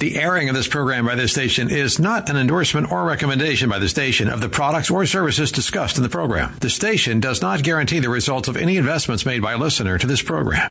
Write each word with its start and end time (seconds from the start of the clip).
The 0.00 0.16
airing 0.16 0.48
of 0.48 0.54
this 0.54 0.66
program 0.66 1.04
by 1.04 1.14
this 1.14 1.30
station 1.30 1.68
is 1.68 1.98
not 1.98 2.30
an 2.30 2.38
endorsement 2.38 2.90
or 2.90 3.04
recommendation 3.04 3.68
by 3.68 3.78
the 3.78 3.88
station 3.90 4.30
of 4.30 4.40
the 4.40 4.48
products 4.48 4.88
or 4.88 5.04
services 5.04 5.52
discussed 5.52 5.98
in 5.98 6.02
the 6.02 6.08
program. 6.08 6.56
The 6.60 6.70
station 6.70 7.20
does 7.20 7.42
not 7.42 7.62
guarantee 7.62 8.00
the 8.00 8.08
results 8.08 8.48
of 8.48 8.56
any 8.56 8.78
investments 8.78 9.26
made 9.26 9.42
by 9.42 9.52
a 9.52 9.58
listener 9.58 9.98
to 9.98 10.06
this 10.06 10.22
program. 10.22 10.70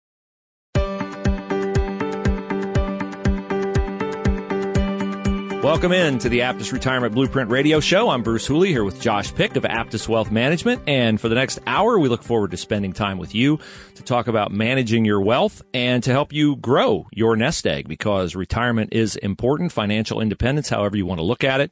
Welcome 5.63 5.91
in 5.91 6.17
to 6.17 6.27
the 6.27 6.39
Aptus 6.39 6.71
Retirement 6.71 7.13
Blueprint 7.13 7.51
Radio 7.51 7.79
Show. 7.79 8.09
I'm 8.09 8.23
Bruce 8.23 8.47
Hooley 8.47 8.69
here 8.69 8.83
with 8.83 8.99
Josh 8.99 9.31
Pick 9.31 9.55
of 9.55 9.61
Aptus 9.61 10.07
Wealth 10.07 10.31
Management. 10.31 10.81
And 10.87 11.21
for 11.21 11.29
the 11.29 11.35
next 11.35 11.59
hour, 11.67 11.99
we 11.99 12.09
look 12.09 12.23
forward 12.23 12.49
to 12.49 12.57
spending 12.57 12.93
time 12.93 13.19
with 13.19 13.35
you 13.35 13.59
to 13.93 14.01
talk 14.01 14.27
about 14.27 14.51
managing 14.51 15.05
your 15.05 15.21
wealth 15.21 15.61
and 15.71 16.03
to 16.03 16.11
help 16.11 16.33
you 16.33 16.55
grow 16.55 17.05
your 17.11 17.35
nest 17.35 17.67
egg 17.67 17.87
because 17.87 18.35
retirement 18.35 18.91
is 18.91 19.17
important, 19.17 19.71
financial 19.71 20.19
independence, 20.19 20.67
however 20.67 20.97
you 20.97 21.05
want 21.05 21.19
to 21.19 21.23
look 21.23 21.43
at 21.43 21.61
it. 21.61 21.69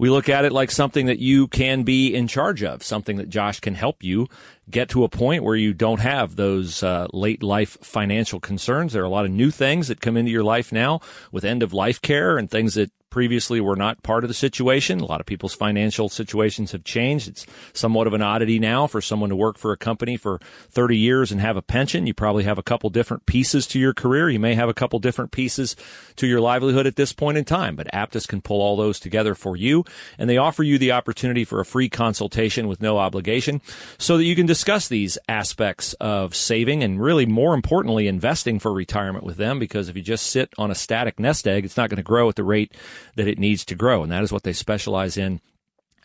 We 0.00 0.10
look 0.10 0.28
at 0.28 0.44
it 0.44 0.50
like 0.50 0.72
something 0.72 1.06
that 1.06 1.20
you 1.20 1.46
can 1.46 1.84
be 1.84 2.12
in 2.12 2.26
charge 2.26 2.64
of, 2.64 2.82
something 2.82 3.18
that 3.18 3.28
Josh 3.28 3.60
can 3.60 3.76
help 3.76 4.02
you 4.02 4.26
get 4.68 4.88
to 4.90 5.04
a 5.04 5.08
point 5.08 5.44
where 5.44 5.56
you 5.56 5.72
don't 5.72 6.00
have 6.00 6.34
those 6.34 6.82
uh, 6.82 7.06
late 7.12 7.44
life 7.44 7.78
financial 7.82 8.40
concerns. 8.40 8.92
There 8.92 9.02
are 9.02 9.06
a 9.06 9.10
lot 9.10 9.24
of 9.24 9.30
new 9.30 9.52
things 9.52 9.86
that 9.88 10.00
come 10.00 10.16
into 10.16 10.32
your 10.32 10.42
life 10.42 10.72
now 10.72 11.00
with 11.30 11.44
end 11.44 11.62
of 11.62 11.72
life 11.72 12.02
care 12.02 12.36
and 12.36 12.50
things 12.50 12.74
that 12.74 12.90
previously 13.18 13.60
were 13.60 13.74
not 13.74 14.00
part 14.04 14.22
of 14.22 14.28
the 14.28 14.34
situation. 14.34 15.00
A 15.00 15.04
lot 15.04 15.18
of 15.18 15.26
people's 15.26 15.52
financial 15.52 16.08
situations 16.08 16.70
have 16.70 16.84
changed. 16.84 17.26
It's 17.26 17.46
somewhat 17.72 18.06
of 18.06 18.12
an 18.12 18.22
oddity 18.22 18.60
now 18.60 18.86
for 18.86 19.00
someone 19.00 19.30
to 19.30 19.34
work 19.34 19.58
for 19.58 19.72
a 19.72 19.76
company 19.76 20.16
for 20.16 20.38
30 20.70 20.96
years 20.96 21.32
and 21.32 21.40
have 21.40 21.56
a 21.56 21.60
pension. 21.60 22.06
You 22.06 22.14
probably 22.14 22.44
have 22.44 22.58
a 22.58 22.62
couple 22.62 22.90
different 22.90 23.26
pieces 23.26 23.66
to 23.66 23.80
your 23.80 23.92
career. 23.92 24.30
You 24.30 24.38
may 24.38 24.54
have 24.54 24.68
a 24.68 24.72
couple 24.72 25.00
different 25.00 25.32
pieces 25.32 25.74
to 26.14 26.28
your 26.28 26.40
livelihood 26.40 26.86
at 26.86 26.94
this 26.94 27.12
point 27.12 27.38
in 27.38 27.44
time, 27.44 27.74
but 27.74 27.90
Aptus 27.92 28.28
can 28.28 28.40
pull 28.40 28.62
all 28.62 28.76
those 28.76 29.00
together 29.00 29.34
for 29.34 29.56
you. 29.56 29.84
And 30.16 30.30
they 30.30 30.36
offer 30.36 30.62
you 30.62 30.78
the 30.78 30.92
opportunity 30.92 31.44
for 31.44 31.58
a 31.58 31.64
free 31.64 31.88
consultation 31.88 32.68
with 32.68 32.80
no 32.80 32.98
obligation 32.98 33.60
so 33.98 34.16
that 34.16 34.26
you 34.26 34.36
can 34.36 34.46
discuss 34.46 34.86
these 34.86 35.18
aspects 35.28 35.92
of 35.94 36.36
saving 36.36 36.84
and 36.84 37.02
really 37.02 37.26
more 37.26 37.54
importantly, 37.54 38.06
investing 38.06 38.60
for 38.60 38.72
retirement 38.72 39.24
with 39.24 39.38
them. 39.38 39.58
Because 39.58 39.88
if 39.88 39.96
you 39.96 40.02
just 40.02 40.28
sit 40.28 40.54
on 40.56 40.70
a 40.70 40.76
static 40.76 41.18
nest 41.18 41.48
egg, 41.48 41.64
it's 41.64 41.76
not 41.76 41.90
going 41.90 41.96
to 41.96 42.04
grow 42.04 42.28
at 42.28 42.36
the 42.36 42.44
rate 42.44 42.76
that 43.18 43.28
it 43.28 43.38
needs 43.38 43.66
to 43.66 43.74
grow. 43.74 44.02
And 44.02 44.10
that 44.10 44.22
is 44.22 44.32
what 44.32 44.44
they 44.44 44.54
specialize 44.54 45.18
in 45.18 45.42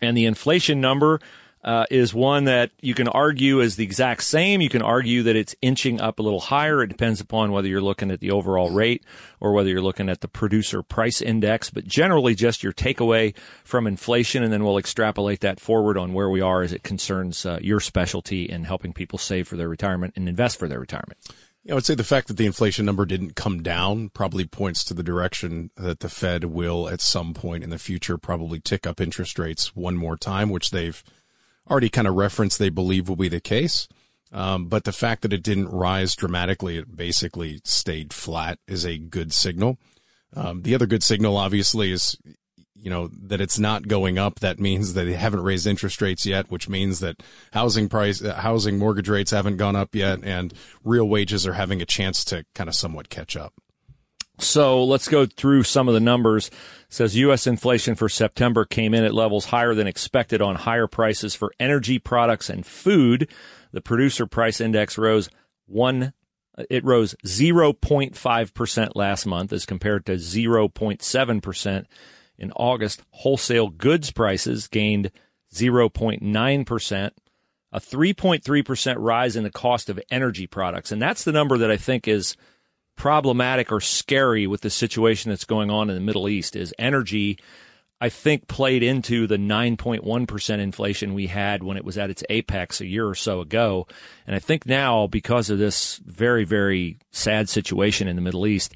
And 0.00 0.16
the 0.16 0.26
inflation 0.26 0.80
number 0.80 1.20
uh, 1.62 1.84
is 1.90 2.14
one 2.14 2.44
that 2.44 2.70
you 2.80 2.94
can 2.94 3.08
argue 3.08 3.60
is 3.60 3.76
the 3.76 3.84
exact 3.84 4.22
same. 4.22 4.60
You 4.60 4.70
can 4.70 4.80
argue 4.80 5.22
that 5.24 5.36
it's 5.36 5.54
inching 5.60 6.00
up 6.00 6.18
a 6.18 6.22
little 6.22 6.40
higher. 6.40 6.82
It 6.82 6.88
depends 6.88 7.20
upon 7.20 7.52
whether 7.52 7.68
you're 7.68 7.82
looking 7.82 8.10
at 8.10 8.20
the 8.20 8.30
overall 8.30 8.70
rate 8.70 9.04
or 9.40 9.52
whether 9.52 9.68
you're 9.68 9.82
looking 9.82 10.08
at 10.08 10.22
the 10.22 10.28
producer 10.28 10.82
price 10.82 11.20
index. 11.20 11.68
But 11.68 11.86
generally, 11.86 12.34
just 12.34 12.62
your 12.62 12.72
takeaway 12.72 13.36
from 13.62 13.86
inflation, 13.86 14.42
and 14.42 14.52
then 14.52 14.64
we'll 14.64 14.78
extrapolate 14.78 15.40
that 15.40 15.60
forward 15.60 15.98
on 15.98 16.14
where 16.14 16.30
we 16.30 16.40
are 16.40 16.62
as 16.62 16.72
it 16.72 16.82
concerns 16.82 17.44
uh, 17.44 17.58
your 17.60 17.80
specialty 17.80 18.44
in 18.44 18.64
helping 18.64 18.94
people 18.94 19.18
save 19.18 19.46
for 19.46 19.56
their 19.56 19.68
retirement 19.68 20.14
and 20.16 20.28
invest 20.28 20.58
for 20.58 20.66
their 20.66 20.80
retirement. 20.80 21.18
I 21.68 21.74
would 21.74 21.84
say 21.84 21.94
the 21.94 22.04
fact 22.04 22.28
that 22.28 22.38
the 22.38 22.46
inflation 22.46 22.86
number 22.86 23.04
didn't 23.04 23.36
come 23.36 23.62
down 23.62 24.08
probably 24.08 24.46
points 24.46 24.82
to 24.84 24.94
the 24.94 25.02
direction 25.02 25.70
that 25.76 26.00
the 26.00 26.08
Fed 26.08 26.44
will 26.44 26.88
at 26.88 27.02
some 27.02 27.34
point 27.34 27.62
in 27.62 27.70
the 27.70 27.78
future 27.78 28.16
probably 28.16 28.60
tick 28.60 28.86
up 28.86 29.00
interest 29.00 29.38
rates 29.38 29.76
one 29.76 29.96
more 29.96 30.16
time, 30.16 30.48
which 30.48 30.70
they've 30.70 31.04
already 31.70 31.90
kind 31.90 32.08
of 32.08 32.14
referenced 32.14 32.58
they 32.58 32.70
believe 32.70 33.08
will 33.08 33.16
be 33.16 33.28
the 33.28 33.40
case. 33.40 33.88
Um, 34.32 34.66
but 34.66 34.84
the 34.84 34.92
fact 34.92 35.22
that 35.22 35.32
it 35.32 35.42
didn't 35.42 35.68
rise 35.68 36.14
dramatically, 36.14 36.78
it 36.78 36.96
basically 36.96 37.60
stayed 37.64 38.12
flat 38.14 38.58
is 38.66 38.86
a 38.86 38.96
good 38.96 39.32
signal. 39.32 39.78
Um, 40.34 40.62
the 40.62 40.74
other 40.74 40.86
good 40.86 41.02
signal, 41.02 41.36
obviously, 41.36 41.92
is 41.92 42.16
you 42.82 42.90
know 42.90 43.08
that 43.12 43.40
it's 43.40 43.58
not 43.58 43.88
going 43.88 44.18
up 44.18 44.40
that 44.40 44.58
means 44.58 44.94
that 44.94 45.04
they 45.04 45.12
haven't 45.14 45.42
raised 45.42 45.66
interest 45.66 46.00
rates 46.00 46.26
yet 46.26 46.50
which 46.50 46.68
means 46.68 47.00
that 47.00 47.22
housing 47.52 47.88
price 47.88 48.22
uh, 48.22 48.34
housing 48.34 48.78
mortgage 48.78 49.08
rates 49.08 49.30
haven't 49.30 49.56
gone 49.56 49.76
up 49.76 49.94
yet 49.94 50.22
and 50.24 50.54
real 50.84 51.08
wages 51.08 51.46
are 51.46 51.54
having 51.54 51.82
a 51.82 51.86
chance 51.86 52.24
to 52.24 52.44
kind 52.54 52.68
of 52.68 52.74
somewhat 52.74 53.08
catch 53.08 53.36
up. 53.36 53.54
So 54.38 54.84
let's 54.84 55.08
go 55.08 55.26
through 55.26 55.64
some 55.64 55.86
of 55.86 55.92
the 55.92 56.00
numbers. 56.00 56.48
It 56.48 56.54
says 56.88 57.16
US 57.16 57.46
inflation 57.46 57.94
for 57.94 58.08
September 58.08 58.64
came 58.64 58.94
in 58.94 59.04
at 59.04 59.14
levels 59.14 59.46
higher 59.46 59.74
than 59.74 59.86
expected 59.86 60.40
on 60.40 60.56
higher 60.56 60.86
prices 60.86 61.34
for 61.34 61.52
energy 61.60 61.98
products 61.98 62.48
and 62.48 62.64
food. 62.64 63.30
The 63.72 63.82
producer 63.82 64.26
price 64.26 64.60
index 64.60 64.96
rose 64.96 65.28
1 65.66 66.12
it 66.68 66.84
rose 66.84 67.14
0.5% 67.24 68.90
last 68.94 69.26
month 69.26 69.52
as 69.52 69.64
compared 69.64 70.04
to 70.06 70.14
0.7% 70.14 71.84
in 72.40 72.50
August, 72.52 73.02
wholesale 73.10 73.68
goods 73.68 74.10
prices 74.10 74.66
gained 74.66 75.12
0.9%, 75.54 77.10
a 77.72 77.80
3.3% 77.80 78.94
rise 78.98 79.36
in 79.36 79.44
the 79.44 79.50
cost 79.50 79.88
of 79.88 80.00
energy 80.10 80.46
products. 80.46 80.90
And 80.90 81.00
that's 81.00 81.24
the 81.24 81.32
number 81.32 81.58
that 81.58 81.70
I 81.70 81.76
think 81.76 82.08
is 82.08 82.36
problematic 82.96 83.70
or 83.70 83.80
scary 83.80 84.46
with 84.46 84.62
the 84.62 84.70
situation 84.70 85.30
that's 85.30 85.44
going 85.44 85.70
on 85.70 85.88
in 85.88 85.94
the 85.94 86.00
Middle 86.00 86.28
East 86.28 86.56
is 86.56 86.74
energy 86.78 87.38
I 88.00 88.08
think 88.08 88.48
played 88.48 88.82
into 88.82 89.26
the 89.26 89.36
9.1% 89.36 90.58
inflation 90.58 91.12
we 91.12 91.26
had 91.26 91.62
when 91.62 91.76
it 91.76 91.84
was 91.84 91.98
at 91.98 92.08
its 92.08 92.24
apex 92.30 92.80
a 92.80 92.86
year 92.86 93.06
or 93.06 93.14
so 93.14 93.40
ago. 93.40 93.86
And 94.26 94.34
I 94.34 94.38
think 94.38 94.64
now 94.64 95.06
because 95.06 95.50
of 95.50 95.58
this 95.58 96.00
very 96.06 96.44
very 96.44 96.98
sad 97.10 97.48
situation 97.48 98.08
in 98.08 98.16
the 98.16 98.22
Middle 98.22 98.46
East, 98.46 98.74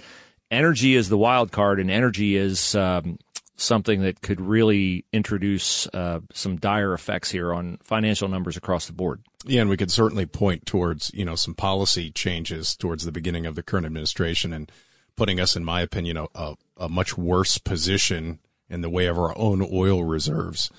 energy 0.50 0.94
is 0.94 1.08
the 1.08 1.17
wild 1.17 1.52
card 1.52 1.81
and 1.81 1.90
energy 1.90 2.37
is 2.37 2.75
um, 2.75 3.19
something 3.56 4.02
that 4.02 4.20
could 4.20 4.40
really 4.40 5.04
introduce 5.12 5.86
uh, 5.88 6.20
some 6.32 6.56
dire 6.56 6.92
effects 6.92 7.30
here 7.30 7.52
on 7.52 7.78
financial 7.82 8.28
numbers 8.28 8.56
across 8.56 8.86
the 8.86 8.92
board. 8.92 9.20
Yeah, 9.44 9.60
and 9.60 9.70
we 9.70 9.76
could 9.76 9.90
certainly 9.90 10.26
point 10.26 10.66
towards 10.66 11.10
you 11.14 11.24
know 11.24 11.34
some 11.34 11.54
policy 11.54 12.10
changes 12.10 12.74
towards 12.76 13.04
the 13.04 13.12
beginning 13.12 13.46
of 13.46 13.54
the 13.54 13.62
current 13.62 13.86
administration 13.86 14.52
and 14.52 14.70
putting 15.16 15.38
us, 15.38 15.54
in 15.54 15.64
my 15.64 15.80
opinion, 15.80 16.26
a, 16.34 16.54
a, 16.76 16.88
much 16.88 17.16
worse 17.16 17.58
position 17.58 18.40
in 18.68 18.80
the 18.80 18.90
way 18.90 19.06
of 19.06 19.16
our 19.16 19.36
own 19.38 19.66
oil 19.72 20.02
reserves. 20.02 20.70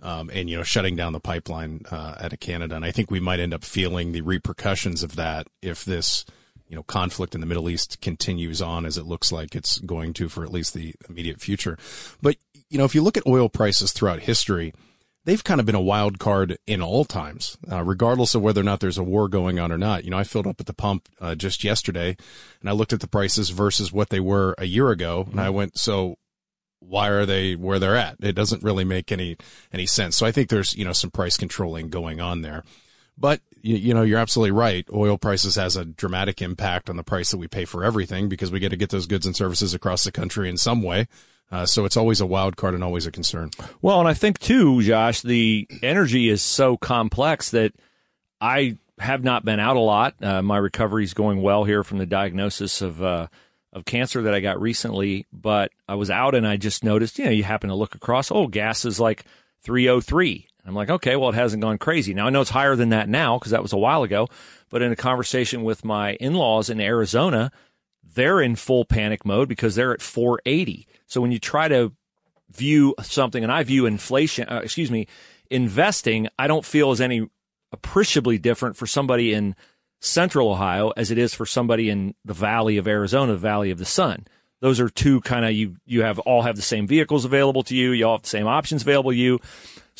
Um, 0.00 0.30
and 0.32 0.50
you 0.50 0.56
know, 0.56 0.62
shutting 0.62 0.96
down 0.96 1.12
the 1.12 1.20
pipeline 1.20 1.82
uh, 1.90 2.16
out 2.18 2.32
of 2.32 2.40
Canada, 2.40 2.74
and 2.74 2.84
I 2.84 2.90
think 2.90 3.10
we 3.10 3.20
might 3.20 3.38
end 3.38 3.54
up 3.54 3.62
feeling 3.62 4.10
the 4.10 4.22
repercussions 4.22 5.04
of 5.04 5.14
that 5.14 5.46
if 5.60 5.84
this 5.84 6.24
you 6.72 6.76
know, 6.76 6.82
conflict 6.82 7.34
in 7.34 7.42
the 7.42 7.46
Middle 7.46 7.68
East 7.68 8.00
continues 8.00 8.62
on 8.62 8.86
as 8.86 8.96
it 8.96 9.04
looks 9.04 9.30
like 9.30 9.54
it's 9.54 9.76
going 9.80 10.14
to 10.14 10.30
for 10.30 10.42
at 10.42 10.50
least 10.50 10.72
the 10.72 10.94
immediate 11.06 11.38
future. 11.38 11.76
But, 12.22 12.36
you 12.70 12.78
know, 12.78 12.84
if 12.84 12.94
you 12.94 13.02
look 13.02 13.18
at 13.18 13.26
oil 13.26 13.50
prices 13.50 13.92
throughout 13.92 14.20
history, 14.20 14.72
they've 15.26 15.44
kind 15.44 15.60
of 15.60 15.66
been 15.66 15.74
a 15.74 15.82
wild 15.82 16.18
card 16.18 16.56
in 16.66 16.80
all 16.80 17.04
times, 17.04 17.58
uh, 17.70 17.84
regardless 17.84 18.34
of 18.34 18.40
whether 18.40 18.62
or 18.62 18.64
not 18.64 18.80
there's 18.80 18.96
a 18.96 19.02
war 19.02 19.28
going 19.28 19.58
on 19.58 19.70
or 19.70 19.76
not. 19.76 20.04
You 20.04 20.12
know, 20.12 20.16
I 20.16 20.24
filled 20.24 20.46
up 20.46 20.60
at 20.60 20.66
the 20.66 20.72
pump 20.72 21.10
uh, 21.20 21.34
just 21.34 21.62
yesterday, 21.62 22.16
and 22.62 22.70
I 22.70 22.72
looked 22.72 22.94
at 22.94 23.00
the 23.00 23.06
prices 23.06 23.50
versus 23.50 23.92
what 23.92 24.08
they 24.08 24.20
were 24.20 24.54
a 24.56 24.64
year 24.64 24.88
ago, 24.88 25.28
and 25.30 25.42
I 25.42 25.50
went, 25.50 25.78
so 25.78 26.16
why 26.78 27.08
are 27.08 27.26
they 27.26 27.54
where 27.54 27.78
they're 27.80 27.96
at? 27.96 28.16
It 28.22 28.32
doesn't 28.32 28.62
really 28.62 28.84
make 28.84 29.12
any 29.12 29.36
any 29.74 29.84
sense. 29.84 30.16
So 30.16 30.24
I 30.24 30.32
think 30.32 30.48
there's 30.48 30.74
you 30.74 30.86
know 30.86 30.94
some 30.94 31.10
price 31.10 31.36
controlling 31.36 31.90
going 31.90 32.18
on 32.18 32.40
there. 32.40 32.64
But 33.18 33.42
you, 33.62 33.76
you, 33.76 33.94
know, 33.94 34.02
you're 34.02 34.18
absolutely 34.18 34.50
right. 34.50 34.86
Oil 34.92 35.16
prices 35.16 35.54
has 35.54 35.76
a 35.76 35.84
dramatic 35.84 36.42
impact 36.42 36.90
on 36.90 36.96
the 36.96 37.02
price 37.02 37.30
that 37.30 37.38
we 37.38 37.48
pay 37.48 37.64
for 37.64 37.84
everything 37.84 38.28
because 38.28 38.50
we 38.50 38.60
get 38.60 38.70
to 38.70 38.76
get 38.76 38.90
those 38.90 39.06
goods 39.06 39.26
and 39.26 39.34
services 39.34 39.74
across 39.74 40.04
the 40.04 40.12
country 40.12 40.48
in 40.48 40.56
some 40.56 40.82
way. 40.82 41.08
Uh, 41.50 41.66
so 41.66 41.84
it's 41.84 41.96
always 41.96 42.20
a 42.20 42.26
wild 42.26 42.56
card 42.56 42.74
and 42.74 42.82
always 42.82 43.06
a 43.06 43.12
concern. 43.12 43.50
Well, 43.82 44.00
and 44.00 44.08
I 44.08 44.14
think 44.14 44.38
too, 44.38 44.82
Josh, 44.82 45.20
the 45.20 45.68
energy 45.82 46.28
is 46.28 46.42
so 46.42 46.76
complex 46.76 47.50
that 47.50 47.74
I 48.40 48.78
have 48.98 49.22
not 49.22 49.44
been 49.44 49.60
out 49.60 49.76
a 49.76 49.80
lot. 49.80 50.14
Uh, 50.22 50.42
my 50.42 50.56
recovery 50.56 51.04
is 51.04 51.12
going 51.12 51.42
well 51.42 51.64
here 51.64 51.84
from 51.84 51.98
the 51.98 52.06
diagnosis 52.06 52.80
of 52.80 53.02
uh, 53.02 53.26
of 53.72 53.84
cancer 53.84 54.22
that 54.22 54.34
I 54.34 54.40
got 54.40 54.60
recently, 54.60 55.26
but 55.32 55.72
I 55.88 55.94
was 55.94 56.10
out 56.10 56.34
and 56.34 56.46
I 56.46 56.56
just 56.56 56.84
noticed, 56.84 57.18
you 57.18 57.24
know, 57.24 57.30
you 57.30 57.42
happen 57.42 57.70
to 57.70 57.74
look 57.76 57.94
across, 57.94 58.30
oh, 58.30 58.46
gas 58.46 58.84
is 58.84 59.00
like 59.00 59.24
303. 59.62 60.46
I'm 60.64 60.74
like, 60.74 60.90
okay, 60.90 61.16
well, 61.16 61.30
it 61.30 61.34
hasn't 61.34 61.62
gone 61.62 61.78
crazy. 61.78 62.14
Now 62.14 62.26
I 62.26 62.30
know 62.30 62.40
it's 62.40 62.50
higher 62.50 62.76
than 62.76 62.90
that 62.90 63.08
now 63.08 63.38
because 63.38 63.50
that 63.52 63.62
was 63.62 63.72
a 63.72 63.78
while 63.78 64.02
ago, 64.02 64.28
but 64.70 64.82
in 64.82 64.92
a 64.92 64.96
conversation 64.96 65.64
with 65.64 65.84
my 65.84 66.14
in-laws 66.14 66.70
in 66.70 66.80
Arizona, 66.80 67.50
they're 68.14 68.40
in 68.40 68.56
full 68.56 68.84
panic 68.84 69.24
mode 69.24 69.48
because 69.48 69.74
they're 69.74 69.92
at 69.92 70.02
480. 70.02 70.86
So 71.06 71.20
when 71.20 71.32
you 71.32 71.38
try 71.38 71.68
to 71.68 71.92
view 72.50 72.94
something, 73.02 73.42
and 73.42 73.52
I 73.52 73.62
view 73.64 73.86
inflation, 73.86 74.48
uh, 74.48 74.60
excuse 74.62 74.90
me, 74.90 75.08
investing, 75.50 76.28
I 76.38 76.46
don't 76.46 76.64
feel 76.64 76.90
as 76.90 77.00
any 77.00 77.28
appreciably 77.72 78.38
different 78.38 78.76
for 78.76 78.86
somebody 78.86 79.32
in 79.32 79.56
central 80.00 80.50
Ohio 80.50 80.90
as 80.96 81.10
it 81.10 81.18
is 81.18 81.32
for 81.34 81.46
somebody 81.46 81.88
in 81.88 82.14
the 82.24 82.34
valley 82.34 82.76
of 82.76 82.86
Arizona, 82.86 83.32
the 83.32 83.38
valley 83.38 83.70
of 83.70 83.78
the 83.78 83.84
sun. 83.84 84.26
Those 84.60 84.78
are 84.78 84.88
two 84.88 85.20
kind 85.22 85.44
of 85.44 85.52
you 85.52 85.76
you 85.86 86.02
have 86.02 86.18
all 86.20 86.42
have 86.42 86.56
the 86.56 86.62
same 86.62 86.86
vehicles 86.86 87.24
available 87.24 87.62
to 87.64 87.74
you, 87.74 87.92
you 87.92 88.06
all 88.06 88.16
have 88.16 88.22
the 88.22 88.28
same 88.28 88.46
options 88.46 88.82
available 88.82 89.10
to 89.10 89.16
you. 89.16 89.40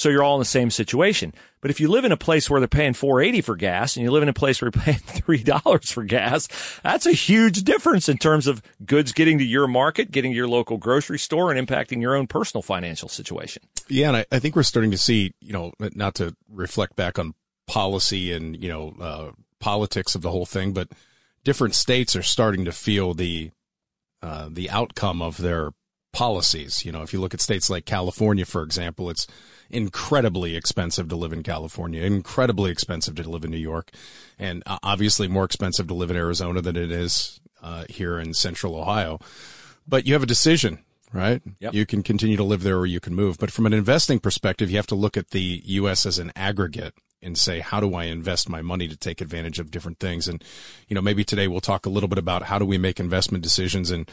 So 0.03 0.09
you're 0.09 0.25
all 0.25 0.35
in 0.35 0.41
the 0.41 0.45
same 0.45 0.73
situation. 0.73 1.33
But 1.61 1.71
if 1.71 1.79
you 1.79 1.87
live 1.87 2.05
in 2.05 2.11
a 2.11 2.17
place 2.17 2.51
where 2.51 2.59
they're 2.59 2.67
paying 2.67 2.93
480 2.93 3.41
for 3.41 3.55
gas 3.55 3.97
and 3.97 4.03
you 4.03 4.11
live 4.11 4.25
in 4.25 4.29
a 4.29 4.33
place 4.33 4.61
where 4.61 4.73
you're 4.75 4.83
paying 4.85 4.99
$3 4.99 5.93
for 5.93 6.03
gas, 6.03 6.49
that's 6.83 7.07
a 7.07 7.13
huge 7.13 7.63
difference 7.63 8.09
in 8.09 8.19
terms 8.19 8.49
of 8.49 8.63
goods 8.85 9.13
getting 9.13 9.39
to 9.39 9.45
your 9.45 9.69
market, 9.69 10.11
getting 10.11 10.33
to 10.33 10.37
your 10.37 10.49
local 10.49 10.77
grocery 10.77 11.21
store 11.21 11.53
and 11.53 11.69
impacting 11.69 12.03
your 12.03 12.17
own 12.17 12.27
personal 12.27 12.63
financial 12.63 13.09
situation. 13.09 13.63
Yeah. 13.89 14.09
And 14.09 14.17
I, 14.17 14.27
I 14.33 14.41
think 14.41 14.57
we're 14.57 14.65
starting 14.65 14.91
to 14.91 14.99
see, 14.99 15.35
you 15.41 15.53
know, 15.53 15.73
not 15.79 16.17
to 16.17 16.35
reflect 16.51 16.97
back 16.97 17.17
on 17.17 17.35
policy 17.69 18.33
and, 18.33 18.61
you 18.61 18.69
know, 18.69 18.97
uh, 19.01 19.31
politics 19.61 20.17
of 20.17 20.23
the 20.23 20.33
whole 20.33 20.47
thing, 20.47 20.73
but 20.73 20.89
different 21.45 21.77
states 21.77 22.17
are 22.17 22.25
starting 22.25 22.65
to 22.65 22.73
feel 22.73 23.15
the, 23.15 23.53
uh, 24.21 24.49
the 24.51 24.69
outcome 24.69 25.23
of 25.23 25.37
their 25.37 25.71
policies. 26.13 26.85
You 26.85 26.93
know, 26.93 27.03
if 27.03 27.13
you 27.13 27.21
look 27.21 27.35
at 27.35 27.41
states 27.41 27.71
like 27.71 27.85
California, 27.85 28.45
for 28.45 28.63
example, 28.63 29.11
it's 29.11 29.27
incredibly 29.73 30.55
expensive 30.55 31.09
to 31.09 31.17
live 31.17 31.33
in 31.33 31.43
California, 31.43 32.03
incredibly 32.03 32.71
expensive 32.71 33.15
to 33.17 33.29
live 33.29 33.45
in 33.45 33.51
New 33.51 33.57
York, 33.57 33.91
and 34.39 34.63
uh, 34.67 34.79
obviously 34.83 35.29
more 35.29 35.45
expensive 35.45 35.89
to 35.89 35.95
live 35.95 36.11
in 36.11 36.17
Arizona 36.17 36.61
than 36.61 36.77
it 36.77 36.93
is 36.93 37.41
uh, 37.63 37.85
here 37.89 38.19
in 38.19 38.35
central 38.35 38.77
Ohio. 38.77 39.19
But 39.87 40.07
you 40.07 40.13
have 40.13 40.23
a 40.23 40.27
decision, 40.27 40.79
right? 41.13 41.43
Yep. 41.61 41.75
You 41.75 41.87
can 41.87 42.03
continue 42.03 42.37
to 42.37 42.45
live 42.45 42.63
there 42.63 42.79
or 42.79 42.87
you 42.87 43.01
can 43.01 43.15
move. 43.15 43.39
But 43.39 43.51
from 43.51 43.67
an 43.67 43.73
investing 43.73 44.21
perspective, 44.21 44.71
you 44.71 44.77
have 44.77 44.87
to 44.89 44.95
look 44.95 45.17
at 45.17 45.31
the 45.31 45.63
U.S. 45.65 46.07
as 46.07 46.19
an 46.19 46.33
aggregate 46.37 46.95
and 47.23 47.39
say, 47.39 47.61
how 47.61 47.81
do 47.81 47.95
I 47.95 48.05
invest 48.05 48.49
my 48.49 48.63
money 48.63 48.89
to 48.89 48.97
take 48.97 49.21
advantage 49.21 49.59
of 49.59 49.71
different 49.71 50.01
things? 50.01 50.27
And, 50.27 50.43
you 50.89 50.95
know, 50.95 51.01
maybe 51.01 51.25
today 51.25 51.47
we'll 51.47 51.61
talk 51.61 51.87
a 51.87 51.91
little 51.91 52.09
bit 52.09 52.19
about 52.19 52.45
how 52.45 52.59
do 52.59 52.65
we 52.65 52.79
make 52.79 52.99
investment 52.99 53.45
decisions 53.45 53.91
and 53.91 54.11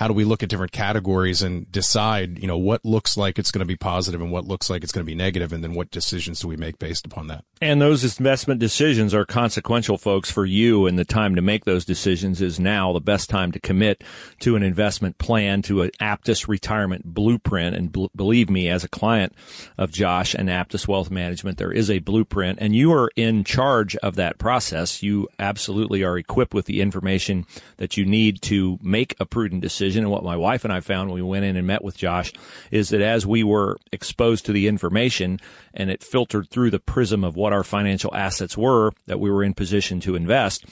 how 0.00 0.08
do 0.08 0.14
we 0.14 0.24
look 0.24 0.42
at 0.42 0.48
different 0.48 0.72
categories 0.72 1.42
and 1.42 1.70
decide, 1.70 2.38
you 2.38 2.46
know, 2.46 2.56
what 2.56 2.82
looks 2.86 3.18
like 3.18 3.38
it's 3.38 3.50
going 3.50 3.58
to 3.58 3.66
be 3.66 3.76
positive 3.76 4.22
and 4.22 4.32
what 4.32 4.46
looks 4.46 4.70
like 4.70 4.82
it's 4.82 4.92
going 4.92 5.04
to 5.04 5.06
be 5.06 5.14
negative, 5.14 5.52
and 5.52 5.62
then 5.62 5.74
what 5.74 5.90
decisions 5.90 6.40
do 6.40 6.48
we 6.48 6.56
make 6.56 6.78
based 6.78 7.04
upon 7.04 7.26
that? 7.26 7.44
And 7.60 7.82
those 7.82 8.02
investment 8.18 8.60
decisions 8.60 9.12
are 9.12 9.26
consequential, 9.26 9.98
folks, 9.98 10.30
for 10.30 10.46
you, 10.46 10.86
and 10.86 10.98
the 10.98 11.04
time 11.04 11.34
to 11.34 11.42
make 11.42 11.66
those 11.66 11.84
decisions 11.84 12.40
is 12.40 12.58
now 12.58 12.94
the 12.94 13.00
best 13.00 13.28
time 13.28 13.52
to 13.52 13.60
commit 13.60 14.02
to 14.38 14.56
an 14.56 14.62
investment 14.62 15.18
plan, 15.18 15.60
to 15.60 15.82
an 15.82 15.90
Aptus 16.00 16.48
retirement 16.48 17.04
blueprint. 17.04 17.76
And 17.76 17.92
b- 17.92 18.08
believe 18.16 18.48
me, 18.48 18.70
as 18.70 18.84
a 18.84 18.88
client 18.88 19.34
of 19.76 19.92
Josh 19.92 20.32
and 20.32 20.48
Aptus 20.48 20.88
Wealth 20.88 21.10
Management, 21.10 21.58
there 21.58 21.72
is 21.72 21.90
a 21.90 21.98
blueprint, 21.98 22.58
and 22.62 22.74
you 22.74 22.90
are 22.94 23.10
in 23.16 23.44
charge 23.44 23.96
of 23.96 24.16
that 24.16 24.38
process. 24.38 25.02
You 25.02 25.28
absolutely 25.38 26.02
are 26.02 26.16
equipped 26.16 26.54
with 26.54 26.64
the 26.64 26.80
information 26.80 27.44
that 27.76 27.98
you 27.98 28.06
need 28.06 28.40
to 28.42 28.78
make 28.80 29.14
a 29.20 29.26
prudent 29.26 29.60
decision 29.60 29.89
decision. 29.90 30.04
And 30.04 30.12
what 30.12 30.24
my 30.24 30.36
wife 30.36 30.64
and 30.64 30.72
I 30.72 30.80
found 30.80 31.10
when 31.10 31.16
we 31.16 31.28
went 31.28 31.44
in 31.44 31.56
and 31.56 31.66
met 31.66 31.84
with 31.84 31.96
Josh 31.96 32.32
is 32.70 32.90
that 32.90 33.00
as 33.00 33.26
we 33.26 33.42
were 33.42 33.76
exposed 33.92 34.46
to 34.46 34.52
the 34.52 34.68
information 34.68 35.38
and 35.74 35.90
it 35.90 36.02
filtered 36.02 36.48
through 36.48 36.70
the 36.70 36.78
prism 36.78 37.24
of 37.24 37.36
what 37.36 37.52
our 37.52 37.64
financial 37.64 38.14
assets 38.14 38.56
were 38.56 38.92
that 39.06 39.20
we 39.20 39.30
were 39.30 39.44
in 39.44 39.54
position 39.54 40.00
to 40.00 40.14
invest, 40.16 40.64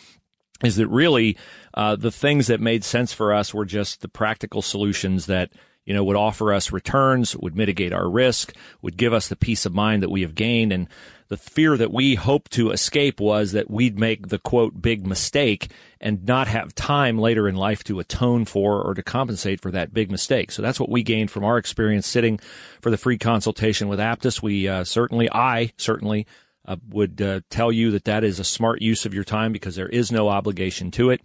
is 0.64 0.76
that 0.76 0.88
really 0.88 1.36
uh, 1.74 1.96
the 1.96 2.10
things 2.10 2.46
that 2.48 2.60
made 2.60 2.84
sense 2.84 3.12
for 3.12 3.32
us 3.32 3.54
were 3.54 3.66
just 3.66 4.00
the 4.00 4.08
practical 4.08 4.62
solutions 4.62 5.26
that 5.26 5.50
you 5.84 5.94
know 5.94 6.04
would 6.04 6.16
offer 6.16 6.52
us 6.52 6.72
returns, 6.72 7.36
would 7.36 7.56
mitigate 7.56 7.92
our 7.92 8.10
risk, 8.10 8.54
would 8.82 8.96
give 8.96 9.12
us 9.12 9.28
the 9.28 9.36
peace 9.36 9.64
of 9.64 9.72
mind 9.72 10.02
that 10.02 10.10
we 10.10 10.22
have 10.22 10.34
gained, 10.34 10.72
and 10.72 10.88
the 11.28 11.36
fear 11.36 11.76
that 11.76 11.92
we 11.92 12.14
hoped 12.14 12.52
to 12.52 12.70
escape 12.70 13.20
was 13.20 13.52
that 13.52 13.70
we'd 13.70 13.98
make 13.98 14.28
the 14.28 14.38
quote 14.38 14.80
big 14.80 15.06
mistake 15.06 15.70
and 16.00 16.24
not 16.24 16.48
have 16.48 16.74
time 16.74 17.18
later 17.18 17.48
in 17.48 17.54
life 17.54 17.84
to 17.84 18.00
atone 18.00 18.44
for 18.44 18.82
or 18.82 18.94
to 18.94 19.02
compensate 19.02 19.60
for 19.60 19.70
that 19.70 19.92
big 19.92 20.10
mistake. 20.10 20.50
So 20.50 20.62
that's 20.62 20.80
what 20.80 20.90
we 20.90 21.02
gained 21.02 21.30
from 21.30 21.44
our 21.44 21.58
experience 21.58 22.06
sitting 22.06 22.38
for 22.80 22.90
the 22.90 22.96
free 22.96 23.18
consultation 23.18 23.88
with 23.88 23.98
Aptus. 23.98 24.42
We 24.42 24.68
uh, 24.68 24.84
certainly, 24.84 25.30
I 25.30 25.72
certainly 25.76 26.26
uh, 26.68 26.76
would 26.90 27.20
uh, 27.22 27.40
tell 27.48 27.72
you 27.72 27.90
that 27.92 28.04
that 28.04 28.22
is 28.22 28.38
a 28.38 28.44
smart 28.44 28.82
use 28.82 29.06
of 29.06 29.14
your 29.14 29.24
time 29.24 29.52
because 29.52 29.74
there 29.74 29.88
is 29.88 30.12
no 30.12 30.28
obligation 30.28 30.90
to 30.90 31.08
it. 31.08 31.22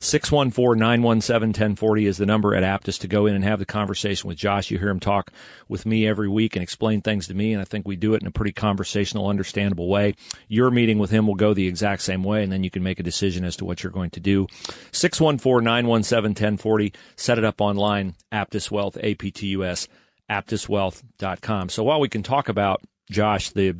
614-917-1040 0.00 2.06
is 2.06 2.16
the 2.16 2.24
number 2.24 2.54
at 2.54 2.62
Aptus 2.62 2.98
to 3.00 3.08
go 3.08 3.26
in 3.26 3.34
and 3.34 3.44
have 3.44 3.58
the 3.58 3.66
conversation 3.66 4.26
with 4.26 4.38
Josh. 4.38 4.70
You 4.70 4.78
hear 4.78 4.88
him 4.88 4.98
talk 4.98 5.30
with 5.68 5.84
me 5.84 6.08
every 6.08 6.30
week 6.30 6.56
and 6.56 6.62
explain 6.62 7.02
things 7.02 7.26
to 7.26 7.34
me, 7.34 7.52
and 7.52 7.60
I 7.60 7.66
think 7.66 7.86
we 7.86 7.96
do 7.96 8.14
it 8.14 8.22
in 8.22 8.26
a 8.26 8.30
pretty 8.30 8.52
conversational, 8.52 9.28
understandable 9.28 9.88
way. 9.88 10.14
Your 10.48 10.70
meeting 10.70 10.98
with 10.98 11.10
him 11.10 11.26
will 11.26 11.34
go 11.34 11.52
the 11.52 11.66
exact 11.66 12.00
same 12.00 12.22
way, 12.22 12.42
and 12.42 12.50
then 12.50 12.64
you 12.64 12.70
can 12.70 12.82
make 12.82 12.98
a 12.98 13.02
decision 13.02 13.44
as 13.44 13.56
to 13.56 13.66
what 13.66 13.82
you're 13.82 13.92
going 13.92 14.08
to 14.10 14.20
do. 14.20 14.46
614-917-1040. 14.92 16.94
Set 17.16 17.36
it 17.36 17.44
up 17.44 17.60
online, 17.60 18.14
Aptus 18.32 18.70
Wealth, 18.70 18.96
A-P-T-U-S, 19.02 19.88
aptuswealth.com. 20.30 21.68
So 21.68 21.82
while 21.82 22.00
we 22.00 22.08
can 22.08 22.22
talk 22.22 22.48
about, 22.48 22.80
Josh, 23.10 23.50
the 23.50 23.76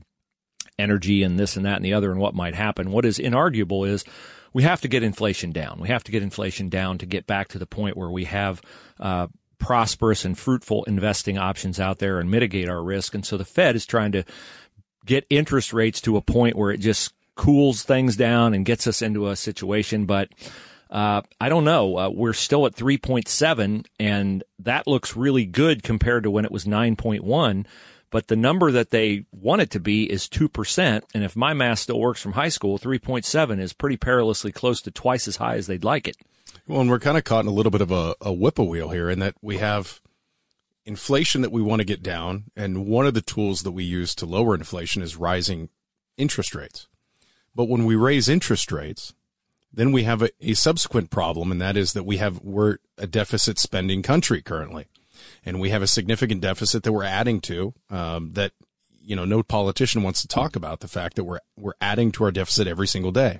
energy 0.78 1.22
and 1.22 1.38
this 1.38 1.56
and 1.56 1.66
that 1.66 1.76
and 1.76 1.84
the 1.84 1.94
other 1.94 2.10
and 2.10 2.20
what 2.20 2.34
might 2.34 2.54
happen. 2.54 2.90
What 2.90 3.04
is 3.04 3.18
inarguable 3.18 3.88
is 3.88 4.04
we 4.52 4.62
have 4.62 4.80
to 4.82 4.88
get 4.88 5.02
inflation 5.02 5.52
down. 5.52 5.78
We 5.80 5.88
have 5.88 6.04
to 6.04 6.12
get 6.12 6.22
inflation 6.22 6.68
down 6.68 6.98
to 6.98 7.06
get 7.06 7.26
back 7.26 7.48
to 7.48 7.58
the 7.58 7.66
point 7.66 7.96
where 7.96 8.10
we 8.10 8.24
have 8.24 8.62
uh, 8.98 9.28
prosperous 9.58 10.24
and 10.24 10.38
fruitful 10.38 10.84
investing 10.84 11.38
options 11.38 11.80
out 11.80 11.98
there 11.98 12.18
and 12.18 12.30
mitigate 12.30 12.68
our 12.68 12.82
risk. 12.82 13.14
And 13.14 13.24
so 13.24 13.36
the 13.36 13.44
Fed 13.44 13.76
is 13.76 13.86
trying 13.86 14.12
to 14.12 14.24
get 15.04 15.26
interest 15.30 15.72
rates 15.72 16.00
to 16.02 16.16
a 16.16 16.22
point 16.22 16.56
where 16.56 16.70
it 16.70 16.80
just 16.80 17.12
cools 17.34 17.82
things 17.82 18.16
down 18.16 18.54
and 18.54 18.64
gets 18.64 18.86
us 18.86 19.02
into 19.02 19.28
a 19.28 19.36
situation. 19.36 20.06
But 20.06 20.30
uh, 20.90 21.22
I 21.40 21.48
don't 21.48 21.64
know. 21.64 21.98
Uh, 21.98 22.08
we're 22.10 22.32
still 22.32 22.66
at 22.66 22.74
3.7, 22.74 23.86
and 23.98 24.44
that 24.60 24.86
looks 24.86 25.16
really 25.16 25.44
good 25.44 25.82
compared 25.82 26.24
to 26.24 26.30
when 26.30 26.44
it 26.44 26.52
was 26.52 26.64
9.1 26.64 27.66
but 28.10 28.28
the 28.28 28.36
number 28.36 28.70
that 28.70 28.90
they 28.90 29.26
want 29.32 29.62
it 29.62 29.70
to 29.70 29.80
be 29.80 30.10
is 30.10 30.28
2%. 30.28 31.02
And 31.14 31.24
if 31.24 31.36
my 31.36 31.52
math 31.52 31.80
still 31.80 32.00
works 32.00 32.22
from 32.22 32.32
high 32.32 32.48
school, 32.48 32.78
3.7 32.78 33.60
is 33.60 33.72
pretty 33.72 33.96
perilously 33.96 34.52
close 34.52 34.80
to 34.82 34.90
twice 34.90 35.26
as 35.26 35.36
high 35.36 35.56
as 35.56 35.66
they'd 35.66 35.84
like 35.84 36.08
it. 36.08 36.16
Well, 36.66 36.80
and 36.80 36.90
we're 36.90 37.00
kind 37.00 37.18
of 37.18 37.24
caught 37.24 37.44
in 37.44 37.50
a 37.50 37.54
little 37.54 37.70
bit 37.70 37.80
of 37.80 37.90
a, 37.90 38.14
a 38.20 38.32
whip-a-wheel 38.32 38.90
here 38.90 39.10
in 39.10 39.18
that 39.18 39.34
we 39.42 39.58
have 39.58 40.00
inflation 40.84 41.42
that 41.42 41.52
we 41.52 41.62
want 41.62 41.80
to 41.80 41.84
get 41.84 42.02
down. 42.02 42.44
And 42.56 42.86
one 42.86 43.06
of 43.06 43.14
the 43.14 43.20
tools 43.20 43.62
that 43.62 43.72
we 43.72 43.84
use 43.84 44.14
to 44.16 44.26
lower 44.26 44.54
inflation 44.54 45.02
is 45.02 45.16
rising 45.16 45.68
interest 46.16 46.54
rates. 46.54 46.86
But 47.54 47.68
when 47.68 47.84
we 47.84 47.96
raise 47.96 48.28
interest 48.28 48.70
rates, 48.70 49.14
then 49.76 49.92
we 49.92 50.02
have 50.02 50.22
a, 50.22 50.30
a 50.40 50.54
subsequent 50.54 51.10
problem, 51.10 51.52
and 51.52 51.60
that 51.60 51.76
is 51.76 51.92
that 51.92 52.04
we 52.04 52.16
have 52.16 52.40
we're 52.42 52.78
a 52.98 53.06
deficit 53.06 53.58
spending 53.58 54.02
country 54.02 54.42
currently. 54.42 54.86
And 55.44 55.60
we 55.60 55.70
have 55.70 55.82
a 55.82 55.86
significant 55.86 56.40
deficit 56.40 56.82
that 56.82 56.92
we're 56.92 57.04
adding 57.04 57.40
to 57.42 57.72
um, 57.88 58.32
that 58.32 58.52
you 59.00 59.14
know 59.14 59.24
no 59.24 59.42
politician 59.42 60.02
wants 60.02 60.20
to 60.22 60.28
talk 60.28 60.56
about 60.56 60.80
the 60.80 60.88
fact 60.88 61.14
that 61.16 61.24
we're 61.24 61.40
we're 61.56 61.74
adding 61.80 62.10
to 62.12 62.24
our 62.24 62.32
deficit 62.32 62.66
every 62.66 62.88
single 62.88 63.12
day. 63.12 63.38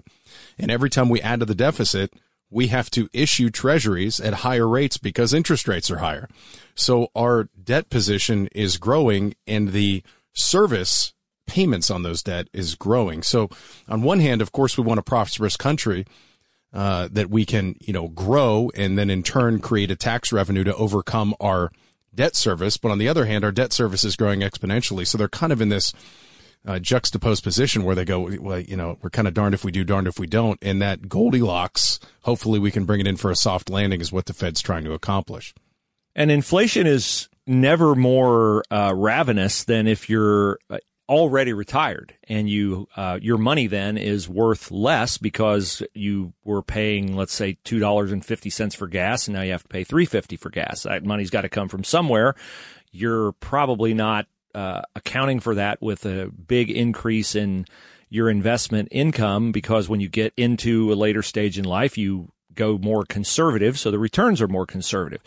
And 0.59 0.71
every 0.71 0.91
time 0.91 1.09
we 1.09 1.21
add 1.21 1.41
to 1.41 1.47
the 1.47 1.55
deficit 1.55 2.13
we 2.51 2.69
have 2.69 2.91
to 2.91 3.09
issue 3.13 3.51
treasuries 3.51 4.21
at 4.21 4.35
higher 4.35 4.69
rates 4.69 4.97
because 4.97 5.35
interest 5.35 5.67
rates 5.67 5.91
are 5.91 5.99
higher. 5.99 6.29
So 6.75 7.09
our 7.15 7.49
debt 7.63 7.91
position 7.91 8.49
is 8.53 8.77
growing 8.77 9.35
and 9.47 9.73
the 9.73 10.03
service 10.33 11.13
payments 11.47 11.91
on 11.91 12.03
those 12.03 12.23
debt 12.23 12.49
is 12.53 12.75
growing. 12.75 13.23
So 13.23 13.49
on 13.89 14.03
one 14.03 14.21
hand, 14.21 14.43
of 14.43 14.53
course, 14.53 14.77
we 14.77 14.85
want 14.85 15.01
a 15.01 15.03
prosperous 15.03 15.57
country 15.57 16.07
uh, 16.77 17.09
that 17.11 17.31
we 17.31 17.47
can, 17.47 17.75
you 17.81 17.93
know, 17.95 18.09
grow 18.09 18.71
and 18.75 18.99
then 18.99 19.09
in 19.09 19.23
turn 19.23 19.61
create 19.61 19.91
a 19.91 19.97
tax 19.97 20.31
revenue 20.31 20.63
to 20.63 20.75
overcome 20.77 21.35
our 21.41 21.73
debt 22.15 22.37
service. 22.37 22.77
But 22.77 22.91
on 22.91 22.99
the 22.99 23.09
other 23.09 23.25
hand, 23.25 23.45
our 23.45 23.51
debt 23.51 23.73
service 23.73 24.05
is 24.05 24.15
growing 24.15 24.41
exponentially. 24.41 25.07
So 25.07 25.17
they're 25.17 25.27
kind 25.27 25.55
of 25.55 25.63
in 25.63 25.71
this 25.71 25.95
uh, 26.67 26.79
juxtaposed 26.79 27.43
position 27.43 27.83
where 27.83 27.95
they 27.95 28.05
go, 28.05 28.31
well, 28.39 28.61
you 28.61 28.77
know, 28.77 28.99
we're 29.01 29.09
kind 29.09 29.27
of 29.27 29.33
darned 29.33 29.55
if 29.55 29.65
we 29.65 29.73
do, 29.73 29.85
darned 29.85 30.07
if 30.07 30.19
we 30.19 30.27
don't. 30.27 30.59
And 30.61 30.83
that 30.83 31.09
Goldilocks, 31.09 31.99
hopefully 32.25 32.59
we 32.59 32.71
can 32.71 32.85
bring 32.85 33.01
it 33.01 33.07
in 33.07 33.17
for 33.17 33.31
a 33.31 33.37
soft 33.37 33.71
landing 33.71 34.03
is 34.03 34.13
what 34.13 34.27
the 34.27 34.35
Fed's 34.35 34.61
trying 34.61 34.85
to 34.85 34.93
accomplish. 34.93 35.55
And 36.15 36.31
inflation 36.31 36.87
is 36.87 37.31
never 37.47 37.95
more 37.95 38.65
uh, 38.71 38.93
ravenous 38.95 39.65
than 39.65 39.87
if 39.87 40.11
you're 40.11 40.59
uh, 40.69 40.77
already 41.09 41.53
retired 41.53 42.15
and 42.29 42.51
you 42.51 42.89
uh, 42.97 43.19
your 43.23 43.39
money 43.39 43.67
then 43.67 43.97
is 43.97 44.29
worth 44.29 44.71
less 44.71 45.19
because 45.19 45.83
you 45.95 46.33
were 46.45 46.63
paying 46.63 47.15
let's 47.17 47.33
say 47.33 47.57
two 47.65 47.79
dollars 47.79 48.13
and 48.13 48.25
fifty 48.25 48.51
cents 48.51 48.75
for 48.75 48.89
gas 48.89 49.29
and 49.29 49.37
now 49.37 49.43
you 49.43 49.53
have 49.53 49.63
to 49.63 49.69
pay 49.69 49.85
three 49.85 50.05
fifty 50.05 50.37
for 50.37 50.51
gas. 50.51 50.83
That 50.83 51.05
money's 51.05 51.31
got 51.31 51.43
to 51.43 51.49
come 51.49 51.69
from 51.69 51.85
somewhere. 51.85 52.35
You're 52.91 53.33
probably 53.33 53.95
not 53.95 54.27
uh, 54.55 54.83
accounting 54.95 55.39
for 55.39 55.55
that 55.55 55.83
with 55.83 56.07
a 56.07 56.29
big 56.29 56.71
increase 56.71 57.35
in 57.35 57.67
your 58.09 58.31
investment 58.31 58.89
income 58.91 59.53
because 59.53 59.89
when 59.89 60.01
you 60.01 60.09
get 60.09 60.33
into 60.37 60.93
a 60.93 60.95
later 60.95 61.23
stage 61.23 61.59
in 61.59 61.65
life, 61.65 61.99
you 61.99 62.33
go 62.55 62.79
more 62.79 63.05
conservative, 63.05 63.79
so 63.79 63.91
the 63.91 63.99
returns 63.99 64.41
are 64.41 64.49
more 64.49 64.67
conservative. 64.67 65.21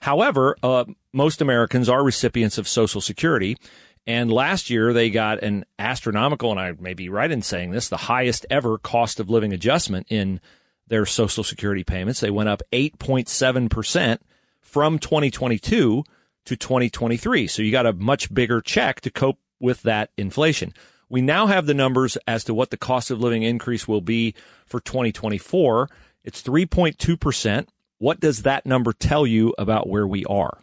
However, 0.00 0.56
uh, 0.62 0.86
most 1.12 1.42
Americans 1.42 1.88
are 1.88 2.02
recipients 2.02 2.56
of 2.56 2.66
Social 2.66 3.02
Security. 3.02 3.58
And 4.06 4.32
last 4.32 4.70
year 4.70 4.92
they 4.92 5.10
got 5.10 5.42
an 5.42 5.64
astronomical, 5.78 6.50
and 6.50 6.58
I 6.58 6.72
may 6.78 6.94
be 6.94 7.08
right 7.08 7.30
in 7.30 7.42
saying 7.42 7.70
this, 7.70 7.88
the 7.88 7.96
highest 7.96 8.46
ever 8.50 8.78
cost 8.78 9.20
of 9.20 9.30
living 9.30 9.52
adjustment 9.52 10.06
in 10.10 10.40
their 10.88 11.06
Social 11.06 11.44
Security 11.44 11.84
payments. 11.84 12.20
They 12.20 12.30
went 12.30 12.48
up 12.48 12.62
8.7% 12.72 14.18
from 14.60 14.98
2022 14.98 16.04
to 16.46 16.56
2023. 16.56 17.46
So 17.46 17.62
you 17.62 17.70
got 17.70 17.86
a 17.86 17.92
much 17.92 18.32
bigger 18.32 18.60
check 18.60 19.00
to 19.02 19.10
cope 19.10 19.38
with 19.60 19.82
that 19.82 20.10
inflation. 20.16 20.72
We 21.08 21.20
now 21.20 21.46
have 21.46 21.66
the 21.66 21.74
numbers 21.74 22.16
as 22.26 22.44
to 22.44 22.54
what 22.54 22.70
the 22.70 22.76
cost 22.76 23.10
of 23.10 23.20
living 23.20 23.42
increase 23.42 23.86
will 23.86 24.00
be 24.00 24.34
for 24.66 24.80
2024. 24.80 25.88
It's 26.24 26.42
3.2%. 26.42 27.66
What 27.98 28.20
does 28.20 28.42
that 28.42 28.64
number 28.64 28.92
tell 28.92 29.26
you 29.26 29.54
about 29.58 29.88
where 29.88 30.06
we 30.06 30.24
are? 30.24 30.58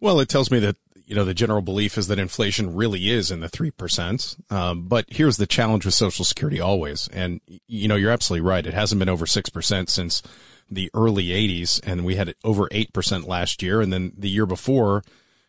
Well, 0.00 0.20
it 0.20 0.28
tells 0.28 0.50
me 0.50 0.58
that 0.60 0.76
you 1.10 1.16
know 1.16 1.24
the 1.24 1.34
general 1.34 1.60
belief 1.60 1.98
is 1.98 2.06
that 2.06 2.20
inflation 2.20 2.72
really 2.72 3.10
is 3.10 3.32
in 3.32 3.40
the 3.40 3.48
three 3.48 3.72
percent. 3.72 4.36
Um, 4.48 4.82
but 4.82 5.06
here's 5.08 5.38
the 5.38 5.46
challenge 5.46 5.84
with 5.84 5.94
Social 5.94 6.24
Security 6.24 6.60
always, 6.60 7.08
and 7.12 7.40
you 7.66 7.88
know 7.88 7.96
you're 7.96 8.12
absolutely 8.12 8.48
right. 8.48 8.64
It 8.64 8.74
hasn't 8.74 9.00
been 9.00 9.08
over 9.08 9.26
six 9.26 9.50
percent 9.50 9.90
since 9.90 10.22
the 10.70 10.88
early 10.94 11.26
80s, 11.26 11.80
and 11.84 12.04
we 12.04 12.14
had 12.14 12.28
it 12.28 12.36
over 12.44 12.68
8% 12.68 13.26
last 13.26 13.60
year. 13.60 13.80
And 13.80 13.92
then 13.92 14.12
the 14.16 14.28
year 14.28 14.46
before, 14.46 15.02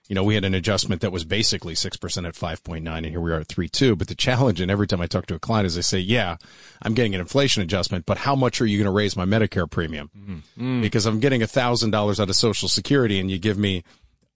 you 0.08 0.15
know, 0.15 0.24
we 0.24 0.34
had 0.34 0.44
an 0.44 0.56
adjustment 0.56 1.01
that 1.01 1.12
was 1.12 1.24
basically 1.24 1.75
6% 1.75 2.27
at 2.27 2.34
5.9, 2.34 2.98
and 2.98 3.06
here 3.06 3.22
we 3.22 3.32
are 3.32 3.39
at 3.39 3.48
3.2. 3.48 3.98
But 3.98 4.08
the 4.08 4.15
challenge, 4.15 4.60
and 4.60 4.72
every 4.72 4.88
time 4.88 5.00
I 5.00 5.06
talk 5.06 5.27
to 5.27 5.36
a 5.36 5.39
client, 5.39 5.68
is 5.68 5.75
they 5.75 5.82
say, 5.82 6.00
yeah, 6.00 6.38
I'm 6.82 6.96
getting 6.96 7.13
an 7.13 7.22
inflation 7.22 7.62
adjustment, 7.62 8.06
but 8.08 8.18
how 8.18 8.36
much 8.36 8.62
are 8.62 8.65
you 8.65 8.77
going 8.77 8.86
to 8.86 8.91
raise 8.91 9.15
my 9.15 9.25
Medicare 9.25 9.70
premium? 9.70 10.10
Mm-hmm. 10.18 10.82
Because 10.82 11.06
I'm 11.06 11.20
getting 11.20 11.41
$1,000 11.41 12.20
out 12.20 12.30
of 12.30 12.36
Social 12.36 12.68
Security, 12.68 13.20
and 13.20 13.30
you 13.30 13.38
give 13.38 13.60
me 13.60 13.84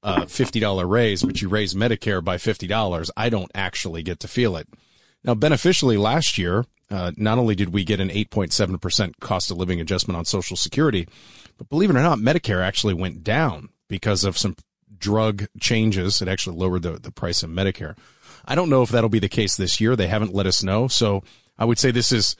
a 0.05 0.21
$50 0.21 0.87
raise, 0.87 1.23
but 1.23 1.41
you 1.41 1.49
raise 1.49 1.73
Medicare 1.73 2.23
by 2.23 2.37
$50. 2.37 3.09
I 3.17 3.29
don't 3.29 3.51
actually 3.55 4.03
get 4.03 4.19
to 4.19 4.27
feel 4.27 4.55
it. 4.55 4.69
Now, 5.23 5.33
beneficially 5.33 5.97
last 5.97 6.37
year, 6.37 6.65
uh, 6.91 7.11
not 7.17 7.39
only 7.39 7.55
did 7.55 7.73
we 7.73 7.83
get 7.83 7.99
an 7.99 8.09
8.7% 8.09 9.19
cost 9.19 9.49
of 9.49 9.57
living 9.57 9.81
adjustment 9.81 10.15
on 10.15 10.23
Social 10.23 10.55
Security, 10.55 11.07
but 11.57 11.69
believe 11.69 11.89
it 11.89 11.95
or 11.95 12.03
not, 12.03 12.19
Medicare 12.19 12.61
actually 12.61 12.93
went 12.93 13.23
down 13.23 13.69
because 13.87 14.23
of 14.23 14.37
some 14.37 14.55
drug 14.95 15.47
changes. 15.59 16.21
It 16.21 16.27
actually 16.27 16.57
lowered 16.57 16.83
the, 16.83 16.99
the 16.99 17.11
price 17.11 17.41
of 17.41 17.49
Medicare. 17.49 17.97
I 18.45 18.53
don't 18.53 18.69
know 18.69 18.83
if 18.83 18.89
that'll 18.89 19.09
be 19.09 19.17
the 19.17 19.27
case 19.27 19.57
this 19.57 19.81
year. 19.81 19.95
They 19.95 20.07
haven't 20.07 20.35
let 20.35 20.45
us 20.45 20.61
know. 20.61 20.87
So 20.87 21.23
I 21.57 21.65
would 21.65 21.79
say 21.79 21.89
this 21.89 22.11
is 22.11 22.35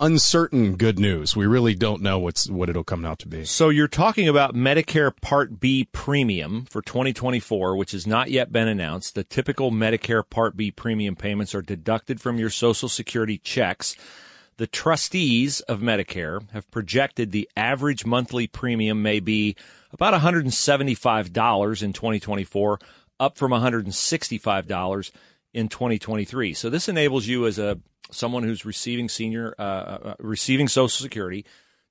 uncertain 0.00 0.76
good 0.76 0.98
news. 0.98 1.36
We 1.36 1.46
really 1.46 1.74
don't 1.74 2.02
know 2.02 2.18
what's 2.18 2.48
what 2.50 2.68
it'll 2.68 2.84
come 2.84 3.04
out 3.04 3.18
to 3.20 3.28
be. 3.28 3.44
So 3.44 3.68
you're 3.68 3.88
talking 3.88 4.28
about 4.28 4.54
Medicare 4.54 5.12
Part 5.20 5.60
B 5.60 5.88
premium 5.92 6.64
for 6.64 6.82
2024, 6.82 7.76
which 7.76 7.92
has 7.92 8.06
not 8.06 8.30
yet 8.30 8.52
been 8.52 8.68
announced. 8.68 9.14
The 9.14 9.24
typical 9.24 9.70
Medicare 9.70 10.28
Part 10.28 10.56
B 10.56 10.70
premium 10.70 11.16
payments 11.16 11.54
are 11.54 11.62
deducted 11.62 12.20
from 12.20 12.38
your 12.38 12.50
Social 12.50 12.88
Security 12.88 13.38
checks. 13.38 13.96
The 14.56 14.66
trustees 14.68 15.60
of 15.60 15.80
Medicare 15.80 16.48
have 16.50 16.70
projected 16.70 17.32
the 17.32 17.48
average 17.56 18.06
monthly 18.06 18.46
premium 18.46 19.02
may 19.02 19.18
be 19.18 19.56
about 19.92 20.14
$175 20.14 21.82
in 21.82 21.92
2024, 21.92 22.78
up 23.18 23.36
from 23.36 23.50
$165 23.50 25.10
in 25.54 25.68
2023. 25.68 26.52
So 26.52 26.68
this 26.68 26.88
enables 26.88 27.26
you 27.26 27.46
as 27.46 27.58
a 27.58 27.78
someone 28.10 28.42
who's 28.42 28.64
receiving 28.64 29.08
senior 29.08 29.54
uh, 29.58 29.62
uh, 29.62 29.98
uh, 30.04 30.14
receiving 30.18 30.68
Social 30.68 30.88
Security 30.88 31.46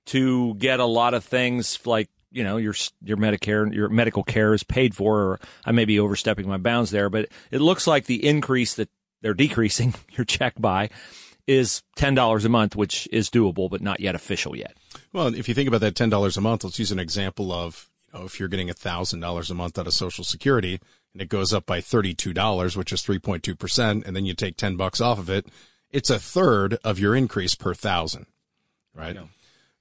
to 0.08 0.54
get 0.56 0.80
a 0.80 0.86
lot 0.86 1.14
of 1.14 1.24
things 1.24 1.80
like 1.86 2.10
you 2.32 2.44
know 2.44 2.58
your 2.58 2.76
your 3.04 3.18
Medicare 3.18 3.74
your 3.74 3.90
medical 3.90 4.24
care 4.24 4.54
is 4.54 4.64
paid 4.64 4.96
for. 4.96 5.20
Or 5.20 5.40
I 5.66 5.72
may 5.72 5.86
be 5.86 6.00
overstepping 6.00 6.48
my 6.48 6.58
bounds 6.58 6.92
there, 6.92 7.10
but 7.10 7.30
it 7.50 7.62
looks 7.62 7.88
like 7.88 8.06
the 8.06 8.26
increase 8.28 8.76
that 8.76 8.90
they're 9.22 9.34
decreasing 9.34 9.96
your 10.12 10.26
check 10.26 10.54
by 10.60 10.90
is 11.48 11.82
ten 11.96 12.14
dollars 12.14 12.46
a 12.46 12.50
month, 12.50 12.76
which 12.76 13.08
is 13.12 13.30
doable 13.30 13.70
but 13.70 13.82
not 13.82 14.02
yet 14.02 14.14
official 14.14 14.56
yet. 14.56 14.76
Well, 15.14 15.34
if 15.34 15.48
you 15.48 15.54
think 15.54 15.68
about 15.68 15.82
that 15.82 15.96
ten 15.96 16.10
dollars 16.10 16.38
a 16.38 16.42
month, 16.42 16.64
let's 16.66 16.80
use 16.80 16.92
an 16.92 17.00
example 17.00 17.52
of 17.52 17.90
you 18.14 18.20
know 18.20 18.26
if 18.26 18.40
you're 18.40 18.50
getting 18.50 18.72
thousand 18.74 19.22
dollars 19.22 19.50
a 19.50 19.56
month 19.56 19.80
out 19.80 19.88
of 19.88 19.94
Social 19.94 20.26
Security 20.26 20.82
and 21.14 21.22
it 21.22 21.30
goes 21.30 21.54
up 21.54 21.66
by 21.66 21.80
thirty 21.80 22.14
two 22.14 22.34
dollars, 22.34 22.76
which 22.76 22.92
is 22.92 23.02
three 23.02 23.20
point 23.20 23.44
two 23.44 23.56
percent, 23.56 24.06
and 24.06 24.16
then 24.16 24.26
you 24.26 24.34
take 24.34 24.58
ten 24.58 24.76
bucks 24.76 25.00
off 25.00 25.20
of 25.20 25.30
it 25.30 25.48
it's 25.94 26.10
a 26.10 26.20
third 26.20 26.78
of 26.84 27.00
your 27.00 27.16
increase 27.16 27.56
per 27.56 27.74
thousand, 27.74 28.26
right? 28.94 29.16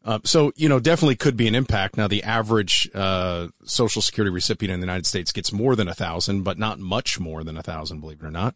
Uh, 0.04 0.18
so, 0.24 0.52
you 0.56 0.68
know, 0.68 0.78
definitely 0.78 1.16
could 1.16 1.36
be 1.36 1.48
an 1.48 1.54
impact. 1.54 1.96
Now, 1.96 2.06
the 2.06 2.22
average 2.22 2.90
uh, 2.94 3.48
Social 3.64 4.02
Security 4.02 4.32
recipient 4.32 4.74
in 4.74 4.80
the 4.80 4.86
United 4.86 5.06
States 5.06 5.32
gets 5.32 5.52
more 5.52 5.74
than 5.74 5.88
a 5.88 5.94
thousand, 5.94 6.42
but 6.42 6.58
not 6.58 6.78
much 6.78 7.18
more 7.18 7.42
than 7.42 7.56
a 7.56 7.62
thousand, 7.62 8.00
believe 8.00 8.22
it 8.22 8.26
or 8.26 8.30
not. 8.30 8.54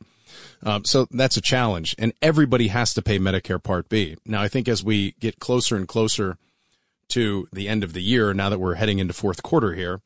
Um, 0.63 0.85
so 0.85 1.07
that's 1.11 1.37
a 1.37 1.41
challenge, 1.41 1.95
and 1.99 2.13
everybody 2.21 2.69
has 2.69 2.93
to 2.95 3.03
pay 3.03 3.19
Medicare 3.19 3.63
Part 3.63 3.89
B. 3.89 4.17
Now, 4.27 4.43
I 4.43 4.49
think 4.49 4.69
as 4.69 4.85
we 4.85 5.13
get 5.13 5.39
closer 5.39 5.77
and 5.77 5.89
closer 5.89 6.37
to 7.09 7.49
the 7.53 7.69
end 7.69 7.85
of 7.85 7.95
the 7.95 8.03
year, 8.03 8.35
now 8.35 8.51
that 8.51 8.59
we're 8.59 8.75
heading 8.75 8.99
into 8.99 9.15
fourth 9.15 9.43
quarter 9.43 9.73
here, 9.73 10.03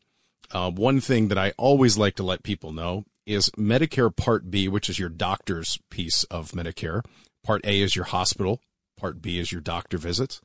uh, 0.52 0.70
one 0.70 1.00
thing 1.00 1.28
that 1.28 1.38
I 1.38 1.52
always 1.56 1.96
like 1.98 2.16
to 2.16 2.22
let 2.22 2.42
people 2.42 2.72
know 2.72 3.04
is 3.26 3.50
Medicare 3.50 4.14
Part 4.14 4.50
B, 4.50 4.68
which 4.68 4.88
is 4.88 4.98
your 4.98 5.08
doctor's 5.08 5.78
piece 5.90 6.24
of 6.24 6.52
Medicare, 6.52 7.02
Part 7.42 7.64
A 7.64 7.80
is 7.80 7.96
your 7.96 8.06
hospital. 8.06 8.60
Part 8.96 9.22
B 9.22 9.38
is 9.38 9.50
your 9.50 9.60
doctor 9.60 9.98
visits. 9.98 10.40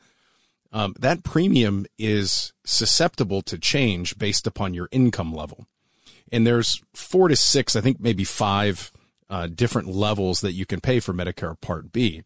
Um, 0.72 0.96
that 1.00 1.24
premium 1.24 1.86
is 1.98 2.54
susceptible 2.66 3.42
to 3.44 3.58
change 3.58 4.18
based 4.18 4.48
upon 4.48 4.74
your 4.74 4.90
income 4.92 5.34
level. 5.34 5.68
And 6.32 6.46
there's 6.46 6.82
four 6.94 7.28
to 7.28 7.36
six, 7.36 7.76
I 7.76 7.82
think 7.82 8.00
maybe 8.00 8.24
five 8.24 8.92
uh, 9.30 9.48
different 9.48 9.88
levels 9.88 10.42
that 10.42 10.54
you 10.54 10.66
can 10.66 10.82
pay 10.82 11.00
for 11.00 11.14
Medicare 11.14 11.60
Part 11.60 11.92
B. 11.92 12.24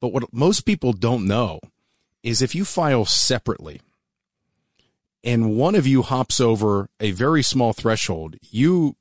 But 0.00 0.12
what 0.12 0.32
most 0.32 0.62
people 0.62 0.92
don't 0.92 1.26
know 1.26 1.60
is 2.22 2.42
if 2.42 2.54
you 2.54 2.64
file 2.64 3.04
separately 3.04 3.80
and 5.24 5.56
one 5.56 5.74
of 5.74 5.86
you 5.86 6.02
hops 6.02 6.40
over 6.40 6.88
a 7.00 7.10
very 7.12 7.42
small 7.42 7.72
threshold, 7.72 8.36
you 8.42 8.96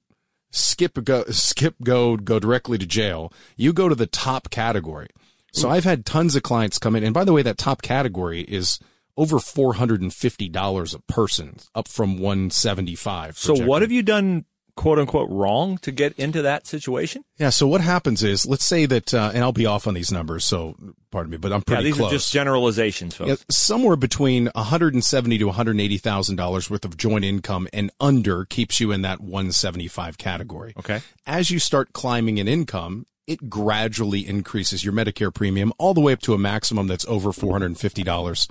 skip 0.51 1.03
go 1.03 1.25
skip 1.25 1.75
go 1.83 2.17
go 2.17 2.39
directly 2.39 2.77
to 2.77 2.85
jail. 2.85 3.31
You 3.57 3.73
go 3.73 3.89
to 3.89 3.95
the 3.95 4.07
top 4.07 4.49
category. 4.49 5.09
So 5.55 5.69
I've 5.69 5.83
had 5.83 6.03
tons 6.03 6.35
of 6.35 6.41
clients 6.41 6.79
come 6.79 6.95
in, 6.95 7.03
and 7.03 7.13
by 7.13 7.23
the 7.23 7.33
way, 7.33 7.43
that 7.43 7.59
top 7.59 7.83
category 7.83 8.41
is 8.41 8.79
over 9.15 9.37
four 9.37 9.75
hundred 9.75 10.01
and 10.01 10.11
fifty 10.11 10.49
dollars 10.49 10.95
a 10.95 10.99
person, 11.01 11.57
up 11.75 11.87
from 11.87 12.17
one 12.17 12.49
seventy 12.49 12.95
five. 12.95 13.37
So 13.37 13.53
what 13.53 13.83
have 13.83 13.91
you 13.91 14.01
done 14.01 14.45
quote 14.75 14.99
unquote 14.99 15.29
wrong 15.29 15.77
to 15.79 15.91
get 15.91 16.13
into 16.17 16.41
that 16.41 16.67
situation? 16.67 17.23
Yeah. 17.37 17.49
So 17.49 17.67
what 17.67 17.81
happens 17.81 18.23
is, 18.23 18.45
let's 18.45 18.65
say 18.65 18.85
that, 18.85 19.13
uh, 19.13 19.31
and 19.33 19.43
I'll 19.43 19.51
be 19.51 19.65
off 19.65 19.87
on 19.87 19.93
these 19.93 20.11
numbers, 20.11 20.45
so 20.45 20.75
pardon 21.11 21.31
me, 21.31 21.37
but 21.37 21.51
I'm 21.51 21.61
pretty 21.61 21.83
yeah, 21.83 21.89
these 21.89 21.97
close. 21.97 22.11
are 22.11 22.15
just 22.15 22.33
generalizations, 22.33 23.15
folks. 23.15 23.29
Yeah, 23.29 23.35
somewhere 23.49 23.95
between 23.95 24.49
170 24.55 25.37
to 25.37 25.45
180 25.45 25.97
thousand 25.97 26.35
dollars 26.35 26.69
worth 26.69 26.85
of 26.85 26.97
joint 26.97 27.25
income 27.25 27.67
and 27.73 27.91
under 27.99 28.45
keeps 28.45 28.79
you 28.79 28.91
in 28.91 29.01
that 29.03 29.21
175 29.21 30.17
category. 30.17 30.73
Okay. 30.77 31.01
As 31.25 31.51
you 31.51 31.59
start 31.59 31.93
climbing 31.93 32.37
in 32.37 32.47
income, 32.47 33.05
it 33.27 33.49
gradually 33.49 34.27
increases 34.27 34.83
your 34.83 34.93
Medicare 34.93 35.33
premium 35.33 35.71
all 35.77 35.93
the 35.93 36.01
way 36.01 36.11
up 36.13 36.19
to 36.21 36.33
a 36.33 36.37
maximum 36.37 36.87
that's 36.87 37.05
over 37.05 37.31
$450 37.31 38.49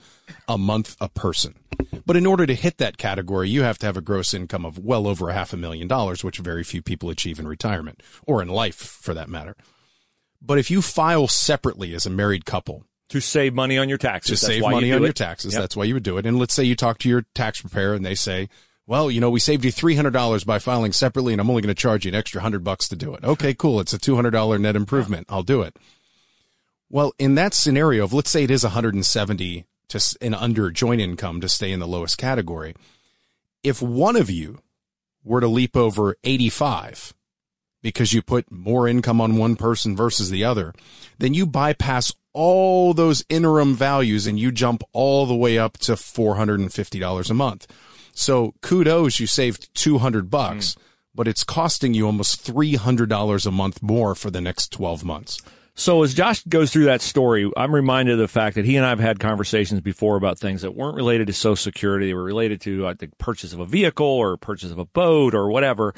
a 0.49 0.59
month 0.59 0.97
a 1.01 1.09
person. 1.09 1.55
But 2.07 2.17
in 2.17 2.25
order 2.27 2.47
to 2.47 2.55
hit 2.55 2.79
that 2.79 2.97
category, 2.97 3.49
you 3.51 3.63
have 3.63 3.79
to 3.79 3.87
have 3.87 3.97
a 3.97 4.01
gross 4.01 4.33
income 4.33 4.65
of 4.65 4.79
well 4.79 5.07
over 5.07 5.29
a 5.29 5.35
half 5.35 5.53
a 5.53 5.57
million 5.57 5.89
dollars, 5.89 6.25
which 6.25 6.39
very 6.39 6.65
few 6.65 6.81
people 6.83 7.11
achieve 7.11 7.39
in 7.39 7.47
retirement 7.47 8.03
or 8.27 8.41
in 8.41 8.49
life 8.49 8.77
for 8.77 9.13
that 9.15 9.29
matter. 9.29 9.57
But 10.41 10.59
if 10.59 10.71
you 10.71 10.83
file 10.83 11.29
separately 11.29 11.95
as 11.95 12.07
a 12.07 12.11
married 12.11 12.45
couple, 12.47 12.85
to 13.11 13.21
save 13.21 13.53
money 13.53 13.77
on 13.77 13.89
your 13.91 13.99
taxes, 13.99 14.41
to 14.41 14.47
save 14.47 14.63
money 14.63 14.91
on 14.91 15.03
it. 15.03 15.05
your 15.05 15.13
taxes, 15.13 15.53
Yep. 15.53 15.63
that's 15.63 15.77
why 15.77 15.85
you 15.85 15.93
would 15.95 16.03
do 16.03 16.17
it. 16.17 16.25
And 16.25 16.39
let's 16.39 16.55
say 16.55 16.65
you 16.65 16.75
talk 16.75 16.99
to 17.01 17.09
your 17.11 17.27
tax 17.35 17.61
preparer 17.61 17.95
and 17.95 18.07
they 18.07 18.15
say, 18.15 18.49
well, 18.87 19.11
you 19.11 19.21
know, 19.21 19.31
we 19.31 19.41
saved 19.41 19.65
you 19.65 19.73
$300 19.73 20.45
by 20.45 20.59
filing 20.59 20.93
separately 20.93 21.33
and 21.33 21.41
I'm 21.41 21.49
only 21.49 21.63
going 21.63 21.75
to 21.75 21.81
charge 21.81 22.05
you 22.05 22.11
an 22.11 22.15
extra 22.15 22.39
100 22.39 22.65
bucks 22.65 22.89
to 22.89 22.97
do 22.97 23.15
it. 23.15 23.25
Okay, 23.25 23.55
cool. 23.55 23.81
It's 23.81 23.93
a 23.93 23.99
$200 23.99 24.61
net 24.61 24.77
improvement. 24.77 25.27
I'll 25.29 25.43
do 25.43 25.63
it. 25.63 25.77
Well, 26.91 27.13
in 27.19 27.37
that 27.37 27.55
scenario 27.55 28.05
of 28.05 28.13
let's 28.13 28.31
say 28.31 28.45
it 28.45 28.51
is 28.51 28.65
170 28.65 29.65
to 29.89 30.17
and 30.21 30.35
under 30.35 30.71
joint 30.71 31.01
income 31.01 31.41
to 31.41 31.49
stay 31.49 31.71
in 31.71 31.81
the 31.81 31.87
lowest 31.87 32.19
category. 32.19 32.75
If 33.63 33.81
one 33.81 34.17
of 34.17 34.31
you 34.31 34.61
were 35.23 35.41
to 35.41 35.49
leap 35.49 35.77
over 35.77 36.17
85 36.25 37.15
because 37.83 38.13
you 38.13 38.23
put 38.23 38.51
more 38.51 38.89
income 38.89 39.21
on 39.21 39.37
one 39.37 39.57
person 39.57 39.97
versus 39.97 40.31
the 40.31 40.45
other, 40.45 40.73
then 41.19 41.35
you 41.35 41.47
bypass 41.47 42.13
all 42.33 42.95
those 42.95 43.25
interim 43.29 43.75
values 43.75 44.27
and 44.27 44.39
you 44.39 44.51
jump 44.51 44.83
all 44.93 45.27
the 45.27 45.35
way 45.35 45.59
up 45.59 45.79
to 45.79 45.93
$450 45.93 47.31
a 47.31 47.35
month. 47.35 47.67
So 48.13 48.55
kudos, 48.61 49.19
you 49.19 49.27
saved 49.27 49.75
200 49.75 50.31
bucks, 50.31 50.77
but 51.15 51.29
it's 51.29 51.45
costing 51.45 51.95
you 51.95 52.07
almost 52.07 52.47
$300 52.47 53.47
a 53.47 53.51
month 53.51 53.83
more 53.83 54.15
for 54.15 54.31
the 54.31 54.41
next 54.41 54.73
12 54.73 55.05
months. 55.05 55.41
So 55.75 56.03
as 56.03 56.13
Josh 56.13 56.45
goes 56.45 56.71
through 56.71 56.85
that 56.85 57.01
story, 57.01 57.51
I'm 57.57 57.75
reminded 57.75 58.13
of 58.13 58.19
the 58.19 58.29
fact 58.29 58.57
that 58.57 58.67
he 58.67 58.77
and 58.77 58.85
I 58.85 58.91
have 58.91 59.01
had 59.01 59.19
conversations 59.19 59.81
before 59.81 60.17
about 60.17 60.39
things 60.39 60.63
that 60.63 60.75
weren't 60.75 60.97
related 60.97 61.29
to 61.29 61.33
Social 61.33 61.57
Security. 61.57 62.07
They 62.07 62.15
were 62.15 62.23
related 62.23 62.61
to 62.63 62.89
uh, 62.89 62.95
the 62.99 63.09
purchase 63.19 63.55
of 63.55 63.61
a 63.61 63.67
vehicle 63.67 64.07
or 64.07 64.37
purchase 64.37 64.71
of 64.71 64.79
a 64.79 64.85
boat 64.85 65.35
or 65.35 65.51
whatever. 65.51 65.95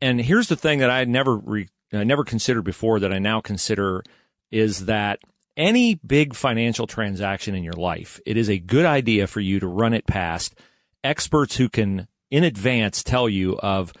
And 0.00 0.20
here's 0.20 0.48
the 0.48 0.56
thing 0.56 0.80
that 0.80 0.90
I 0.90 0.98
had 0.98 1.08
never 1.08 1.36
re- 1.36 1.68
I 1.92 2.02
never 2.02 2.24
considered 2.24 2.62
before 2.62 2.98
that 3.00 3.12
I 3.12 3.20
now 3.20 3.40
consider 3.40 4.02
is 4.50 4.86
that 4.86 5.20
any 5.56 5.94
big 5.94 6.34
financial 6.34 6.88
transaction 6.88 7.54
in 7.54 7.62
your 7.62 7.74
life, 7.74 8.20
it 8.26 8.36
is 8.36 8.50
a 8.50 8.58
good 8.58 8.84
idea 8.84 9.28
for 9.28 9.38
you 9.38 9.60
to 9.60 9.68
run 9.68 9.94
it 9.94 10.06
past 10.06 10.56
experts 11.04 11.56
who 11.56 11.68
can 11.68 12.08
in 12.30 12.42
advance 12.42 13.04
tell 13.04 13.28
you 13.28 13.56
of 13.58 13.92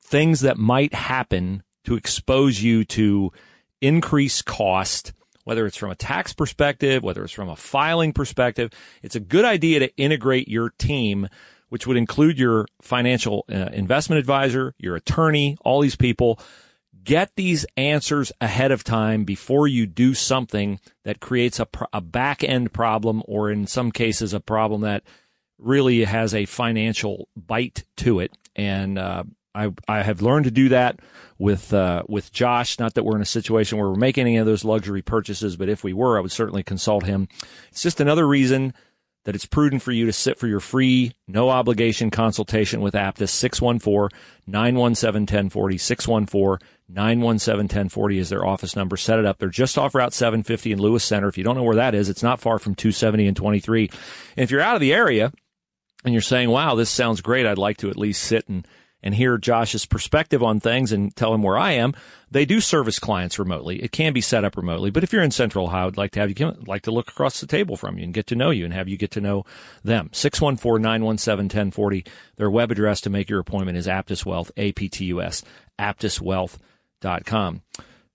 things 0.00 0.40
that 0.40 0.58
might 0.58 0.94
happen 0.94 1.62
to 1.84 1.96
expose 1.96 2.62
you 2.62 2.84
to 2.84 3.32
increased 3.80 4.44
cost, 4.44 5.12
whether 5.44 5.66
it's 5.66 5.76
from 5.76 5.90
a 5.90 5.96
tax 5.96 6.32
perspective, 6.32 7.02
whether 7.02 7.24
it's 7.24 7.32
from 7.32 7.48
a 7.48 7.56
filing 7.56 8.12
perspective. 8.12 8.70
It's 9.02 9.16
a 9.16 9.20
good 9.20 9.44
idea 9.44 9.80
to 9.80 9.96
integrate 9.96 10.48
your 10.48 10.70
team, 10.70 11.28
which 11.70 11.86
would 11.86 11.96
include 11.96 12.38
your 12.38 12.66
financial 12.82 13.44
uh, 13.50 13.70
investment 13.72 14.18
advisor, 14.18 14.74
your 14.78 14.96
attorney, 14.96 15.56
all 15.62 15.80
these 15.80 15.96
people. 15.96 16.38
Get 17.02 17.34
these 17.36 17.64
answers 17.78 18.30
ahead 18.42 18.72
of 18.72 18.84
time 18.84 19.24
before 19.24 19.66
you 19.66 19.86
do 19.86 20.12
something 20.12 20.78
that 21.04 21.20
creates 21.20 21.58
a, 21.58 21.66
a 21.92 22.02
back 22.02 22.44
end 22.44 22.74
problem, 22.74 23.22
or 23.26 23.50
in 23.50 23.66
some 23.66 23.90
cases, 23.90 24.34
a 24.34 24.40
problem 24.40 24.82
that 24.82 25.02
really 25.60 26.04
has 26.04 26.34
a 26.34 26.44
financial 26.46 27.28
bite 27.36 27.84
to 27.98 28.20
it. 28.20 28.36
And 28.56 28.98
uh, 28.98 29.24
I 29.54 29.72
I 29.88 30.02
have 30.02 30.22
learned 30.22 30.44
to 30.44 30.50
do 30.50 30.68
that 30.70 31.00
with 31.38 31.72
uh, 31.72 32.02
with 32.08 32.32
Josh. 32.32 32.78
Not 32.78 32.94
that 32.94 33.04
we're 33.04 33.16
in 33.16 33.22
a 33.22 33.26
situation 33.26 33.78
where 33.78 33.88
we're 33.88 33.96
making 33.96 34.26
any 34.26 34.36
of 34.36 34.46
those 34.46 34.64
luxury 34.64 35.02
purchases, 35.02 35.56
but 35.56 35.68
if 35.68 35.82
we 35.84 35.92
were, 35.92 36.18
I 36.18 36.20
would 36.20 36.32
certainly 36.32 36.62
consult 36.62 37.04
him. 37.04 37.28
It's 37.70 37.82
just 37.82 38.00
another 38.00 38.26
reason 38.26 38.74
that 39.24 39.34
it's 39.34 39.46
prudent 39.46 39.82
for 39.82 39.92
you 39.92 40.06
to 40.06 40.12
sit 40.12 40.38
for 40.38 40.46
your 40.46 40.60
free, 40.60 41.12
no 41.28 41.50
obligation 41.50 42.10
consultation 42.10 42.80
with 42.80 42.94
Aptus 42.94 43.28
614 43.28 44.16
917 44.46 45.22
1040. 45.22 45.78
614 45.78 46.68
917 46.88 47.64
1040 47.64 48.18
is 48.18 48.28
their 48.30 48.46
office 48.46 48.74
number. 48.74 48.96
Set 48.96 49.18
it 49.18 49.26
up. 49.26 49.38
They're 49.38 49.50
just 49.50 49.76
off 49.76 49.94
Route 49.94 50.14
750 50.14 50.72
in 50.72 50.78
Lewis 50.78 51.04
Center. 51.04 51.28
If 51.28 51.36
you 51.36 51.44
don't 51.44 51.56
know 51.56 51.62
where 51.62 51.76
that 51.76 51.94
is, 51.94 52.08
it's 52.08 52.22
not 52.22 52.40
far 52.40 52.58
from 52.58 52.74
270 52.74 53.26
and 53.26 53.36
23. 53.36 53.90
And 54.36 54.44
if 54.44 54.50
you're 54.50 54.62
out 54.62 54.74
of 54.74 54.80
the 54.80 54.94
area 54.94 55.32
and 56.04 56.14
you're 56.14 56.22
saying, 56.22 56.50
wow, 56.50 56.74
this 56.74 56.90
sounds 56.90 57.20
great, 57.20 57.46
I'd 57.46 57.58
like 57.58 57.78
to 57.78 57.90
at 57.90 57.96
least 57.96 58.22
sit 58.22 58.48
and 58.48 58.66
and 59.02 59.14
hear 59.14 59.38
Josh's 59.38 59.86
perspective 59.86 60.42
on 60.42 60.60
things 60.60 60.92
and 60.92 61.14
tell 61.16 61.32
him 61.32 61.42
where 61.42 61.56
I 61.56 61.72
am. 61.72 61.94
They 62.30 62.44
do 62.44 62.60
service 62.60 62.98
clients 62.98 63.38
remotely. 63.38 63.82
It 63.82 63.92
can 63.92 64.12
be 64.12 64.20
set 64.20 64.44
up 64.44 64.58
remotely, 64.58 64.90
but 64.90 65.02
if 65.02 65.12
you're 65.12 65.22
in 65.22 65.30
Central 65.30 65.66
Ohio, 65.66 65.86
I'd 65.86 65.96
like 65.96 66.10
to 66.12 66.20
have 66.20 66.28
you 66.28 66.34
come, 66.34 66.64
like 66.66 66.82
to 66.82 66.90
look 66.90 67.08
across 67.08 67.40
the 67.40 67.46
table 67.46 67.76
from 67.76 67.96
you 67.98 68.04
and 68.04 68.12
get 68.14 68.26
to 68.28 68.36
know 68.36 68.50
you 68.50 68.64
and 68.64 68.74
have 68.74 68.88
you 68.88 68.96
get 68.96 69.10
to 69.12 69.20
know 69.20 69.44
them. 69.82 70.10
614-917-1040. 70.12 72.06
Their 72.36 72.50
web 72.50 72.70
address 72.70 73.00
to 73.02 73.10
make 73.10 73.30
your 73.30 73.40
appointment 73.40 73.78
is 73.78 73.86
Aptus 73.86 74.24
Wealth, 74.26 74.52
A-P-T-U-S, 74.56 75.42
aptuswealth.com. 75.78 77.62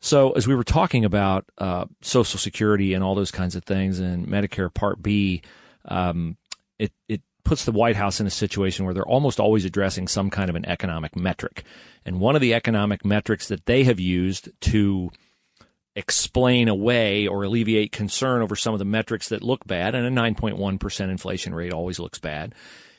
So 0.01 0.31
as 0.33 0.47
we 0.47 0.55
were 0.55 0.63
talking 0.63 1.03
about 1.03 1.45
uh, 1.57 1.85
Social 2.01 2.39
Security 2.39 2.93
and 2.93 3.03
all 3.03 3.15
those 3.15 3.31
kinds 3.31 3.55
of 3.55 3.63
things 3.63 3.99
and 3.99 4.27
Medicare 4.27 4.71
Part 4.71 5.01
B, 5.01 5.41
um, 5.85 6.37
it, 6.77 6.91
it 7.09 7.21
puts 7.45 7.63
the 7.63 7.71
White 7.71 7.95
House 7.95 8.19
in 8.19 8.27
a 8.27 8.31
situation 8.31 8.83
where 8.83 8.93
they're 8.93 9.07
almost 9.07 9.39
always 9.39 9.63
addressing 9.63 10.09
some 10.09 10.29
kind 10.29 10.49
of 10.49 10.55
an 10.57 10.65
economic 10.65 11.15
metric. 11.15 11.63
And 12.05 12.19
one 12.19 12.35
of 12.35 12.41
the 12.41 12.53
economic 12.53 13.05
metrics 13.05 13.47
that 13.47 13.65
they 13.65 13.85
have 13.85 13.99
used 13.99 14.49
to 14.61 15.11
explain 15.95 16.67
away 16.67 17.25
or 17.25 17.43
alleviate 17.43 17.93
concern 17.93 18.41
over 18.41 18.55
some 18.55 18.73
of 18.73 18.79
the 18.79 18.85
metrics 18.85 19.29
that 19.29 19.43
look 19.43 19.65
bad, 19.65 19.95
and 19.95 20.05
a 20.05 20.21
9.1% 20.21 21.09
inflation 21.09 21.55
rate 21.55 21.71
always 21.71 21.99
looks 21.99 22.19
bad, 22.19 22.53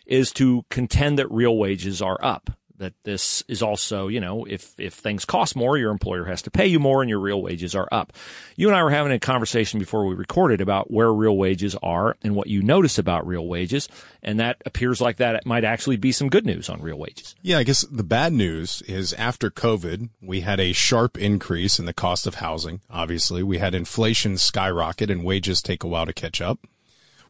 is 0.07 0.33
to 0.33 0.65
contend 0.71 1.19
that 1.19 1.31
real 1.31 1.57
wages 1.59 2.01
are 2.01 2.19
up. 2.23 2.51
That 2.79 2.93
this 3.05 3.43
is 3.49 3.63
also, 3.63 4.09
you 4.09 4.21
know, 4.21 4.45
if, 4.45 4.79
if 4.79 4.95
things 4.95 5.25
cost 5.25 5.57
more, 5.57 5.79
your 5.79 5.91
employer 5.91 6.25
has 6.25 6.43
to 6.43 6.51
pay 6.51 6.67
you 6.67 6.79
more 6.79 7.01
and 7.01 7.09
your 7.09 7.21
real 7.21 7.41
wages 7.41 7.75
are 7.75 7.89
up. 7.91 8.13
You 8.57 8.69
and 8.69 8.77
I 8.77 8.83
were 8.83 8.91
having 8.91 9.13
a 9.13 9.19
conversation 9.19 9.79
before 9.79 10.07
we 10.07 10.15
recorded 10.15 10.61
about 10.61 10.91
where 10.91 11.13
real 11.13 11.37
wages 11.37 11.75
are 11.83 12.17
and 12.23 12.35
what 12.35 12.49
you 12.49 12.63
notice 12.63 12.99
about 12.99 13.27
real 13.27 13.47
wages. 13.47 13.89
And 14.23 14.41
that 14.41 14.61
appears 14.67 15.01
like 15.01 15.17
that 15.17 15.37
it 15.37 15.47
might 15.47 15.65
actually 15.65 15.97
be 15.97 16.13
some 16.13 16.29
good 16.29 16.45
news 16.45 16.69
on 16.69 16.83
real 16.83 16.99
wages. 16.99 17.35
Yeah, 17.43 17.59
I 17.59 17.63
guess 17.63 17.83
the 17.83 18.03
bad 18.03 18.33
news 18.33 18.83
is 18.83 19.13
after 19.15 19.51
COVID, 19.51 20.11
we 20.21 20.41
had 20.41 20.61
a 20.61 20.73
sharp 20.73 21.17
increase 21.17 21.79
in 21.79 21.87
the 21.87 21.95
cost 21.95 22.27
of 22.27 22.37
housing. 22.37 22.81
Obviously, 22.91 23.43
we 23.43 23.59
had 23.59 23.75
inflation 23.75 24.37
skyrocket 24.37 25.11
and 25.11 25.25
wages 25.25 25.63
take 25.63 25.83
a 25.83 25.89
while 25.89 26.07
to 26.07 26.13
catch 26.13 26.41
up. 26.41 26.59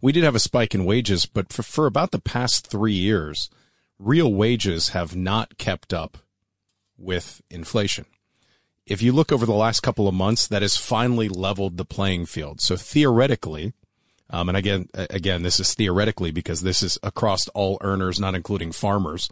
We 0.01 0.13
did 0.13 0.25
have 0.25 0.35
a 0.35 0.41
spike 0.41 0.75
in 0.75 0.85
wages, 0.85 1.27
but 1.27 1.53
for, 1.53 1.63
for 1.63 1.87
about 1.87 2.11
the 2.11 2.21
past 2.21 2.67
three 2.67 2.93
years, 2.93 3.49
real 3.99 4.33
wages 4.33 4.91
have 4.91 5.17
not 5.17 5.59
kept 5.59 5.93
up 5.93 6.19
with 6.99 7.43
inflation. 7.51 8.07
If 8.87 9.03
you 9.03 9.13
look 9.13 9.33
over 9.33 9.47
the 9.47 9.53
last 9.53 9.81
couple 9.81 10.07
of 10.07 10.15
months, 10.15 10.47
that 10.47 10.63
has 10.63 10.77
finally 10.77 11.29
leveled 11.29 11.77
the 11.77 11.85
playing 11.85 12.27
field. 12.27 12.61
So 12.61 12.77
theoretically, 12.77 13.73
um, 14.31 14.49
and 14.49 14.57
again, 14.57 14.89
again, 14.95 15.43
this 15.43 15.59
is 15.61 15.75
theoretically 15.75 16.31
because 16.31 16.63
this 16.63 16.83
is 16.83 16.99
across 17.03 17.49
all 17.49 17.79
earners, 17.81 18.21
not 18.21 18.35
including 18.35 18.73
farmers. 18.73 19.29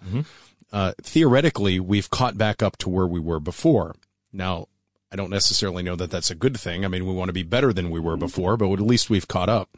Uh, 0.73 0.93
theoretically, 1.03 1.79
we've 1.79 2.11
caught 2.11 2.37
back 2.37 2.63
up 2.63 2.77
to 2.79 2.89
where 2.89 3.07
we 3.07 3.21
were 3.21 3.41
before. 3.41 3.95
Now, 4.33 4.67
I 5.13 5.17
don't 5.17 5.31
necessarily 5.31 5.85
know 5.85 5.95
that 5.95 6.11
that's 6.11 6.31
a 6.31 6.35
good 6.35 6.59
thing. 6.59 6.85
I 6.85 6.89
mean, 6.89 7.07
we 7.07 7.13
want 7.13 7.29
to 7.29 7.33
be 7.33 7.45
better 7.45 7.73
than 7.73 7.91
we 7.91 8.01
were 8.01 8.17
before, 8.17 8.57
but 8.57 8.73
at 8.73 8.81
least 8.81 9.09
we've 9.09 9.29
caught 9.29 9.49
up. 9.49 9.77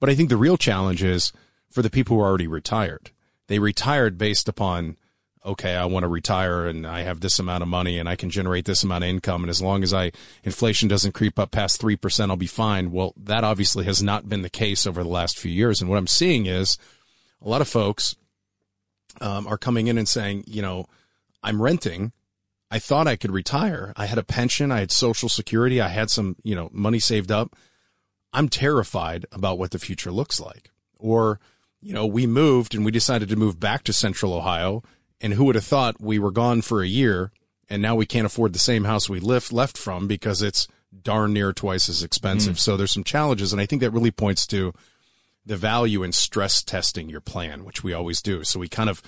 But 0.00 0.10
I 0.10 0.14
think 0.14 0.28
the 0.28 0.36
real 0.36 0.58
challenge 0.58 1.02
is 1.02 1.32
for 1.70 1.80
the 1.80 1.88
people 1.88 2.16
who 2.16 2.22
are 2.22 2.26
already 2.26 2.46
retired. 2.46 3.10
They 3.48 3.58
retired 3.58 4.16
based 4.16 4.48
upon, 4.48 4.96
okay, 5.44 5.74
I 5.74 5.84
want 5.84 6.04
to 6.04 6.08
retire 6.08 6.66
and 6.66 6.86
I 6.86 7.02
have 7.02 7.20
this 7.20 7.38
amount 7.38 7.62
of 7.62 7.68
money 7.68 7.98
and 7.98 8.08
I 8.08 8.16
can 8.16 8.30
generate 8.30 8.64
this 8.64 8.82
amount 8.82 9.04
of 9.04 9.10
income. 9.10 9.42
And 9.42 9.50
as 9.50 9.60
long 9.60 9.82
as 9.82 9.92
I, 9.92 10.12
inflation 10.42 10.88
doesn't 10.88 11.12
creep 11.12 11.38
up 11.38 11.50
past 11.50 11.80
3%, 11.80 12.30
I'll 12.30 12.36
be 12.36 12.46
fine. 12.46 12.90
Well, 12.90 13.12
that 13.16 13.44
obviously 13.44 13.84
has 13.84 14.02
not 14.02 14.28
been 14.28 14.42
the 14.42 14.50
case 14.50 14.86
over 14.86 15.02
the 15.02 15.08
last 15.08 15.38
few 15.38 15.52
years. 15.52 15.80
And 15.80 15.90
what 15.90 15.98
I'm 15.98 16.06
seeing 16.06 16.46
is 16.46 16.78
a 17.42 17.48
lot 17.48 17.60
of 17.60 17.68
folks 17.68 18.16
um, 19.20 19.46
are 19.46 19.58
coming 19.58 19.86
in 19.86 19.98
and 19.98 20.08
saying, 20.08 20.44
you 20.46 20.62
know, 20.62 20.86
I'm 21.42 21.60
renting. 21.60 22.12
I 22.70 22.78
thought 22.78 23.06
I 23.06 23.16
could 23.16 23.30
retire. 23.30 23.92
I 23.96 24.06
had 24.06 24.18
a 24.18 24.24
pension. 24.24 24.72
I 24.72 24.80
had 24.80 24.90
social 24.90 25.28
security. 25.28 25.80
I 25.80 25.88
had 25.88 26.10
some, 26.10 26.36
you 26.42 26.54
know, 26.54 26.70
money 26.72 26.98
saved 26.98 27.30
up. 27.30 27.54
I'm 28.32 28.48
terrified 28.48 29.26
about 29.30 29.58
what 29.58 29.70
the 29.70 29.78
future 29.78 30.10
looks 30.10 30.40
like. 30.40 30.70
Or, 30.98 31.38
you 31.84 31.92
know, 31.92 32.06
we 32.06 32.26
moved 32.26 32.74
and 32.74 32.84
we 32.84 32.90
decided 32.90 33.28
to 33.28 33.36
move 33.36 33.60
back 33.60 33.84
to 33.84 33.92
central 33.92 34.32
Ohio. 34.32 34.82
And 35.20 35.34
who 35.34 35.44
would 35.44 35.54
have 35.54 35.64
thought 35.64 36.00
we 36.00 36.18
were 36.18 36.32
gone 36.32 36.62
for 36.62 36.82
a 36.82 36.88
year 36.88 37.30
and 37.68 37.80
now 37.80 37.94
we 37.94 38.06
can't 38.06 38.26
afford 38.26 38.52
the 38.52 38.58
same 38.58 38.84
house 38.84 39.08
we 39.08 39.20
left, 39.20 39.52
left 39.52 39.78
from 39.78 40.08
because 40.08 40.42
it's 40.42 40.66
darn 41.02 41.32
near 41.32 41.52
twice 41.52 41.88
as 41.88 42.02
expensive. 42.02 42.54
Hmm. 42.54 42.58
So 42.58 42.76
there's 42.76 42.92
some 42.92 43.04
challenges. 43.04 43.52
And 43.52 43.60
I 43.60 43.66
think 43.66 43.80
that 43.80 43.90
really 43.90 44.10
points 44.10 44.46
to 44.48 44.72
the 45.46 45.56
value 45.56 46.02
in 46.02 46.12
stress 46.12 46.62
testing 46.62 47.08
your 47.08 47.20
plan, 47.20 47.64
which 47.64 47.84
we 47.84 47.92
always 47.92 48.22
do. 48.22 48.44
So 48.44 48.58
we 48.58 48.68
kind 48.68 48.88
of 48.88 49.02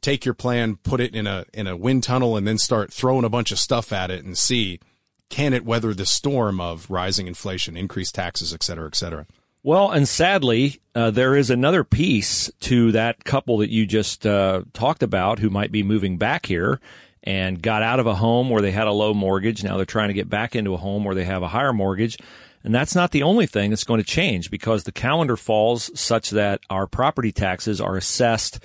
take 0.00 0.24
your 0.24 0.34
plan, 0.34 0.76
put 0.76 1.00
it 1.00 1.14
in 1.14 1.26
a, 1.26 1.44
in 1.52 1.66
a 1.66 1.76
wind 1.76 2.02
tunnel 2.02 2.36
and 2.36 2.46
then 2.46 2.58
start 2.58 2.92
throwing 2.92 3.24
a 3.24 3.30
bunch 3.30 3.52
of 3.52 3.58
stuff 3.58 3.92
at 3.92 4.10
it 4.10 4.24
and 4.24 4.36
see, 4.36 4.80
can 5.28 5.52
it 5.52 5.64
weather 5.64 5.94
the 5.94 6.06
storm 6.06 6.60
of 6.60 6.90
rising 6.90 7.26
inflation, 7.26 7.76
increased 7.76 8.14
taxes, 8.14 8.52
et 8.52 8.62
cetera, 8.62 8.86
et 8.86 8.96
cetera? 8.96 9.26
Well, 9.64 9.92
and 9.92 10.08
sadly, 10.08 10.80
uh, 10.92 11.12
there 11.12 11.36
is 11.36 11.48
another 11.48 11.84
piece 11.84 12.50
to 12.60 12.90
that 12.92 13.22
couple 13.24 13.58
that 13.58 13.70
you 13.70 13.86
just 13.86 14.26
uh, 14.26 14.62
talked 14.72 15.04
about 15.04 15.38
who 15.38 15.50
might 15.50 15.70
be 15.70 15.84
moving 15.84 16.18
back 16.18 16.46
here 16.46 16.80
and 17.22 17.62
got 17.62 17.82
out 17.82 18.00
of 18.00 18.08
a 18.08 18.16
home 18.16 18.50
where 18.50 18.60
they 18.60 18.72
had 18.72 18.88
a 18.88 18.92
low 18.92 19.14
mortgage. 19.14 19.62
Now 19.62 19.76
they're 19.76 19.86
trying 19.86 20.08
to 20.08 20.14
get 20.14 20.28
back 20.28 20.56
into 20.56 20.74
a 20.74 20.78
home 20.78 21.04
where 21.04 21.14
they 21.14 21.24
have 21.24 21.44
a 21.44 21.48
higher 21.48 21.72
mortgage. 21.72 22.18
And 22.64 22.74
that's 22.74 22.96
not 22.96 23.12
the 23.12 23.22
only 23.22 23.46
thing 23.46 23.70
that's 23.70 23.84
going 23.84 24.00
to 24.00 24.06
change 24.06 24.50
because 24.50 24.82
the 24.82 24.90
calendar 24.90 25.36
falls 25.36 25.90
such 25.98 26.30
that 26.30 26.60
our 26.68 26.88
property 26.88 27.30
taxes 27.30 27.80
are 27.80 27.96
assessed 27.96 28.58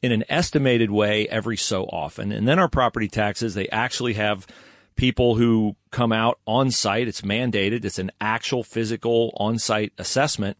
in 0.00 0.12
an 0.12 0.24
estimated 0.28 0.92
way 0.92 1.26
every 1.28 1.56
so 1.56 1.86
often. 1.86 2.30
And 2.30 2.46
then 2.46 2.60
our 2.60 2.68
property 2.68 3.08
taxes, 3.08 3.54
they 3.54 3.68
actually 3.68 4.14
have 4.14 4.46
people 4.96 5.36
who 5.36 5.76
come 5.90 6.12
out 6.12 6.38
on 6.46 6.70
site. 6.70 7.08
It's 7.08 7.20
mandated. 7.20 7.84
It's 7.84 7.98
an 7.98 8.10
actual 8.20 8.64
physical 8.64 9.32
on 9.36 9.58
site 9.58 9.92
assessment. 9.98 10.56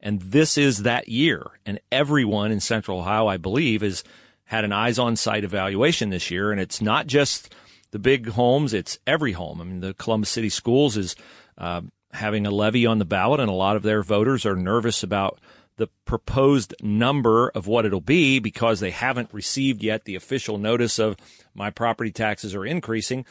And 0.00 0.20
this 0.20 0.58
is 0.58 0.82
that 0.82 1.08
year. 1.08 1.46
And 1.64 1.80
everyone 1.90 2.52
in 2.52 2.60
Central 2.60 3.00
Ohio, 3.00 3.26
I 3.26 3.38
believe, 3.38 3.80
has 3.80 4.04
had 4.44 4.64
an 4.64 4.72
eyes 4.72 4.98
on 4.98 5.16
site 5.16 5.44
evaluation 5.44 6.10
this 6.10 6.30
year. 6.30 6.52
And 6.52 6.60
it's 6.60 6.82
not 6.82 7.06
just 7.06 7.54
the 7.90 7.98
big 7.98 8.28
homes, 8.28 8.74
it's 8.74 8.98
every 9.06 9.32
home. 9.32 9.60
I 9.60 9.64
mean, 9.64 9.80
the 9.80 9.94
Columbus 9.94 10.30
City 10.30 10.48
Schools 10.48 10.96
is 10.96 11.16
uh, 11.56 11.82
having 12.12 12.46
a 12.46 12.50
levy 12.50 12.86
on 12.86 12.98
the 12.98 13.04
ballot, 13.04 13.40
and 13.40 13.48
a 13.48 13.54
lot 13.54 13.76
of 13.76 13.82
their 13.82 14.02
voters 14.02 14.44
are 14.44 14.56
nervous 14.56 15.02
about 15.02 15.38
the 15.76 15.88
proposed 16.04 16.74
number 16.82 17.50
of 17.50 17.66
what 17.66 17.84
it'll 17.84 18.00
be 18.00 18.38
because 18.38 18.80
they 18.80 18.90
haven't 18.90 19.32
received 19.32 19.82
yet 19.82 20.04
the 20.04 20.14
official 20.14 20.56
notice 20.56 20.98
of 20.98 21.16
my 21.54 21.70
property 21.70 22.10
taxes 22.10 22.54
are 22.54 22.64
increasing. 22.64 23.24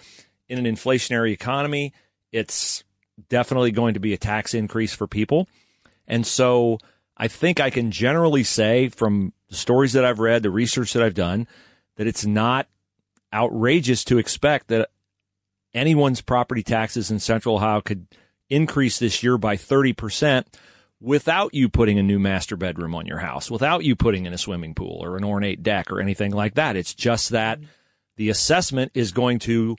In 0.47 0.63
an 0.63 0.65
inflationary 0.65 1.31
economy, 1.31 1.93
it's 2.31 2.83
definitely 3.29 3.71
going 3.71 3.95
to 3.95 3.99
be 3.99 4.13
a 4.13 4.17
tax 4.17 4.53
increase 4.53 4.93
for 4.93 5.07
people. 5.07 5.47
And 6.07 6.25
so 6.25 6.77
I 7.17 7.27
think 7.27 7.59
I 7.59 7.69
can 7.69 7.91
generally 7.91 8.43
say 8.43 8.89
from 8.89 9.33
the 9.49 9.55
stories 9.55 9.93
that 9.93 10.05
I've 10.05 10.19
read, 10.19 10.43
the 10.43 10.51
research 10.51 10.93
that 10.93 11.03
I've 11.03 11.13
done, 11.13 11.47
that 11.97 12.07
it's 12.07 12.25
not 12.25 12.67
outrageous 13.33 14.03
to 14.05 14.17
expect 14.17 14.67
that 14.67 14.89
anyone's 15.73 16.21
property 16.21 16.63
taxes 16.63 17.11
in 17.11 17.19
Central 17.19 17.55
Ohio 17.55 17.81
could 17.81 18.07
increase 18.49 18.99
this 18.99 19.23
year 19.23 19.37
by 19.37 19.55
30% 19.55 20.45
without 21.01 21.53
you 21.53 21.69
putting 21.69 21.99
a 21.99 22.03
new 22.03 22.19
master 22.19 22.55
bedroom 22.55 22.95
on 22.95 23.05
your 23.05 23.19
house, 23.19 23.51
without 23.51 23.83
you 23.83 23.95
putting 23.95 24.25
in 24.25 24.33
a 24.33 24.37
swimming 24.37 24.73
pool 24.73 25.03
or 25.03 25.17
an 25.17 25.23
ornate 25.23 25.63
deck 25.63 25.91
or 25.91 25.99
anything 25.99 26.31
like 26.31 26.55
that. 26.55 26.75
It's 26.75 26.93
just 26.93 27.29
that 27.29 27.59
mm-hmm. 27.59 27.69
the 28.17 28.29
assessment 28.29 28.91
is 28.93 29.11
going 29.11 29.39
to 29.39 29.77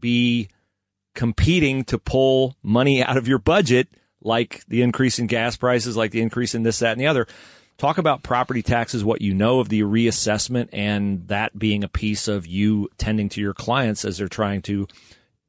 be 0.00 0.48
competing 1.14 1.84
to 1.84 1.98
pull 1.98 2.56
money 2.62 3.02
out 3.02 3.16
of 3.16 3.26
your 3.28 3.38
budget, 3.38 3.88
like 4.22 4.64
the 4.68 4.82
increase 4.82 5.18
in 5.18 5.26
gas 5.26 5.56
prices, 5.56 5.96
like 5.96 6.10
the 6.10 6.20
increase 6.20 6.54
in 6.54 6.62
this, 6.62 6.78
that, 6.78 6.92
and 6.92 7.00
the 7.00 7.06
other. 7.06 7.26
Talk 7.76 7.98
about 7.98 8.24
property 8.24 8.62
taxes, 8.62 9.04
what 9.04 9.20
you 9.20 9.34
know 9.34 9.60
of 9.60 9.68
the 9.68 9.82
reassessment, 9.82 10.68
and 10.72 11.28
that 11.28 11.56
being 11.56 11.84
a 11.84 11.88
piece 11.88 12.26
of 12.26 12.46
you 12.46 12.88
tending 12.98 13.28
to 13.30 13.40
your 13.40 13.54
clients 13.54 14.04
as 14.04 14.18
they're 14.18 14.28
trying 14.28 14.62
to 14.62 14.88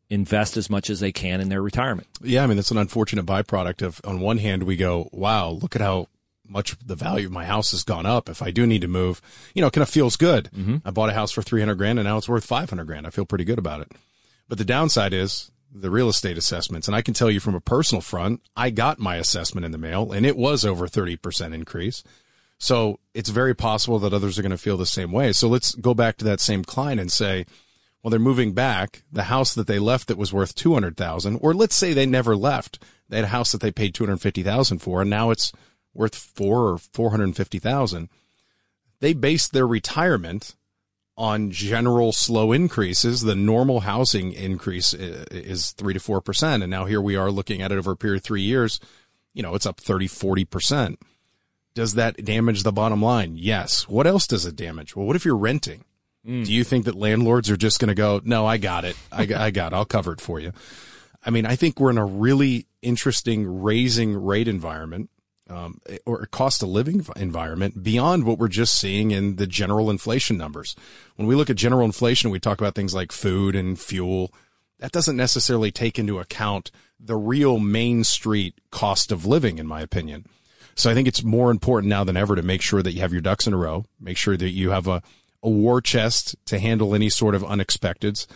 invest 0.10 0.58
as 0.58 0.70
much 0.70 0.90
as 0.90 1.00
they 1.00 1.12
can 1.12 1.42
in 1.42 1.50
their 1.50 1.62
retirement. 1.62 2.08
Yeah, 2.22 2.44
I 2.44 2.48
mean 2.48 2.58
that's 2.58 2.72
an 2.72 2.78
unfortunate 2.78 3.26
byproduct 3.26 3.86
of 3.86 4.02
on 4.04 4.20
one 4.20 4.40
hand 4.40 4.64
we 4.64 4.76
go, 4.76 5.10
wow, 5.12 5.50
look 5.50 5.76
at 5.76 5.82
how 5.82 6.08
much 6.48 6.76
the 6.84 6.96
value 6.96 7.28
of 7.28 7.32
my 7.32 7.46
house 7.46 7.72
has 7.72 7.84
gone 7.84 8.08
up. 8.08 8.28
If 8.28 8.42
I 8.42 8.50
do 8.50 8.66
need 8.66 8.82
to 8.82 8.88
move, 8.88 9.22
you 9.54 9.62
know, 9.62 9.68
it 9.68 9.74
kind 9.74 9.84
of 9.84 9.90
feels 9.90 10.16
good. 10.16 10.50
Mm-hmm. 10.56 10.78
I 10.84 10.92
bought 10.92 11.10
a 11.10 11.14
house 11.14 11.32
for 11.32 11.44
300 11.44 11.76
grand 11.76 12.00
and 12.00 12.08
now 12.08 12.18
it's 12.18 12.28
worth 12.28 12.44
500 12.44 12.86
grand. 12.86 13.06
I 13.06 13.12
feel 13.12 13.26
pretty 13.26 13.44
good 13.44 13.60
about 13.60 13.82
it. 13.82 13.92
But 14.50 14.58
the 14.58 14.66
downside 14.66 15.14
is 15.14 15.52
the 15.72 15.92
real 15.92 16.10
estate 16.10 16.38
assessments. 16.38 16.88
And 16.88 16.96
I 16.96 17.02
can 17.02 17.14
tell 17.14 17.30
you 17.30 17.40
from 17.40 17.56
a 17.56 17.62
personal 17.62 18.02
front, 18.02 18.42
I 18.56 18.72
got 18.72 19.00
my 19.00 19.16
assessment 19.16 19.66
in 19.66 19.72
the 19.72 19.78
mail 19.78 20.12
and 20.12 20.26
it 20.26 20.36
was 20.36 20.66
over 20.66 20.88
30% 20.88 21.54
increase. 21.54 22.04
So 22.58 23.00
it's 23.14 23.30
very 23.30 23.56
possible 23.56 24.00
that 24.00 24.14
others 24.14 24.38
are 24.38 24.42
going 24.42 24.52
to 24.52 24.58
feel 24.58 24.76
the 24.76 24.86
same 24.86 25.12
way. 25.12 25.32
So 25.32 25.48
let's 25.48 25.76
go 25.76 25.94
back 25.94 26.18
to 26.18 26.26
that 26.26 26.42
same 26.42 26.64
client 26.64 27.00
and 27.00 27.12
say, 27.12 27.46
well, 28.02 28.10
they're 28.10 28.20
moving 28.20 28.54
back. 28.54 29.04
The 29.12 29.24
house 29.24 29.54
that 29.54 29.68
they 29.68 29.80
left 29.80 30.08
that 30.08 30.18
was 30.18 30.34
worth 30.34 30.56
200,000, 30.56 31.38
or 31.42 31.54
let's 31.54 31.76
say 31.76 31.94
they 31.94 32.06
never 32.06 32.36
left. 32.36 32.80
They 33.08 33.18
had 33.18 33.26
a 33.26 33.30
house 33.30 33.52
that 33.52 33.62
they 33.62 33.72
paid 33.72 33.94
250,000 33.94 34.80
for 34.80 35.02
and 35.02 35.10
now 35.10 35.30
it's 35.30 35.54
worth 35.94 36.16
four 36.16 36.72
or 36.72 36.78
450,000. 36.78 38.10
They 39.00 39.14
based 39.14 39.54
their 39.54 39.68
retirement 39.68 40.56
on 41.20 41.52
general 41.52 42.14
slow 42.14 42.54
increases. 42.54 43.22
The 43.22 43.36
normal 43.36 43.82
housing 43.82 44.32
increase 44.32 44.94
is 44.94 45.72
three 45.74 45.94
to 45.94 46.00
4%. 46.00 46.64
And 46.64 46.70
now 46.72 46.86
here 46.86 47.02
we 47.02 47.18
are 47.18 47.30
looking 47.30 47.62
at 47.62 47.74
it 47.74 47.78
over 47.78 47.92
a 47.92 47.98
period 47.98 48.20
of 48.20 48.24
three 48.24 48.42
years. 48.42 48.80
You 49.34 49.44
know, 49.44 49.54
it's 49.54 49.66
up 49.66 49.82
30, 49.82 50.08
40%. 50.08 50.96
Does 51.76 51.96
that 51.96 52.24
damage 52.24 52.64
the 52.64 52.72
bottom 52.72 53.02
line? 53.02 53.36
Yes. 53.36 53.88
What 53.90 54.08
else 54.08 54.26
does 54.26 54.46
it 54.46 54.56
damage? 54.56 54.96
Well, 54.96 55.06
what 55.06 55.18
if 55.18 55.26
you're 55.26 55.36
renting? 55.36 55.84
Mm. 56.26 56.46
Do 56.46 56.54
you 56.54 56.64
think 56.64 56.86
that 56.86 56.96
landlords 56.96 57.50
are 57.50 57.58
just 57.58 57.80
going 57.80 57.90
to 57.90 57.96
go, 57.96 58.22
no, 58.24 58.46
I 58.46 58.58
got 58.58 58.86
it. 58.86 58.96
I, 59.12 59.24
I 59.24 59.52
got 59.52 59.74
it. 59.74 59.76
I'll 59.76 59.86
cover 59.86 60.14
it 60.14 60.22
for 60.22 60.40
you. 60.40 60.54
I 61.26 61.32
mean, 61.32 61.46
I 61.46 61.58
think 61.58 61.82
we're 61.82 61.92
in 61.92 61.98
a 61.98 62.06
really 62.06 62.66
interesting 62.82 63.62
raising 63.62 64.16
rate 64.16 64.48
environment. 64.48 65.10
Um, 65.50 65.82
or 66.06 66.28
cost 66.28 66.62
of 66.62 66.70
living 66.70 67.04
environment 67.16 67.82
beyond 67.82 68.24
what 68.24 68.38
we're 68.38 68.50
just 68.50 68.80
seeing 68.80 69.10
in 69.10 69.38
the 69.38 69.48
general 69.48 69.90
inflation 69.90 70.38
numbers. 70.38 70.76
When 71.16 71.28
we 71.28 71.34
look 71.34 71.50
at 71.50 71.56
general 71.56 71.86
inflation, 71.86 72.30
we 72.30 72.40
talk 72.40 72.62
about 72.62 72.76
things 72.76 72.94
like 72.94 73.12
food 73.12 73.56
and 73.56 73.80
fuel. 73.80 74.32
That 74.78 74.92
doesn't 74.92 75.18
necessarily 75.18 75.72
take 75.72 75.98
into 75.98 76.20
account 76.20 76.70
the 77.00 77.16
real 77.16 77.58
main 77.58 78.04
street 78.04 78.56
cost 78.70 79.12
of 79.12 79.26
living, 79.26 79.58
in 79.58 79.66
my 79.66 79.82
opinion. 79.82 80.28
So 80.76 80.90
I 80.90 80.94
think 80.94 81.08
it's 81.08 81.24
more 81.24 81.52
important 81.52 81.90
now 81.90 82.04
than 82.04 82.16
ever 82.16 82.36
to 82.36 82.42
make 82.42 82.62
sure 82.62 82.82
that 82.82 82.94
you 82.94 83.02
have 83.02 83.12
your 83.12 83.22
ducks 83.22 83.48
in 83.48 83.54
a 83.54 83.58
row, 83.58 83.86
make 84.00 84.18
sure 84.18 84.38
that 84.38 84.52
you 84.52 84.70
have 84.70 84.88
a, 84.88 85.02
a 85.42 85.50
war 85.50 85.82
chest 85.82 86.36
to 86.46 86.60
handle 86.60 86.94
any 86.94 87.10
sort 87.10 87.36
of 87.36 87.44
unexpecteds 87.44 88.28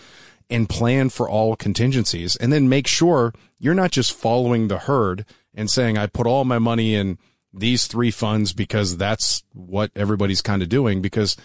and 0.50 0.70
plan 0.70 1.10
for 1.10 1.30
all 1.30 1.56
contingencies 1.56 2.36
and 2.36 2.52
then 2.52 2.68
make 2.68 2.88
sure 2.88 3.34
you're 3.60 3.74
not 3.74 3.92
just 3.92 4.14
following 4.14 4.68
the 4.68 4.80
herd 4.80 5.26
and 5.54 5.70
saying, 5.70 5.98
I 5.98 6.08
put 6.08 6.28
all 6.28 6.46
my 6.46 6.60
money 6.60 6.96
in 6.96 7.18
these 7.54 7.86
three 7.88 8.12
funds 8.12 8.54
because 8.54 8.98
that's 8.98 9.44
what 9.54 9.92
everybody's 9.96 10.42
kind 10.42 10.64
of 10.64 10.70
doing. 10.70 11.02
Because 11.02 11.38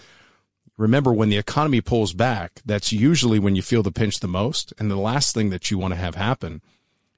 remember, 0.76 1.12
when 1.12 1.28
the 1.28 1.36
economy 1.36 1.80
pulls 1.80 2.14
back, 2.14 2.62
that's 2.64 2.92
usually 2.92 3.38
when 3.38 3.56
you 3.56 3.62
feel 3.62 3.82
the 3.82 3.92
pinch 3.92 4.20
the 4.20 4.28
most. 4.28 4.72
And 4.78 4.90
the 4.90 4.96
last 4.96 5.34
thing 5.34 5.50
that 5.50 5.70
you 5.70 5.78
want 5.78 5.92
to 5.92 6.00
have 6.00 6.14
happen 6.14 6.62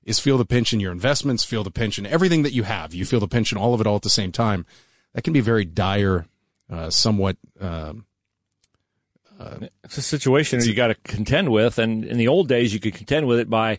is 0.04 0.18
feel 0.18 0.38
the 0.38 0.44
pinch 0.44 0.72
in 0.72 0.80
your 0.80 0.92
investments, 0.92 1.44
feel 1.44 1.62
the 1.62 1.70
pinch 1.70 1.98
in 1.98 2.06
everything 2.06 2.42
that 2.42 2.52
you 2.52 2.64
have. 2.64 2.92
You 2.94 3.04
feel 3.04 3.20
the 3.20 3.28
pinch 3.28 3.52
in 3.52 3.58
all 3.58 3.74
of 3.74 3.80
it 3.80 3.86
all 3.86 3.96
at 3.96 4.02
the 4.02 4.10
same 4.10 4.32
time. 4.32 4.66
That 5.12 5.22
can 5.22 5.32
be 5.32 5.40
very 5.40 5.64
dire, 5.64 6.26
uh, 6.68 6.90
somewhat, 6.90 7.36
um, 7.60 8.06
uh, 9.38 9.66
it's 9.84 9.96
a 9.98 10.02
situation 10.02 10.62
you 10.62 10.74
got 10.74 10.88
to 10.88 10.94
contend 10.96 11.50
with. 11.50 11.78
And 11.78 12.04
in 12.04 12.18
the 12.18 12.28
old 12.28 12.48
days, 12.48 12.74
you 12.74 12.80
could 12.80 12.94
contend 12.94 13.26
with 13.26 13.38
it 13.38 13.48
by, 13.48 13.78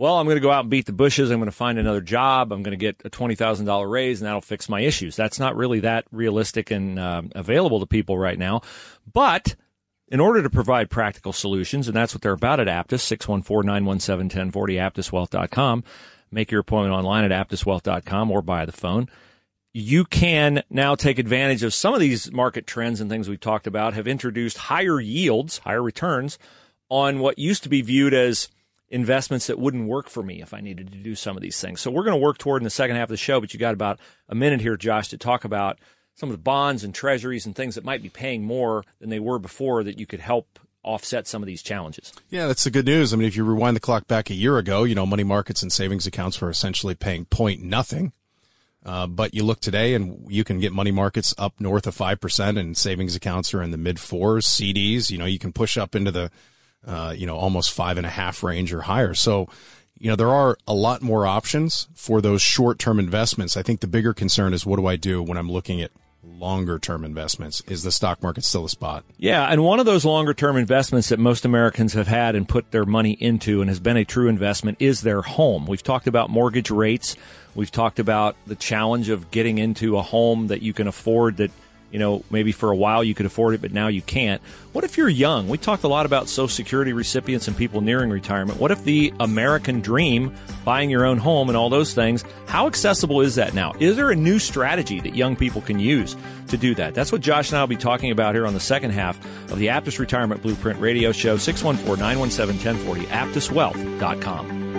well, 0.00 0.18
I'm 0.18 0.24
going 0.24 0.38
to 0.38 0.40
go 0.40 0.50
out 0.50 0.62
and 0.62 0.70
beat 0.70 0.86
the 0.86 0.94
bushes. 0.94 1.30
I'm 1.30 1.40
going 1.40 1.50
to 1.50 1.54
find 1.54 1.78
another 1.78 2.00
job. 2.00 2.52
I'm 2.52 2.62
going 2.62 2.70
to 2.72 2.78
get 2.78 3.02
a 3.04 3.10
$20,000 3.10 3.90
raise 3.90 4.22
and 4.22 4.26
that'll 4.26 4.40
fix 4.40 4.66
my 4.66 4.80
issues. 4.80 5.14
That's 5.14 5.38
not 5.38 5.56
really 5.56 5.80
that 5.80 6.06
realistic 6.10 6.70
and 6.70 6.98
uh, 6.98 7.20
available 7.34 7.80
to 7.80 7.86
people 7.86 8.16
right 8.16 8.38
now. 8.38 8.62
But 9.12 9.56
in 10.08 10.18
order 10.18 10.42
to 10.42 10.48
provide 10.48 10.88
practical 10.88 11.34
solutions, 11.34 11.86
and 11.86 11.94
that's 11.94 12.14
what 12.14 12.22
they're 12.22 12.32
about 12.32 12.60
at 12.60 12.66
Aptus, 12.66 13.04
614-917-1040, 13.14 14.52
aptuswealth.com. 14.52 15.84
Make 16.30 16.50
your 16.50 16.62
appointment 16.62 16.94
online 16.94 17.30
at 17.30 17.48
aptuswealth.com 17.48 18.30
or 18.30 18.40
by 18.40 18.64
the 18.64 18.72
phone 18.72 19.06
you 19.72 20.04
can 20.04 20.64
now 20.68 20.96
take 20.96 21.20
advantage 21.20 21.62
of 21.62 21.72
some 21.72 21.94
of 21.94 22.00
these 22.00 22.32
market 22.32 22.66
trends 22.66 23.00
and 23.00 23.08
things 23.08 23.28
we've 23.28 23.38
talked 23.38 23.68
about 23.68 23.94
have 23.94 24.08
introduced 24.08 24.58
higher 24.58 24.98
yields, 24.98 25.58
higher 25.58 25.80
returns 25.80 26.40
on 26.88 27.20
what 27.20 27.38
used 27.38 27.62
to 27.62 27.68
be 27.68 27.80
viewed 27.80 28.12
as 28.12 28.48
investments 28.90 29.46
that 29.46 29.58
wouldn't 29.58 29.86
work 29.86 30.08
for 30.08 30.22
me 30.22 30.42
if 30.42 30.52
I 30.52 30.60
needed 30.60 30.90
to 30.92 30.98
do 30.98 31.14
some 31.14 31.36
of 31.36 31.42
these 31.42 31.60
things. 31.60 31.80
So 31.80 31.90
we're 31.90 32.04
going 32.04 32.18
to 32.18 32.24
work 32.24 32.38
toward 32.38 32.60
in 32.60 32.64
the 32.64 32.70
second 32.70 32.96
half 32.96 33.04
of 33.04 33.10
the 33.10 33.16
show, 33.16 33.40
but 33.40 33.54
you 33.54 33.60
got 33.60 33.74
about 33.74 34.00
a 34.28 34.34
minute 34.34 34.60
here, 34.60 34.76
Josh, 34.76 35.08
to 35.08 35.18
talk 35.18 35.44
about 35.44 35.78
some 36.16 36.28
of 36.28 36.34
the 36.34 36.42
bonds 36.42 36.84
and 36.84 36.94
treasuries 36.94 37.46
and 37.46 37.54
things 37.54 37.76
that 37.76 37.84
might 37.84 38.02
be 38.02 38.08
paying 38.08 38.42
more 38.44 38.84
than 38.98 39.08
they 39.08 39.20
were 39.20 39.38
before 39.38 39.84
that 39.84 39.98
you 39.98 40.06
could 40.06 40.20
help 40.20 40.58
offset 40.82 41.26
some 41.26 41.42
of 41.42 41.46
these 41.46 41.62
challenges. 41.62 42.12
Yeah, 42.30 42.46
that's 42.46 42.64
the 42.64 42.70
good 42.70 42.86
news. 42.86 43.12
I 43.12 43.16
mean, 43.16 43.28
if 43.28 43.36
you 43.36 43.44
rewind 43.44 43.76
the 43.76 43.80
clock 43.80 44.08
back 44.08 44.28
a 44.28 44.34
year 44.34 44.58
ago, 44.58 44.84
you 44.84 44.94
know, 44.94 45.06
money 45.06 45.24
markets 45.24 45.62
and 45.62 45.72
savings 45.72 46.06
accounts 46.06 46.40
were 46.40 46.50
essentially 46.50 46.94
paying 46.94 47.26
point 47.26 47.62
nothing. 47.62 48.12
Uh, 48.84 49.06
but 49.06 49.34
you 49.34 49.44
look 49.44 49.60
today 49.60 49.94
and 49.94 50.24
you 50.30 50.42
can 50.42 50.58
get 50.58 50.72
money 50.72 50.90
markets 50.90 51.34
up 51.36 51.60
north 51.60 51.86
of 51.86 51.94
5% 51.94 52.58
and 52.58 52.76
savings 52.76 53.14
accounts 53.14 53.52
are 53.52 53.62
in 53.62 53.72
the 53.72 53.76
mid 53.76 54.00
fours, 54.00 54.46
CDs, 54.46 55.10
you 55.10 55.18
know, 55.18 55.26
you 55.26 55.38
can 55.38 55.52
push 55.52 55.76
up 55.76 55.94
into 55.94 56.10
the, 56.10 56.30
uh, 56.86 57.14
you 57.16 57.26
know, 57.26 57.36
almost 57.36 57.72
five 57.72 57.96
and 57.96 58.06
a 58.06 58.10
half 58.10 58.42
range 58.42 58.72
or 58.72 58.82
higher. 58.82 59.14
So, 59.14 59.48
you 59.98 60.08
know, 60.08 60.16
there 60.16 60.30
are 60.30 60.56
a 60.66 60.74
lot 60.74 61.02
more 61.02 61.26
options 61.26 61.88
for 61.94 62.20
those 62.20 62.42
short 62.42 62.78
term 62.78 62.98
investments. 62.98 63.56
I 63.56 63.62
think 63.62 63.80
the 63.80 63.86
bigger 63.86 64.14
concern 64.14 64.54
is 64.54 64.64
what 64.64 64.76
do 64.76 64.86
I 64.86 64.96
do 64.96 65.22
when 65.22 65.36
I'm 65.36 65.50
looking 65.50 65.82
at 65.82 65.90
longer 66.22 66.78
term 66.78 67.04
investments. 67.04 67.62
Is 67.66 67.82
the 67.82 67.92
stock 67.92 68.22
market 68.22 68.44
still 68.44 68.64
a 68.64 68.68
spot? 68.68 69.04
Yeah, 69.18 69.44
and 69.44 69.62
one 69.62 69.80
of 69.80 69.86
those 69.86 70.04
longer 70.04 70.34
term 70.34 70.56
investments 70.56 71.10
that 71.10 71.18
most 71.18 71.44
Americans 71.44 71.92
have 71.94 72.08
had 72.08 72.34
and 72.34 72.48
put 72.48 72.70
their 72.70 72.84
money 72.84 73.12
into 73.12 73.60
and 73.60 73.68
has 73.68 73.80
been 73.80 73.96
a 73.96 74.04
true 74.04 74.28
investment 74.28 74.78
is 74.80 75.02
their 75.02 75.22
home. 75.22 75.66
We've 75.66 75.82
talked 75.82 76.06
about 76.06 76.30
mortgage 76.30 76.70
rates. 76.70 77.16
We've 77.54 77.70
talked 77.70 77.98
about 77.98 78.36
the 78.46 78.54
challenge 78.54 79.08
of 79.08 79.30
getting 79.30 79.58
into 79.58 79.98
a 79.98 80.02
home 80.02 80.48
that 80.48 80.62
you 80.62 80.72
can 80.72 80.86
afford 80.86 81.38
that 81.38 81.50
you 81.90 81.98
know, 81.98 82.24
maybe 82.30 82.52
for 82.52 82.70
a 82.70 82.76
while 82.76 83.02
you 83.02 83.14
could 83.14 83.26
afford 83.26 83.54
it, 83.54 83.60
but 83.60 83.72
now 83.72 83.88
you 83.88 84.02
can't. 84.02 84.40
What 84.72 84.84
if 84.84 84.96
you're 84.96 85.08
young? 85.08 85.48
We 85.48 85.58
talked 85.58 85.82
a 85.82 85.88
lot 85.88 86.06
about 86.06 86.28
Social 86.28 86.48
Security 86.48 86.92
recipients 86.92 87.48
and 87.48 87.56
people 87.56 87.80
nearing 87.80 88.10
retirement. 88.10 88.60
What 88.60 88.70
if 88.70 88.84
the 88.84 89.12
American 89.18 89.80
dream, 89.80 90.34
buying 90.64 90.90
your 90.90 91.04
own 91.04 91.18
home 91.18 91.48
and 91.48 91.56
all 91.56 91.68
those 91.68 91.92
things, 91.92 92.24
how 92.46 92.66
accessible 92.66 93.20
is 93.20 93.34
that 93.34 93.54
now? 93.54 93.72
Is 93.80 93.96
there 93.96 94.10
a 94.10 94.16
new 94.16 94.38
strategy 94.38 95.00
that 95.00 95.16
young 95.16 95.34
people 95.34 95.60
can 95.60 95.80
use 95.80 96.16
to 96.48 96.56
do 96.56 96.74
that? 96.76 96.94
That's 96.94 97.10
what 97.10 97.20
Josh 97.20 97.50
and 97.50 97.58
I 97.58 97.62
will 97.62 97.68
be 97.68 97.76
talking 97.76 98.12
about 98.12 98.34
here 98.34 98.46
on 98.46 98.54
the 98.54 98.60
second 98.60 98.92
half 98.92 99.18
of 99.50 99.58
the 99.58 99.66
Aptus 99.66 99.98
Retirement 99.98 100.42
Blueprint 100.42 100.80
radio 100.80 101.10
show, 101.12 101.36
614 101.36 102.00
917 102.00 102.84
1040, 102.84 103.06
aptuswealth.com. 103.06 104.69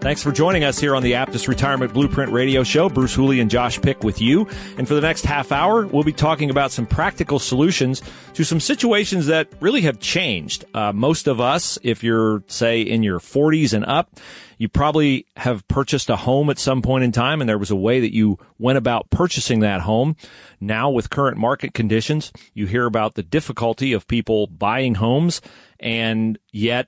Thanks 0.00 0.22
for 0.22 0.30
joining 0.30 0.62
us 0.62 0.78
here 0.78 0.94
on 0.94 1.02
the 1.02 1.14
Aptus 1.14 1.48
Retirement 1.48 1.92
Blueprint 1.92 2.30
Radio 2.30 2.62
Show. 2.62 2.88
Bruce 2.88 3.12
Hooley 3.12 3.40
and 3.40 3.50
Josh 3.50 3.82
Pick 3.82 4.04
with 4.04 4.20
you. 4.20 4.46
And 4.78 4.86
for 4.86 4.94
the 4.94 5.00
next 5.00 5.24
half 5.24 5.50
hour, 5.50 5.86
we'll 5.86 6.04
be 6.04 6.12
talking 6.12 6.50
about 6.50 6.70
some 6.70 6.86
practical 6.86 7.40
solutions 7.40 8.00
to 8.34 8.44
some 8.44 8.60
situations 8.60 9.26
that 9.26 9.48
really 9.58 9.80
have 9.82 9.98
changed. 9.98 10.64
Uh, 10.72 10.92
most 10.92 11.26
of 11.26 11.40
us, 11.40 11.80
if 11.82 12.04
you're, 12.04 12.44
say, 12.46 12.80
in 12.80 13.02
your 13.02 13.18
40s 13.18 13.72
and 13.72 13.84
up, 13.86 14.20
you 14.56 14.68
probably 14.68 15.26
have 15.36 15.66
purchased 15.66 16.10
a 16.10 16.16
home 16.16 16.48
at 16.48 16.60
some 16.60 16.80
point 16.80 17.02
in 17.02 17.10
time 17.10 17.40
and 17.40 17.48
there 17.48 17.58
was 17.58 17.72
a 17.72 17.76
way 17.76 17.98
that 17.98 18.14
you 18.14 18.38
went 18.56 18.78
about 18.78 19.10
purchasing 19.10 19.60
that 19.60 19.80
home. 19.80 20.14
Now 20.60 20.90
with 20.90 21.10
current 21.10 21.38
market 21.38 21.74
conditions, 21.74 22.32
you 22.54 22.66
hear 22.66 22.86
about 22.86 23.16
the 23.16 23.24
difficulty 23.24 23.92
of 23.94 24.06
people 24.06 24.46
buying 24.46 24.94
homes 24.94 25.40
and 25.80 26.38
yet 26.52 26.86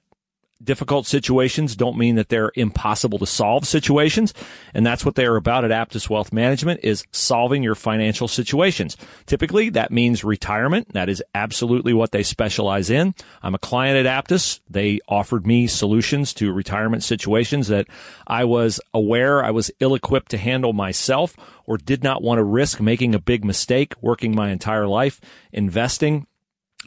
difficult 0.62 1.06
situations 1.06 1.76
don't 1.76 1.96
mean 1.96 2.16
that 2.16 2.28
they're 2.28 2.52
impossible 2.54 3.18
to 3.18 3.26
solve 3.26 3.66
situations. 3.66 4.34
And 4.74 4.84
that's 4.84 5.04
what 5.04 5.14
they 5.14 5.26
are 5.26 5.36
about 5.36 5.64
at 5.64 5.70
Aptus 5.70 6.10
Wealth 6.10 6.32
Management 6.32 6.80
is 6.82 7.04
solving 7.12 7.62
your 7.62 7.74
financial 7.74 8.28
situations. 8.28 8.96
Typically 9.26 9.70
that 9.70 9.90
means 9.90 10.24
retirement. 10.24 10.92
That 10.92 11.08
is 11.08 11.22
absolutely 11.34 11.94
what 11.94 12.12
they 12.12 12.22
specialize 12.22 12.90
in. 12.90 13.14
I'm 13.42 13.54
a 13.54 13.58
client 13.58 14.06
at 14.06 14.24
Aptus. 14.24 14.60
They 14.68 15.00
offered 15.08 15.46
me 15.46 15.66
solutions 15.66 16.34
to 16.34 16.52
retirement 16.52 17.02
situations 17.02 17.68
that 17.68 17.86
I 18.26 18.44
was 18.44 18.80
aware 18.92 19.44
I 19.44 19.50
was 19.50 19.70
ill 19.80 19.94
equipped 19.94 20.30
to 20.32 20.38
handle 20.38 20.72
myself 20.72 21.36
or 21.66 21.78
did 21.78 22.02
not 22.02 22.22
want 22.22 22.38
to 22.38 22.44
risk 22.44 22.80
making 22.80 23.14
a 23.14 23.20
big 23.20 23.44
mistake 23.44 23.94
working 24.00 24.34
my 24.34 24.50
entire 24.50 24.86
life 24.86 25.20
investing 25.52 26.26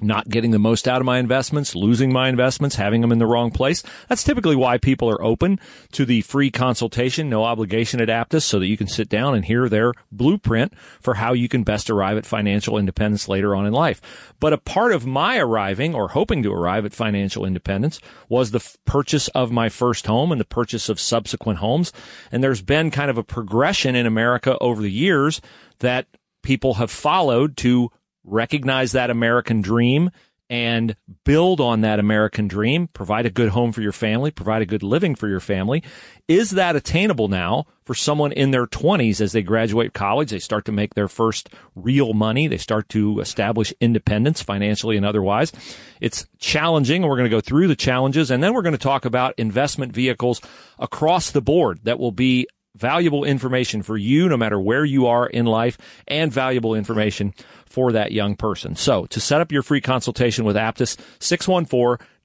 not 0.02 0.28
getting 0.28 0.52
the 0.52 0.60
most 0.60 0.88
out 0.88 1.02
of 1.02 1.06
my 1.06 1.20
investments, 1.20 1.76
losing 1.76 2.12
my 2.12 2.28
investments, 2.28 2.76
having 2.76 3.02
them 3.02 3.12
in 3.12 3.20
the 3.20 3.28
wrong 3.28 3.52
place. 3.52 3.84
That's 4.10 4.24
typically 4.24 4.56
why 4.56 4.80
people 4.80 5.10
are 5.10 5.24
open 5.24 5.60
to 5.92 6.04
the 6.04 6.22
free 6.22 6.50
consultation, 6.50 7.30
no 7.30 7.44
obligation 7.44 8.02
at 8.02 8.08
Aptus, 8.08 8.42
so 8.42 8.58
that 8.60 8.68
you 8.68 8.76
can 8.76 8.88
sit 8.88 9.08
down 9.08 9.36
and 9.36 9.46
hear 9.46 9.70
their 9.70 9.94
blueprint 10.12 10.74
for 11.00 11.16
how 11.16 11.34
you 11.34 11.48
can 11.48 11.64
best 11.64 11.92
arrive 11.92 12.18
at 12.18 12.26
financial 12.26 12.78
independence 12.78 13.30
later 13.30 13.56
on 13.56 13.68
in 13.68 13.74
life. 13.74 14.02
But 14.40 14.54
a 14.54 14.58
part 14.58 14.94
of 14.94 15.06
my 15.06 15.38
arriving 15.38 15.94
or 15.94 16.10
hoping 16.10 16.42
to 16.44 16.52
arrive 16.52 16.86
at 16.86 16.94
financial 16.94 17.46
independence 17.46 18.00
was 18.30 18.50
the 18.50 18.58
f- 18.58 18.78
purchase 18.86 19.28
of 19.30 19.52
my 19.52 19.70
first 19.70 20.08
home 20.08 20.32
and 20.32 20.42
the 20.42 20.46
purchase 20.46 20.90
of 20.90 21.00
subsequent 21.00 21.60
homes. 21.60 21.94
And 22.32 22.44
there's 22.44 22.64
been 22.64 22.90
kind 22.90 23.12
of 23.12 23.20
a 23.20 23.24
progression 23.24 23.96
in 23.96 24.08
America 24.08 24.58
over 24.60 24.82
the 24.82 24.92
years 24.92 25.40
that 25.80 26.08
people 26.42 26.76
have 26.76 26.92
followed 26.92 27.56
to 27.58 27.90
recognize 28.24 28.94
that 28.94 29.10
American 29.10 29.62
dream 29.62 30.12
and 30.50 30.96
build 31.24 31.60
on 31.60 31.82
that 31.82 32.00
American 32.00 32.48
dream, 32.48 32.88
provide 32.88 33.26
a 33.26 33.32
good 33.32 33.50
home 33.50 33.72
for 33.72 33.82
your 33.82 33.92
family, 33.92 34.30
provide 34.30 34.62
a 34.62 34.68
good 34.68 34.84
living 34.84 35.16
for 35.16 35.28
your 35.28 35.40
family. 35.40 35.82
Is 36.28 36.52
that 36.52 36.76
attainable 36.76 37.28
now 37.28 37.66
for 37.86 37.96
someone 37.96 38.32
in 38.32 38.52
their 38.52 38.68
20s 38.68 39.20
as 39.20 39.32
they 39.32 39.42
graduate 39.42 39.94
college? 39.94 40.30
They 40.30 40.40
start 40.40 40.66
to 40.66 40.72
make 40.72 40.94
their 40.94 41.08
first 41.08 41.50
real 41.76 42.14
money. 42.14 42.48
They 42.48 42.58
start 42.58 42.90
to 42.90 43.20
establish 43.20 43.74
independence 43.80 44.44
financially 44.44 44.98
and 44.98 45.06
otherwise. 45.06 45.52
It's 46.00 46.28
challenging. 46.38 47.02
and 47.02 47.10
We're 47.10 47.18
going 47.18 47.30
to 47.30 47.36
go 47.36 47.42
through 47.42 47.68
the 47.68 47.76
challenges 47.76 48.30
and 48.30 48.44
then 48.44 48.54
we're 48.54 48.62
going 48.62 48.74
to 48.74 48.78
talk 48.78 49.06
about 49.06 49.34
investment 49.38 49.94
vehicles 49.94 50.40
across 50.78 51.32
the 51.32 51.42
board 51.42 51.80
that 51.86 51.98
will 51.98 52.12
be 52.12 52.48
valuable 52.76 53.24
information 53.24 53.84
for 53.84 53.98
you 53.98 54.28
no 54.28 54.38
matter 54.38 54.60
where 54.60 54.84
you 54.84 55.06
are 55.06 55.28
in 55.28 55.46
life 55.46 55.78
and 56.08 56.32
valuable 56.32 56.74
information 56.74 57.34
for 57.74 57.92
that 57.92 58.12
young 58.12 58.36
person. 58.36 58.76
So 58.76 59.08
to 59.08 59.20
set 59.20 59.42
up 59.42 59.52
your 59.52 59.64
free 59.64 59.82
consultation 59.82 60.46
with 60.46 60.56
Aptus, 60.56 60.96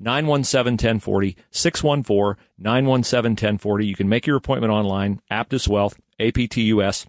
614-917-1040, 0.03 1.37
614-917-1040. 2.61 3.87
You 3.87 3.97
can 3.97 4.11
make 4.11 4.27
your 4.27 4.37
appointment 4.37 4.75
online, 4.75 5.23
Aptus 5.31 5.67
Wealth, 5.67 5.99
A-P-T-U-S, 6.21 7.07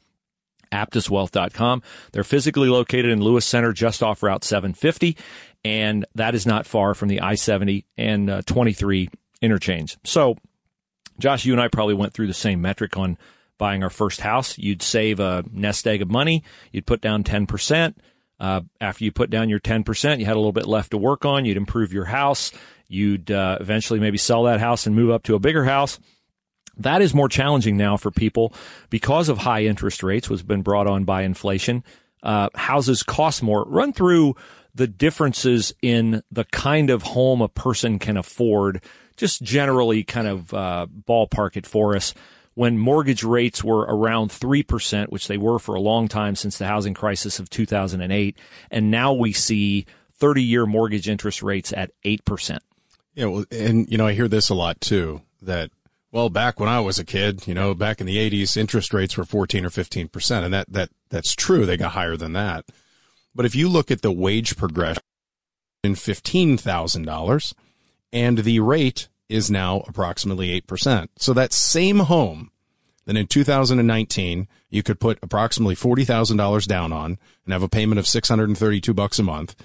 aptuswealth.com. 0.72 1.84
They're 2.14 2.24
physically 2.24 2.70
located 2.70 3.12
in 3.12 3.22
Lewis 3.22 3.46
Center, 3.46 3.74
just 3.74 4.02
off 4.02 4.24
Route 4.24 4.46
750, 4.46 5.18
and 5.66 6.06
that 6.16 6.34
is 6.34 6.46
not 6.46 6.66
far 6.66 6.94
from 6.94 7.10
the 7.10 7.22
I-70 7.22 7.84
and 7.98 8.30
uh, 8.30 8.42
23 8.44 9.10
interchange. 9.42 9.98
So, 10.06 10.38
Josh, 11.20 11.44
you 11.44 11.52
and 11.52 11.62
I 11.62 11.68
probably 11.68 11.96
went 11.96 12.14
through 12.14 12.28
the 12.28 12.34
same 12.34 12.62
metric 12.62 12.96
on 12.96 13.18
buying 13.58 13.84
our 13.84 13.90
first 13.90 14.22
house. 14.22 14.58
You'd 14.58 14.82
save 14.82 15.20
a 15.20 15.44
nest 15.52 15.86
egg 15.86 16.02
of 16.02 16.10
money. 16.10 16.46
You'd 16.72 16.88
put 16.88 17.02
down 17.02 17.26
10%. 17.26 17.96
Uh, 18.40 18.62
after 18.80 19.04
you 19.04 19.12
put 19.12 19.30
down 19.30 19.50
your 19.50 19.60
10%, 19.60 20.20
you 20.20 20.26
had 20.26 20.36
a 20.36 20.40
little 20.40 20.52
bit 20.52 20.68
left 20.68 20.92
to 20.92 20.98
work 20.98 21.26
on. 21.26 21.46
You'd 21.46 21.58
improve 21.58 21.92
your 21.92 22.06
house. 22.06 22.52
You'd 22.88 23.32
uh, 23.32 23.58
eventually 23.60 24.00
maybe 24.00 24.18
sell 24.18 24.44
that 24.44 24.60
house 24.60 24.86
and 24.86 24.96
move 24.96 25.12
up 25.12 25.24
to 25.24 25.36
a 25.36 25.40
bigger 25.40 25.66
house. 25.66 26.00
That 26.78 27.02
is 27.02 27.14
more 27.14 27.28
challenging 27.28 27.76
now 27.76 27.98
for 27.98 28.10
people 28.10 28.54
because 28.90 29.28
of 29.28 29.38
high 29.38 29.66
interest 29.66 30.02
rates, 30.02 30.28
has 30.28 30.44
been 30.44 30.62
brought 30.62 30.88
on 30.88 31.04
by 31.04 31.24
inflation. 31.24 31.84
Uh, 32.24 32.50
houses 32.56 33.04
cost 33.04 33.44
more. 33.44 33.66
Run 33.66 33.92
through 33.92 34.36
the 34.74 34.88
differences 34.88 35.74
in 35.82 36.24
the 36.32 36.46
kind 36.46 36.90
of 36.90 37.04
home 37.04 37.42
a 37.42 37.50
person 37.50 38.00
can 38.00 38.16
afford. 38.16 38.82
Just 39.18 39.42
generally, 39.42 40.04
kind 40.04 40.28
of 40.28 40.54
uh, 40.54 40.88
ballpark 41.08 41.58
it 41.58 41.66
for 41.66 41.96
us 41.98 42.14
when 42.60 42.78
mortgage 42.78 43.24
rates 43.24 43.64
were 43.64 43.84
around 43.84 44.30
3%, 44.32 45.08
which 45.08 45.30
they 45.30 45.38
were 45.38 45.60
for 45.60 45.76
a 45.76 45.80
long 45.80 46.10
time 46.10 46.36
since 46.36 46.58
the 46.58 46.66
housing 46.66 46.94
crisis 46.94 47.40
of 47.40 47.50
2008. 47.50 48.38
And 48.70 48.92
now 48.92 49.14
we 49.14 49.32
see 49.32 49.86
30 50.16 50.44
year 50.44 50.66
mortgage 50.66 51.08
interest 51.08 51.42
rates 51.42 51.72
at 51.72 51.92
8%. 52.04 52.58
Yeah. 53.16 53.28
Well, 53.28 53.46
and, 53.50 53.90
you 53.90 53.98
know, 53.98 54.08
I 54.08 54.12
hear 54.12 54.28
this 54.28 54.50
a 54.50 54.56
lot 54.56 54.82
too 54.82 55.22
that, 55.42 55.72
well, 56.12 56.30
back 56.30 56.60
when 56.60 56.68
I 56.68 56.82
was 56.82 57.00
a 57.00 57.06
kid, 57.06 57.48
you 57.48 57.54
know, 57.54 57.74
back 57.74 58.02
in 58.02 58.08
the 58.08 58.18
80s, 58.18 58.58
interest 58.58 58.94
rates 58.94 59.16
were 59.16 59.24
14 59.24 59.64
or 59.64 59.70
15%. 59.70 60.44
And 60.44 60.54
that, 60.54 60.70
that, 60.70 60.90
that's 61.10 61.36
true. 61.36 61.66
They 61.66 61.78
got 61.78 61.94
higher 61.94 62.18
than 62.18 62.34
that. 62.34 62.66
But 63.34 63.46
if 63.46 63.56
you 63.56 63.70
look 63.70 63.90
at 63.90 64.02
the 64.02 64.12
wage 64.12 64.58
progression 64.58 65.02
in 65.82 65.94
$15,000 65.94 67.54
and 68.12 68.38
the 68.40 68.60
rate 68.60 69.08
is 69.30 69.50
now 69.52 69.84
approximately 69.88 70.60
8%. 70.62 71.08
So 71.18 71.34
that 71.34 71.54
same 71.54 72.00
home 72.00 72.52
that 73.06 73.16
in 73.16 73.28
2019 73.28 74.48
you 74.70 74.84
could 74.84 75.00
put 75.00 75.20
approximately 75.22 75.76
$40,000 75.76 76.68
down 76.68 76.92
on 76.92 77.18
and 77.46 77.54
have 77.54 77.64
a 77.64 77.70
payment 77.70 78.00
of 78.00 78.08
632 78.08 78.94
bucks 78.94 79.20
a 79.20 79.24
month 79.24 79.56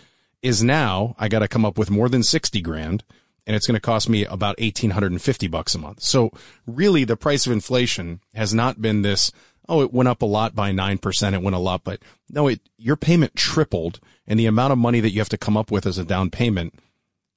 is 0.43 0.63
now 0.63 1.17
I 1.19 1.29
got 1.29 1.41
to 1.41 1.49
come 1.49 1.65
up 1.65 1.79
with 1.79 1.91
more 1.91 2.09
than 2.09 2.23
60 2.23 2.61
grand 2.61 3.05
and 3.47 3.57
it's 3.57 3.67
going 3.67 3.75
to 3.75 3.81
cost 3.81 4.09
me 4.09 4.25
about 4.25 4.59
1850 4.59 5.49
bucks 5.49 5.75
a 5.75 5.79
month. 5.79 6.03
So 6.03 6.31
really 6.67 7.05
the 7.05 7.17
price 7.17 7.47
of 7.47 7.53
inflation 7.53 8.21
has 8.35 8.55
not 8.55 8.81
been 8.81 9.03
this 9.03 9.33
oh 9.69 9.83
it 9.83 9.93
went 9.93 10.09
up 10.09 10.23
a 10.23 10.27
lot 10.27 10.55
by 10.55 10.73
9% 10.73 11.33
it 11.33 11.43
went 11.43 11.57
a 11.57 11.59
lot 11.59 11.85
but 11.85 12.01
no 12.31 12.49
it 12.49 12.61
your 12.77 12.97
payment 12.97 13.35
tripled 13.35 14.01
and 14.27 14.39
the 14.39 14.47
amount 14.47 14.73
of 14.73 14.79
money 14.79 15.01
that 15.01 15.11
you 15.11 15.21
have 15.21 15.29
to 15.31 15.39
come 15.39 15.57
up 15.57 15.71
with 15.71 15.87
as 15.87 15.99
a 15.99 16.05
down 16.05 16.31
payment 16.31 16.75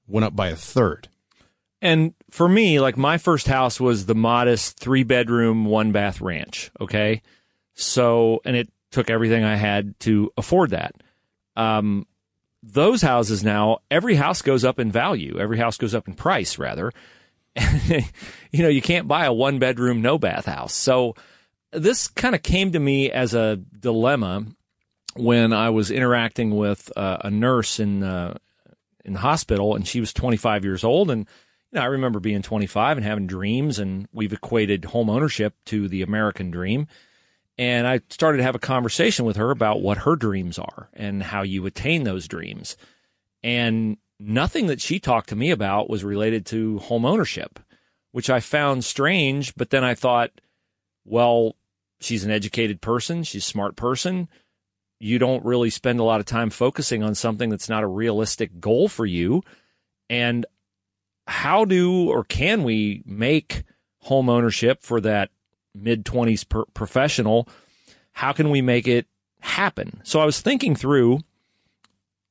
went 0.06 0.24
up 0.24 0.34
by 0.34 0.48
a 0.48 0.56
third. 0.56 1.08
And 1.80 2.14
for 2.30 2.48
me, 2.48 2.80
like 2.80 2.96
my 2.96 3.18
first 3.18 3.46
house 3.46 3.80
was 3.80 4.06
the 4.06 4.14
modest 4.14 4.78
three 4.78 5.02
bedroom, 5.02 5.64
one 5.64 5.92
bath 5.92 6.20
ranch. 6.20 6.70
Okay. 6.80 7.22
So, 7.74 8.40
and 8.44 8.56
it 8.56 8.68
took 8.90 9.10
everything 9.10 9.44
I 9.44 9.56
had 9.56 9.98
to 10.00 10.32
afford 10.36 10.70
that. 10.70 10.94
Um, 11.56 12.06
those 12.62 13.02
houses 13.02 13.44
now, 13.44 13.78
every 13.90 14.14
house 14.14 14.42
goes 14.42 14.64
up 14.64 14.78
in 14.78 14.90
value. 14.90 15.38
Every 15.38 15.58
house 15.58 15.76
goes 15.76 15.94
up 15.94 16.08
in 16.08 16.14
price, 16.14 16.58
rather. 16.58 16.92
you 17.88 18.62
know, 18.62 18.68
you 18.68 18.82
can't 18.82 19.08
buy 19.08 19.24
a 19.24 19.32
one 19.32 19.58
bedroom, 19.58 20.02
no 20.02 20.18
bath 20.18 20.46
house. 20.46 20.74
So 20.74 21.14
this 21.72 22.08
kind 22.08 22.34
of 22.34 22.42
came 22.42 22.72
to 22.72 22.78
me 22.78 23.10
as 23.10 23.34
a 23.34 23.56
dilemma 23.56 24.44
when 25.14 25.52
I 25.52 25.70
was 25.70 25.90
interacting 25.90 26.56
with 26.56 26.90
uh, 26.96 27.18
a 27.22 27.30
nurse 27.30 27.80
in, 27.80 28.02
uh, 28.02 28.36
in 29.04 29.14
the 29.14 29.18
hospital 29.18 29.74
and 29.74 29.86
she 29.86 30.00
was 30.00 30.12
25 30.12 30.64
years 30.64 30.84
old 30.84 31.10
and 31.10 31.26
you 31.72 31.76
know, 31.78 31.82
I 31.82 31.86
remember 31.86 32.20
being 32.20 32.42
25 32.42 32.96
and 32.96 33.06
having 33.06 33.26
dreams, 33.26 33.78
and 33.78 34.08
we've 34.12 34.32
equated 34.32 34.86
home 34.86 35.10
ownership 35.10 35.54
to 35.66 35.88
the 35.88 36.02
American 36.02 36.50
dream. 36.50 36.86
And 37.58 37.86
I 37.86 38.00
started 38.08 38.38
to 38.38 38.44
have 38.44 38.54
a 38.54 38.60
conversation 38.60 39.24
with 39.24 39.36
her 39.36 39.50
about 39.50 39.82
what 39.82 39.98
her 39.98 40.16
dreams 40.16 40.58
are 40.58 40.88
and 40.94 41.22
how 41.22 41.42
you 41.42 41.66
attain 41.66 42.04
those 42.04 42.28
dreams. 42.28 42.76
And 43.42 43.98
nothing 44.18 44.68
that 44.68 44.80
she 44.80 44.98
talked 44.98 45.28
to 45.30 45.36
me 45.36 45.50
about 45.50 45.90
was 45.90 46.04
related 46.04 46.46
to 46.46 46.78
home 46.78 47.04
ownership, 47.04 47.58
which 48.12 48.30
I 48.30 48.40
found 48.40 48.84
strange. 48.84 49.54
But 49.56 49.70
then 49.70 49.84
I 49.84 49.94
thought, 49.94 50.30
well, 51.04 51.56
she's 52.00 52.24
an 52.24 52.30
educated 52.30 52.80
person, 52.80 53.24
she's 53.24 53.44
a 53.44 53.48
smart 53.48 53.76
person. 53.76 54.28
You 55.00 55.18
don't 55.18 55.44
really 55.44 55.70
spend 55.70 56.00
a 56.00 56.04
lot 56.04 56.20
of 56.20 56.26
time 56.26 56.50
focusing 56.50 57.02
on 57.02 57.14
something 57.14 57.50
that's 57.50 57.68
not 57.68 57.84
a 57.84 57.88
realistic 57.88 58.58
goal 58.58 58.88
for 58.88 59.06
you. 59.06 59.42
And 60.10 60.46
how 61.28 61.66
do 61.66 62.08
or 62.08 62.24
can 62.24 62.64
we 62.64 63.02
make 63.04 63.64
home 63.98 64.30
ownership 64.30 64.82
for 64.82 64.98
that 65.02 65.30
mid 65.74 66.04
20s 66.04 66.44
professional? 66.72 67.46
How 68.12 68.32
can 68.32 68.48
we 68.50 68.62
make 68.62 68.88
it 68.88 69.06
happen? 69.40 70.00
So 70.04 70.20
I 70.20 70.24
was 70.24 70.40
thinking 70.40 70.74
through 70.74 71.20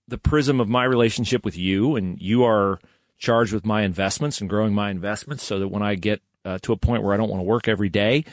the 0.08 0.18
prism 0.18 0.60
of 0.60 0.68
my 0.68 0.84
relationship 0.84 1.46
with 1.46 1.56
you, 1.56 1.96
and 1.96 2.20
you 2.20 2.44
are 2.44 2.80
charged 3.20 3.54
with 3.54 3.66
my 3.66 3.84
investments 3.84 4.42
and 4.42 4.50
growing 4.50 4.74
my 4.74 4.90
investments 4.90 5.44
so 5.44 5.60
that 5.60 5.68
when 5.68 5.84
I 5.84 5.94
get 5.94 6.22
uh, 6.44 6.58
to 6.64 6.74
a 6.74 6.78
point 6.78 7.04
where 7.04 7.14
I 7.14 7.18
don't 7.18 7.30
want 7.30 7.42
to 7.42 7.48
work 7.48 7.68
every 7.68 7.90
day, 7.90 8.26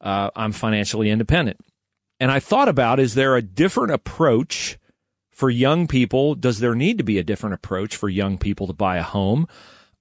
uh, 0.00 0.30
I'm 0.34 0.52
financially 0.52 1.10
independent. 1.10 1.60
And 2.18 2.32
I 2.32 2.40
thought 2.40 2.68
about 2.68 2.98
is 2.98 3.14
there 3.14 3.36
a 3.36 3.42
different 3.42 3.92
approach 3.92 4.78
for 5.30 5.48
young 5.48 5.86
people? 5.86 6.34
Does 6.34 6.58
there 6.58 6.74
need 6.74 6.98
to 6.98 7.04
be 7.04 7.18
a 7.18 7.24
different 7.24 7.54
approach 7.54 7.94
for 7.94 8.08
young 8.08 8.36
people 8.36 8.66
to 8.66 8.72
buy 8.72 8.96
a 8.96 9.02
home? 9.04 9.46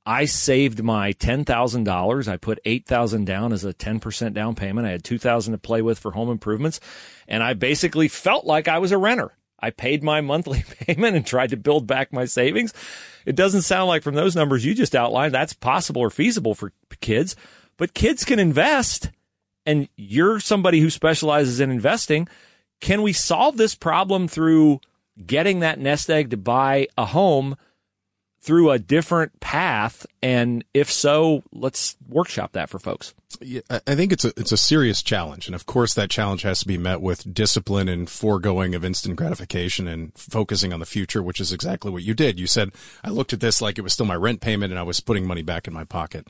I 0.07 0.23
saved 0.23 0.81
my 0.81 1.11
$10,000. 1.11 2.27
I 2.29 2.37
put 2.37 2.61
8,000 2.63 3.25
down 3.25 3.51
as 3.51 3.65
a 3.65 3.73
10% 3.73 4.33
down 4.33 4.55
payment. 4.55 4.87
I 4.87 4.91
had 4.91 5.03
2,000 5.03 5.51
to 5.51 5.57
play 5.57 5.81
with 5.81 5.99
for 5.99 6.11
home 6.11 6.29
improvements. 6.29 6.79
And 7.27 7.43
I 7.43 7.53
basically 7.53 8.07
felt 8.07 8.45
like 8.45 8.69
I 8.69 8.79
was 8.79 8.93
a 8.93 8.97
renter. 8.97 9.33
I 9.59 9.71
paid 9.71 10.03
my 10.03 10.21
monthly 10.21 10.63
payment 10.79 11.17
and 11.17 11.27
tried 11.27 11.49
to 11.49 11.57
build 11.57 11.87
back 11.87 12.13
my 12.13 12.23
savings. 12.23 12.73
It 13.25 13.35
doesn't 13.35 13.63
sound 13.63 13.89
like 13.89 14.01
from 14.01 14.15
those 14.15 14.33
numbers 14.33 14.63
you 14.63 14.73
just 14.73 14.95
outlined 14.95 15.33
that's 15.33 15.51
possible 15.51 16.01
or 16.01 16.09
feasible 16.09 16.55
for 16.55 16.71
kids, 17.01 17.35
but 17.75 17.93
kids 17.93 18.23
can 18.23 18.39
invest 18.39 19.11
and 19.65 19.89
you're 19.97 20.39
somebody 20.39 20.79
who 20.79 20.89
specializes 20.89 21.59
in 21.59 21.69
investing. 21.69 22.29
Can 22.79 23.01
we 23.01 23.11
solve 23.11 23.57
this 23.57 23.75
problem 23.75 24.29
through 24.29 24.79
getting 25.25 25.59
that 25.59 25.79
nest 25.79 26.09
egg 26.09 26.29
to 26.29 26.37
buy 26.37 26.87
a 26.97 27.07
home 27.07 27.57
through 28.39 28.71
a 28.71 28.79
different 28.79 29.39
path? 29.39 30.05
And 30.21 30.63
if 30.73 30.91
so, 30.91 31.43
let's 31.51 31.97
workshop 32.07 32.53
that 32.53 32.69
for 32.69 32.79
folks. 32.79 33.13
Yeah, 33.41 33.61
I 33.69 33.95
think 33.95 34.11
it's 34.11 34.25
a 34.25 34.33
it's 34.37 34.51
a 34.51 34.57
serious 34.57 35.03
challenge, 35.03 35.47
and 35.47 35.53
of 35.53 35.65
course 35.65 35.93
that 35.93 36.09
challenge 36.09 36.41
has 36.41 36.59
to 36.61 36.67
be 36.67 36.77
met 36.77 37.01
with 37.01 37.33
discipline 37.33 37.87
and 37.87 38.09
foregoing 38.09 38.73
of 38.73 38.85
instant 38.85 39.15
gratification 39.15 39.87
and 39.87 40.17
focusing 40.17 40.73
on 40.73 40.79
the 40.79 40.85
future, 40.85 41.21
which 41.21 41.39
is 41.39 41.51
exactly 41.51 41.91
what 41.91 42.03
you 42.03 42.13
did. 42.13 42.39
You 42.39 42.47
said 42.47 42.71
I 43.03 43.09
looked 43.09 43.33
at 43.33 43.39
this 43.39 43.61
like 43.61 43.77
it 43.77 43.81
was 43.81 43.93
still 43.93 44.05
my 44.05 44.15
rent 44.15 44.41
payment, 44.41 44.71
and 44.71 44.79
I 44.79 44.83
was 44.83 45.01
putting 45.01 45.27
money 45.27 45.43
back 45.43 45.67
in 45.67 45.73
my 45.73 45.83
pocket. 45.83 46.27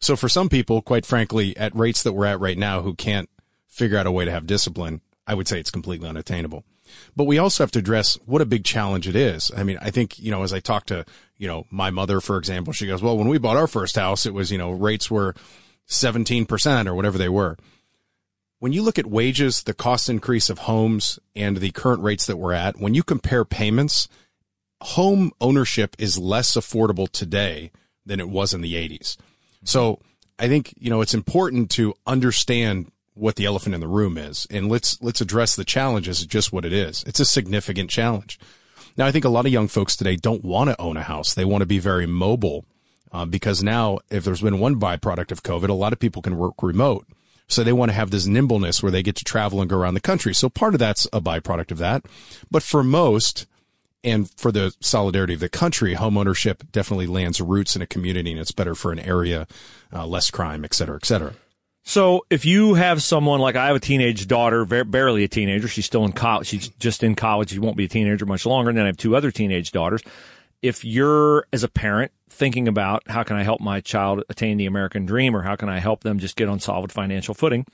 So 0.00 0.16
for 0.16 0.28
some 0.28 0.48
people, 0.48 0.80
quite 0.80 1.06
frankly, 1.06 1.56
at 1.56 1.74
rates 1.74 2.02
that 2.02 2.12
we're 2.12 2.26
at 2.26 2.40
right 2.40 2.58
now, 2.58 2.82
who 2.82 2.94
can't 2.94 3.28
figure 3.66 3.98
out 3.98 4.06
a 4.06 4.12
way 4.12 4.24
to 4.24 4.30
have 4.30 4.46
discipline, 4.46 5.00
I 5.26 5.34
would 5.34 5.46
say 5.48 5.60
it's 5.60 5.70
completely 5.70 6.08
unattainable. 6.08 6.64
But 7.14 7.24
we 7.24 7.38
also 7.38 7.62
have 7.62 7.70
to 7.72 7.78
address 7.78 8.18
what 8.24 8.40
a 8.40 8.46
big 8.46 8.64
challenge 8.64 9.06
it 9.06 9.16
is. 9.16 9.50
I 9.56 9.62
mean, 9.62 9.78
I 9.80 9.90
think, 9.90 10.18
you 10.18 10.30
know, 10.30 10.42
as 10.42 10.52
I 10.52 10.60
talk 10.60 10.86
to, 10.86 11.04
you 11.38 11.46
know, 11.46 11.64
my 11.70 11.90
mother, 11.90 12.20
for 12.20 12.36
example, 12.36 12.72
she 12.72 12.86
goes, 12.86 13.00
well, 13.00 13.16
when 13.16 13.28
we 13.28 13.38
bought 13.38 13.56
our 13.56 13.66
first 13.66 13.96
house, 13.96 14.26
it 14.26 14.34
was, 14.34 14.50
you 14.52 14.58
know, 14.58 14.70
rates 14.70 15.10
were 15.10 15.34
17% 15.88 16.86
or 16.86 16.94
whatever 16.94 17.16
they 17.16 17.28
were. 17.28 17.56
When 18.58 18.72
you 18.72 18.82
look 18.82 18.98
at 18.98 19.06
wages, 19.06 19.62
the 19.62 19.72
cost 19.72 20.08
increase 20.08 20.50
of 20.50 20.58
homes 20.58 21.18
and 21.36 21.58
the 21.58 21.70
current 21.70 22.02
rates 22.02 22.26
that 22.26 22.36
we're 22.36 22.52
at, 22.52 22.78
when 22.78 22.94
you 22.94 23.04
compare 23.04 23.44
payments, 23.44 24.08
home 24.80 25.30
ownership 25.40 25.94
is 25.98 26.18
less 26.18 26.56
affordable 26.56 27.08
today 27.08 27.70
than 28.04 28.18
it 28.18 28.28
was 28.28 28.52
in 28.52 28.60
the 28.60 28.74
80s. 28.74 29.16
So 29.62 30.00
I 30.40 30.48
think, 30.48 30.74
you 30.76 30.90
know, 30.90 31.00
it's 31.00 31.14
important 31.14 31.70
to 31.72 31.94
understand 32.04 32.90
what 33.14 33.36
the 33.36 33.44
elephant 33.44 33.74
in 33.74 33.80
the 33.80 33.88
room 33.88 34.16
is 34.16 34.46
and 34.48 34.68
let's 34.68 35.00
let's 35.02 35.20
address 35.20 35.56
the 35.56 35.64
challenge 35.64 36.08
as 36.08 36.24
just 36.24 36.52
what 36.52 36.64
it 36.64 36.72
is. 36.72 37.02
It's 37.04 37.18
a 37.18 37.24
significant 37.24 37.90
challenge. 37.90 38.38
Now 38.98 39.06
I 39.06 39.12
think 39.12 39.24
a 39.24 39.30
lot 39.30 39.46
of 39.46 39.52
young 39.52 39.68
folks 39.68 39.94
today 39.94 40.16
don't 40.16 40.44
want 40.44 40.70
to 40.70 40.80
own 40.80 40.96
a 40.96 41.02
house. 41.02 41.32
They 41.32 41.44
want 41.44 41.62
to 41.62 41.66
be 41.66 41.78
very 41.78 42.04
mobile 42.04 42.64
uh, 43.12 43.24
because 43.24 43.62
now 43.62 44.00
if 44.10 44.24
there's 44.24 44.42
been 44.42 44.58
one 44.58 44.80
byproduct 44.80 45.30
of 45.30 45.44
COVID, 45.44 45.68
a 45.68 45.72
lot 45.72 45.92
of 45.92 46.00
people 46.00 46.20
can 46.20 46.36
work 46.36 46.60
remote. 46.60 47.06
So 47.46 47.62
they 47.62 47.72
want 47.72 47.90
to 47.90 47.94
have 47.94 48.10
this 48.10 48.26
nimbleness 48.26 48.82
where 48.82 48.90
they 48.90 49.04
get 49.04 49.14
to 49.16 49.24
travel 49.24 49.60
and 49.60 49.70
go 49.70 49.78
around 49.78 49.94
the 49.94 50.00
country. 50.00 50.34
So 50.34 50.48
part 50.48 50.74
of 50.74 50.80
that's 50.80 51.06
a 51.12 51.20
byproduct 51.20 51.70
of 51.70 51.78
that. 51.78 52.04
But 52.50 52.64
for 52.64 52.82
most, 52.82 53.46
and 54.02 54.28
for 54.32 54.52
the 54.52 54.74
solidarity 54.80 55.34
of 55.34 55.40
the 55.40 55.48
country, 55.48 55.94
homeownership 55.94 56.70
definitely 56.72 57.06
lands 57.06 57.40
roots 57.40 57.76
in 57.76 57.82
a 57.82 57.86
community 57.86 58.32
and 58.32 58.40
it's 58.40 58.52
better 58.52 58.74
for 58.74 58.90
an 58.90 58.98
area, 58.98 59.46
uh, 59.92 60.06
less 60.06 60.30
crime, 60.30 60.64
et 60.64 60.74
cetera, 60.74 60.96
et 60.96 61.06
cetera. 61.06 61.34
So 61.88 62.26
if 62.28 62.44
you 62.44 62.74
have 62.74 63.02
someone 63.02 63.40
like 63.40 63.56
I 63.56 63.68
have 63.68 63.76
a 63.76 63.80
teenage 63.80 64.26
daughter, 64.26 64.66
barely 64.66 65.24
a 65.24 65.28
teenager, 65.28 65.68
she's 65.68 65.86
still 65.86 66.04
in 66.04 66.12
college, 66.12 66.48
she's 66.48 66.68
just 66.68 67.02
in 67.02 67.14
college, 67.14 67.48
she 67.48 67.58
won't 67.58 67.78
be 67.78 67.86
a 67.86 67.88
teenager 67.88 68.26
much 68.26 68.44
longer, 68.44 68.68
and 68.68 68.76
then 68.76 68.84
I 68.84 68.88
have 68.88 68.98
two 68.98 69.16
other 69.16 69.30
teenage 69.30 69.72
daughters. 69.72 70.02
If 70.60 70.84
you're 70.84 71.46
as 71.50 71.64
a 71.64 71.68
parent 71.68 72.12
thinking 72.28 72.68
about 72.68 73.04
how 73.08 73.22
can 73.22 73.36
I 73.36 73.42
help 73.42 73.62
my 73.62 73.80
child 73.80 74.22
attain 74.28 74.58
the 74.58 74.66
American 74.66 75.06
dream 75.06 75.34
or 75.34 75.40
how 75.40 75.56
can 75.56 75.70
I 75.70 75.78
help 75.78 76.02
them 76.02 76.18
just 76.18 76.36
get 76.36 76.50
on 76.50 76.60
solid 76.60 76.92
financial 76.92 77.32
footing, 77.32 77.64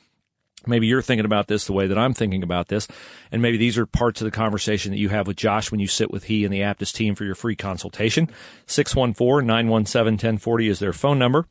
maybe 0.65 0.87
you're 0.87 1.03
thinking 1.03 1.27
about 1.27 1.49
this 1.49 1.65
the 1.65 1.73
way 1.73 1.89
that 1.89 1.99
I'm 1.99 2.15
thinking 2.15 2.45
about 2.45 2.69
this. 2.69 2.87
And 3.33 3.43
maybe 3.43 3.57
these 3.57 3.77
are 3.79 3.85
parts 3.85 4.21
of 4.21 4.27
the 4.27 4.31
conversation 4.31 4.93
that 4.93 4.99
you 4.99 5.09
have 5.09 5.27
with 5.27 5.39
Josh 5.39 5.73
when 5.73 5.81
you 5.81 5.89
sit 5.89 6.13
with 6.13 6.23
he 6.23 6.45
and 6.45 6.55
the 6.55 6.61
Aptus 6.61 6.93
team 6.93 7.17
for 7.17 7.25
your 7.25 7.35
free 7.35 7.57
consultation. 7.57 8.31
614 8.67 9.45
917 9.45 10.13
1040 10.13 10.69
is 10.69 10.79
their 10.79 10.93
phone 10.93 11.19
number. 11.19 11.49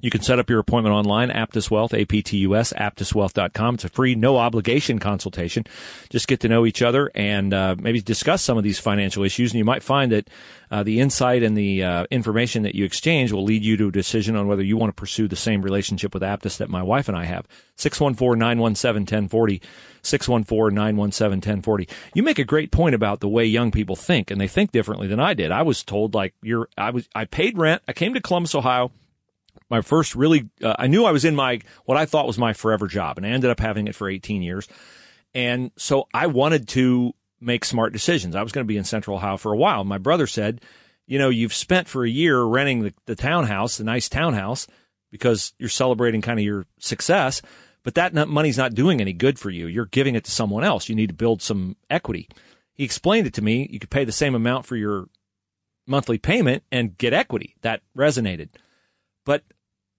You 0.00 0.10
can 0.10 0.20
set 0.22 0.38
up 0.38 0.48
your 0.48 0.60
appointment 0.60 0.94
online, 0.94 1.28
Aptus 1.28 1.72
Wealth, 1.72 1.92
A-P-T-U-S, 1.92 2.72
aptuswealth.com. 2.72 3.74
It's 3.74 3.84
a 3.84 3.88
free, 3.88 4.14
no 4.14 4.36
obligation 4.36 5.00
consultation. 5.00 5.64
Just 6.08 6.28
get 6.28 6.38
to 6.40 6.48
know 6.48 6.64
each 6.66 6.82
other 6.82 7.10
and 7.16 7.52
uh, 7.52 7.74
maybe 7.76 8.00
discuss 8.00 8.40
some 8.40 8.56
of 8.56 8.62
these 8.62 8.78
financial 8.78 9.24
issues. 9.24 9.50
And 9.50 9.58
you 9.58 9.64
might 9.64 9.82
find 9.82 10.12
that 10.12 10.30
uh, 10.70 10.84
the 10.84 11.00
insight 11.00 11.42
and 11.42 11.58
the 11.58 11.82
uh, 11.82 12.04
information 12.12 12.62
that 12.62 12.76
you 12.76 12.84
exchange 12.84 13.32
will 13.32 13.42
lead 13.42 13.64
you 13.64 13.76
to 13.76 13.88
a 13.88 13.90
decision 13.90 14.36
on 14.36 14.46
whether 14.46 14.62
you 14.62 14.76
want 14.76 14.90
to 14.90 15.00
pursue 15.00 15.26
the 15.26 15.34
same 15.34 15.62
relationship 15.62 16.14
with 16.14 16.22
Aptus 16.22 16.58
that 16.58 16.70
my 16.70 16.84
wife 16.84 17.08
and 17.08 17.18
I 17.18 17.24
have. 17.24 17.48
614-917-1040, 17.78 19.60
614-917-1040. 20.04 21.90
You 22.14 22.22
make 22.22 22.38
a 22.38 22.44
great 22.44 22.70
point 22.70 22.94
about 22.94 23.18
the 23.18 23.28
way 23.28 23.46
young 23.46 23.72
people 23.72 23.96
think, 23.96 24.30
and 24.30 24.40
they 24.40 24.46
think 24.46 24.70
differently 24.70 25.08
than 25.08 25.18
I 25.18 25.34
did. 25.34 25.50
I 25.50 25.62
was 25.62 25.82
told 25.82 26.14
like 26.14 26.34
you're, 26.40 26.68
I 26.78 26.90
was, 26.90 27.08
I 27.16 27.24
paid 27.24 27.58
rent. 27.58 27.82
I 27.88 27.92
came 27.92 28.14
to 28.14 28.20
Columbus, 28.20 28.54
Ohio 28.54 28.92
my 29.70 29.80
first 29.80 30.14
really, 30.14 30.48
uh, 30.62 30.74
I 30.78 30.86
knew 30.86 31.04
I 31.04 31.12
was 31.12 31.24
in 31.24 31.34
my, 31.34 31.60
what 31.84 31.98
I 31.98 32.06
thought 32.06 32.26
was 32.26 32.38
my 32.38 32.52
forever 32.52 32.86
job, 32.86 33.16
and 33.16 33.26
I 33.26 33.30
ended 33.30 33.50
up 33.50 33.60
having 33.60 33.86
it 33.88 33.94
for 33.94 34.08
18 34.08 34.42
years. 34.42 34.68
And 35.34 35.70
so 35.76 36.08
I 36.14 36.26
wanted 36.26 36.68
to 36.68 37.14
make 37.40 37.64
smart 37.64 37.92
decisions. 37.92 38.34
I 38.34 38.42
was 38.42 38.52
going 38.52 38.64
to 38.64 38.68
be 38.68 38.76
in 38.76 38.84
Central 38.84 39.16
Ohio 39.16 39.36
for 39.36 39.52
a 39.52 39.56
while. 39.56 39.84
My 39.84 39.98
brother 39.98 40.26
said, 40.26 40.60
you 41.06 41.18
know, 41.18 41.28
you've 41.28 41.54
spent 41.54 41.88
for 41.88 42.04
a 42.04 42.10
year 42.10 42.42
renting 42.42 42.82
the, 42.82 42.94
the 43.06 43.16
townhouse, 43.16 43.76
the 43.76 43.84
nice 43.84 44.08
townhouse, 44.08 44.66
because 45.10 45.52
you're 45.58 45.68
celebrating 45.68 46.20
kind 46.20 46.38
of 46.38 46.44
your 46.44 46.66
success, 46.78 47.40
but 47.82 47.94
that 47.94 48.28
money's 48.28 48.58
not 48.58 48.74
doing 48.74 49.00
any 49.00 49.12
good 49.12 49.38
for 49.38 49.50
you. 49.50 49.66
You're 49.66 49.86
giving 49.86 50.14
it 50.14 50.24
to 50.24 50.30
someone 50.30 50.64
else. 50.64 50.88
You 50.88 50.94
need 50.94 51.08
to 51.08 51.14
build 51.14 51.40
some 51.40 51.76
equity. 51.88 52.28
He 52.74 52.84
explained 52.84 53.26
it 53.26 53.34
to 53.34 53.42
me. 53.42 53.66
You 53.70 53.78
could 53.78 53.90
pay 53.90 54.04
the 54.04 54.12
same 54.12 54.34
amount 54.34 54.66
for 54.66 54.76
your 54.76 55.08
monthly 55.86 56.18
payment 56.18 56.62
and 56.70 56.98
get 56.98 57.14
equity. 57.14 57.56
That 57.62 57.80
resonated. 57.96 58.50
But 59.24 59.42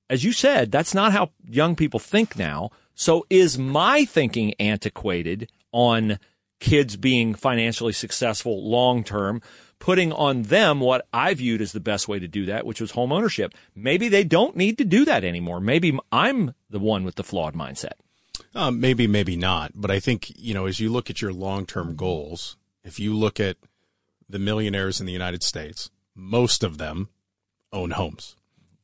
as 0.09 0.23
you 0.23 0.31
said, 0.31 0.71
that's 0.71 0.93
not 0.93 1.11
how 1.11 1.31
young 1.47 1.75
people 1.75 1.99
think 1.99 2.37
now. 2.37 2.71
So 2.95 3.25
is 3.29 3.57
my 3.57 4.05
thinking 4.05 4.53
antiquated 4.59 5.49
on 5.71 6.19
kids 6.59 6.97
being 6.97 7.33
financially 7.33 7.93
successful 7.93 8.69
long 8.69 9.03
term, 9.03 9.41
putting 9.77 10.11
on 10.11 10.43
them 10.43 10.79
what 10.79 11.07
I 11.13 11.33
viewed 11.33 11.61
as 11.61 11.71
the 11.71 11.79
best 11.79 12.07
way 12.07 12.19
to 12.19 12.27
do 12.27 12.45
that, 12.47 12.65
which 12.65 12.81
was 12.81 12.91
home 12.91 13.11
ownership? 13.11 13.53
Maybe 13.75 14.09
they 14.09 14.23
don't 14.23 14.57
need 14.57 14.77
to 14.79 14.85
do 14.85 15.05
that 15.05 15.23
anymore. 15.23 15.59
Maybe 15.59 15.97
I'm 16.11 16.53
the 16.69 16.79
one 16.79 17.05
with 17.05 17.15
the 17.15 17.23
flawed 17.23 17.53
mindset. 17.53 17.93
Um, 18.55 18.79
maybe, 18.79 19.07
maybe 19.07 19.35
not. 19.35 19.71
But 19.75 19.91
I 19.91 19.99
think, 19.99 20.31
you 20.35 20.53
know, 20.53 20.65
as 20.65 20.79
you 20.79 20.89
look 20.91 21.09
at 21.09 21.21
your 21.21 21.31
long 21.31 21.65
term 21.65 21.95
goals, 21.95 22.57
if 22.83 22.99
you 22.99 23.13
look 23.13 23.39
at 23.39 23.57
the 24.27 24.39
millionaires 24.39 24.99
in 24.99 25.05
the 25.05 25.13
United 25.13 25.43
States, 25.43 25.89
most 26.15 26.63
of 26.63 26.77
them 26.77 27.09
own 27.71 27.91
homes. 27.91 28.35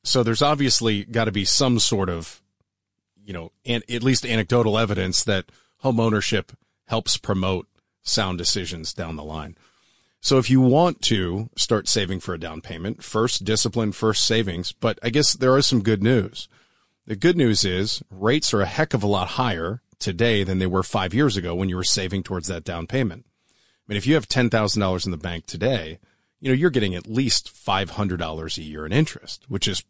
So 0.06 0.22
there's 0.22 0.42
obviously 0.42 1.04
got 1.04 1.26
to 1.26 1.32
be 1.32 1.46
some 1.46 1.80
sort 1.80 2.10
of, 2.10 2.42
you 3.24 3.34
know, 3.34 3.52
an, 3.66 3.82
at 3.90 4.04
least 4.04 4.26
anecdotal 4.26 4.78
evidence 4.78 5.24
that 5.24 5.52
home 5.78 6.00
ownership 6.00 6.52
helps 6.88 7.18
promote 7.18 7.68
sound 8.04 8.38
decisions 8.38 8.94
down 8.94 9.16
the 9.16 9.24
line. 9.24 9.58
So 10.22 10.38
if 10.38 10.50
you 10.50 10.62
want 10.62 11.02
to 11.04 11.50
start 11.58 11.88
saving 11.88 12.20
for 12.20 12.34
a 12.34 12.40
down 12.40 12.62
payment, 12.62 13.04
first 13.04 13.44
discipline, 13.44 13.92
first 13.92 14.26
savings. 14.26 14.72
But 14.72 15.00
I 15.02 15.10
guess 15.10 15.34
there 15.34 15.54
are 15.56 15.62
some 15.62 15.84
good 15.84 16.04
news. 16.04 16.48
The 17.08 17.16
good 17.16 17.38
news 17.38 17.64
is 17.64 18.04
rates 18.10 18.54
are 18.54 18.62
a 18.62 18.68
heck 18.68 18.94
of 18.94 19.04
a 19.04 19.08
lot 19.08 19.30
higher 19.30 19.82
today 20.00 20.44
than 20.44 20.60
they 20.60 20.68
were 20.68 20.84
five 20.84 21.14
years 21.14 21.36
ago 21.38 21.56
when 21.56 21.70
you 21.70 21.76
were 21.76 21.84
saving 21.84 22.24
towards 22.24 22.48
that 22.48 22.64
down 22.64 22.86
payment. 22.88 23.26
I 23.28 23.54
mean, 23.88 23.98
if 23.98 24.08
you 24.08 24.16
have 24.16 24.28
$10,000 24.28 25.06
in 25.06 25.12
the 25.12 25.18
bank 25.18 25.46
today, 25.46 26.00
you 26.40 26.50
know, 26.50 26.56
you're 26.56 26.70
getting 26.70 26.96
at 26.96 27.08
least 27.08 27.52
$500 27.54 28.58
a 28.58 28.62
year 28.62 28.86
in 28.86 28.92
interest, 28.92 29.46
which 29.48 29.68
is 29.68 29.84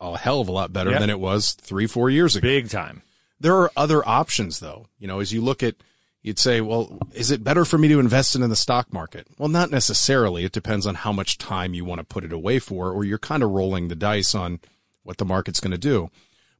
a 0.00 0.16
hell 0.18 0.40
of 0.40 0.48
a 0.48 0.52
lot 0.52 0.72
better 0.72 0.90
Yep. 0.90 1.00
than 1.00 1.10
it 1.10 1.20
was 1.20 1.52
three, 1.52 1.86
four 1.86 2.10
years 2.10 2.36
ago. 2.36 2.46
Big 2.46 2.68
time. 2.70 3.02
There 3.40 3.56
are 3.56 3.70
other 3.76 4.06
options 4.08 4.60
though. 4.60 4.86
You 4.98 5.06
know, 5.08 5.20
as 5.20 5.32
you 5.32 5.40
look 5.40 5.62
at, 5.62 5.76
you'd 6.22 6.38
say, 6.38 6.60
well, 6.60 6.98
is 7.14 7.30
it 7.30 7.44
better 7.44 7.64
for 7.64 7.78
me 7.78 7.88
to 7.88 8.00
invest 8.00 8.34
it 8.34 8.42
in 8.42 8.50
the 8.50 8.56
stock 8.56 8.92
market? 8.92 9.26
Well, 9.38 9.48
not 9.48 9.70
necessarily. 9.70 10.44
It 10.44 10.52
depends 10.52 10.86
on 10.86 10.96
how 10.96 11.12
much 11.12 11.38
time 11.38 11.74
you 11.74 11.84
want 11.84 12.00
to 12.00 12.04
put 12.04 12.24
it 12.24 12.32
away 12.32 12.58
for, 12.58 12.90
or 12.90 13.04
you're 13.04 13.18
kind 13.18 13.42
of 13.42 13.50
rolling 13.50 13.88
the 13.88 13.94
dice 13.94 14.34
on 14.34 14.60
what 15.04 15.18
the 15.18 15.24
market's 15.24 15.60
going 15.60 15.70
to 15.70 15.78
do. 15.78 16.10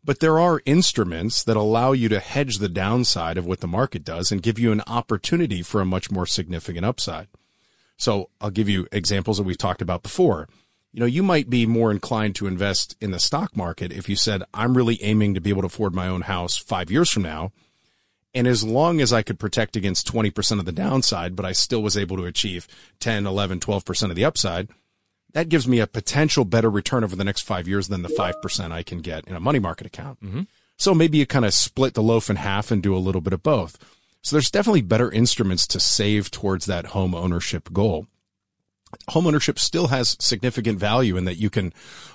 But 0.04 0.20
there 0.20 0.38
are 0.38 0.62
instruments 0.64 1.42
that 1.42 1.56
allow 1.56 1.90
you 1.92 2.08
to 2.08 2.20
hedge 2.20 2.58
the 2.58 2.68
downside 2.68 3.36
of 3.36 3.44
what 3.46 3.60
the 3.60 3.66
market 3.66 4.04
does 4.04 4.30
and 4.30 4.42
give 4.42 4.58
you 4.58 4.70
an 4.70 4.82
opportunity 4.86 5.60
for 5.62 5.80
a 5.80 5.84
much 5.84 6.10
more 6.10 6.24
significant 6.24 6.86
upside. 6.86 7.26
So 7.96 8.30
I'll 8.40 8.50
give 8.50 8.68
you 8.68 8.86
examples 8.92 9.38
that 9.38 9.42
we've 9.42 9.58
talked 9.58 9.82
about 9.82 10.04
before. 10.04 10.48
You 10.98 11.02
know, 11.02 11.06
you 11.06 11.22
might 11.22 11.48
be 11.48 11.64
more 11.64 11.92
inclined 11.92 12.34
to 12.34 12.48
invest 12.48 12.96
in 13.00 13.12
the 13.12 13.20
stock 13.20 13.56
market 13.56 13.92
if 13.92 14.08
you 14.08 14.16
said, 14.16 14.42
I'm 14.52 14.76
really 14.76 15.00
aiming 15.00 15.34
to 15.34 15.40
be 15.40 15.50
able 15.50 15.62
to 15.62 15.66
afford 15.66 15.94
my 15.94 16.08
own 16.08 16.22
house 16.22 16.56
five 16.56 16.90
years 16.90 17.08
from 17.08 17.22
now. 17.22 17.52
And 18.34 18.48
as 18.48 18.64
long 18.64 19.00
as 19.00 19.12
I 19.12 19.22
could 19.22 19.38
protect 19.38 19.76
against 19.76 20.12
20% 20.12 20.58
of 20.58 20.64
the 20.64 20.72
downside, 20.72 21.36
but 21.36 21.46
I 21.46 21.52
still 21.52 21.84
was 21.84 21.96
able 21.96 22.16
to 22.16 22.24
achieve 22.24 22.66
10, 22.98 23.28
11, 23.28 23.60
12% 23.60 24.10
of 24.10 24.16
the 24.16 24.24
upside, 24.24 24.70
that 25.34 25.48
gives 25.48 25.68
me 25.68 25.78
a 25.78 25.86
potential 25.86 26.44
better 26.44 26.68
return 26.68 27.04
over 27.04 27.14
the 27.14 27.22
next 27.22 27.42
five 27.42 27.68
years 27.68 27.86
than 27.86 28.02
the 28.02 28.08
5% 28.08 28.72
I 28.72 28.82
can 28.82 28.98
get 28.98 29.24
in 29.28 29.36
a 29.36 29.40
money 29.40 29.60
market 29.60 29.86
account. 29.86 30.20
Mm-hmm. 30.20 30.42
So 30.78 30.94
maybe 30.94 31.18
you 31.18 31.26
kind 31.26 31.44
of 31.44 31.54
split 31.54 31.94
the 31.94 32.02
loaf 32.02 32.28
in 32.28 32.34
half 32.34 32.72
and 32.72 32.82
do 32.82 32.96
a 32.96 32.98
little 32.98 33.20
bit 33.20 33.32
of 33.32 33.44
both. 33.44 33.78
So 34.22 34.34
there's 34.34 34.50
definitely 34.50 34.82
better 34.82 35.12
instruments 35.12 35.68
to 35.68 35.78
save 35.78 36.32
towards 36.32 36.66
that 36.66 36.86
home 36.86 37.14
ownership 37.14 37.72
goal. 37.72 38.08
Home 39.10 39.26
ownership 39.26 39.58
still 39.58 39.88
has 39.88 40.16
significant 40.20 40.78
value 40.78 41.16
in 41.16 41.24
that 41.24 41.36
you 41.36 41.50
can 41.50 41.72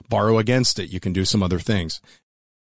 borrow 0.09 0.37
against 0.37 0.79
it. 0.79 0.89
You 0.89 0.99
can 0.99 1.13
do 1.13 1.25
some 1.25 1.43
other 1.43 1.59
things. 1.59 2.01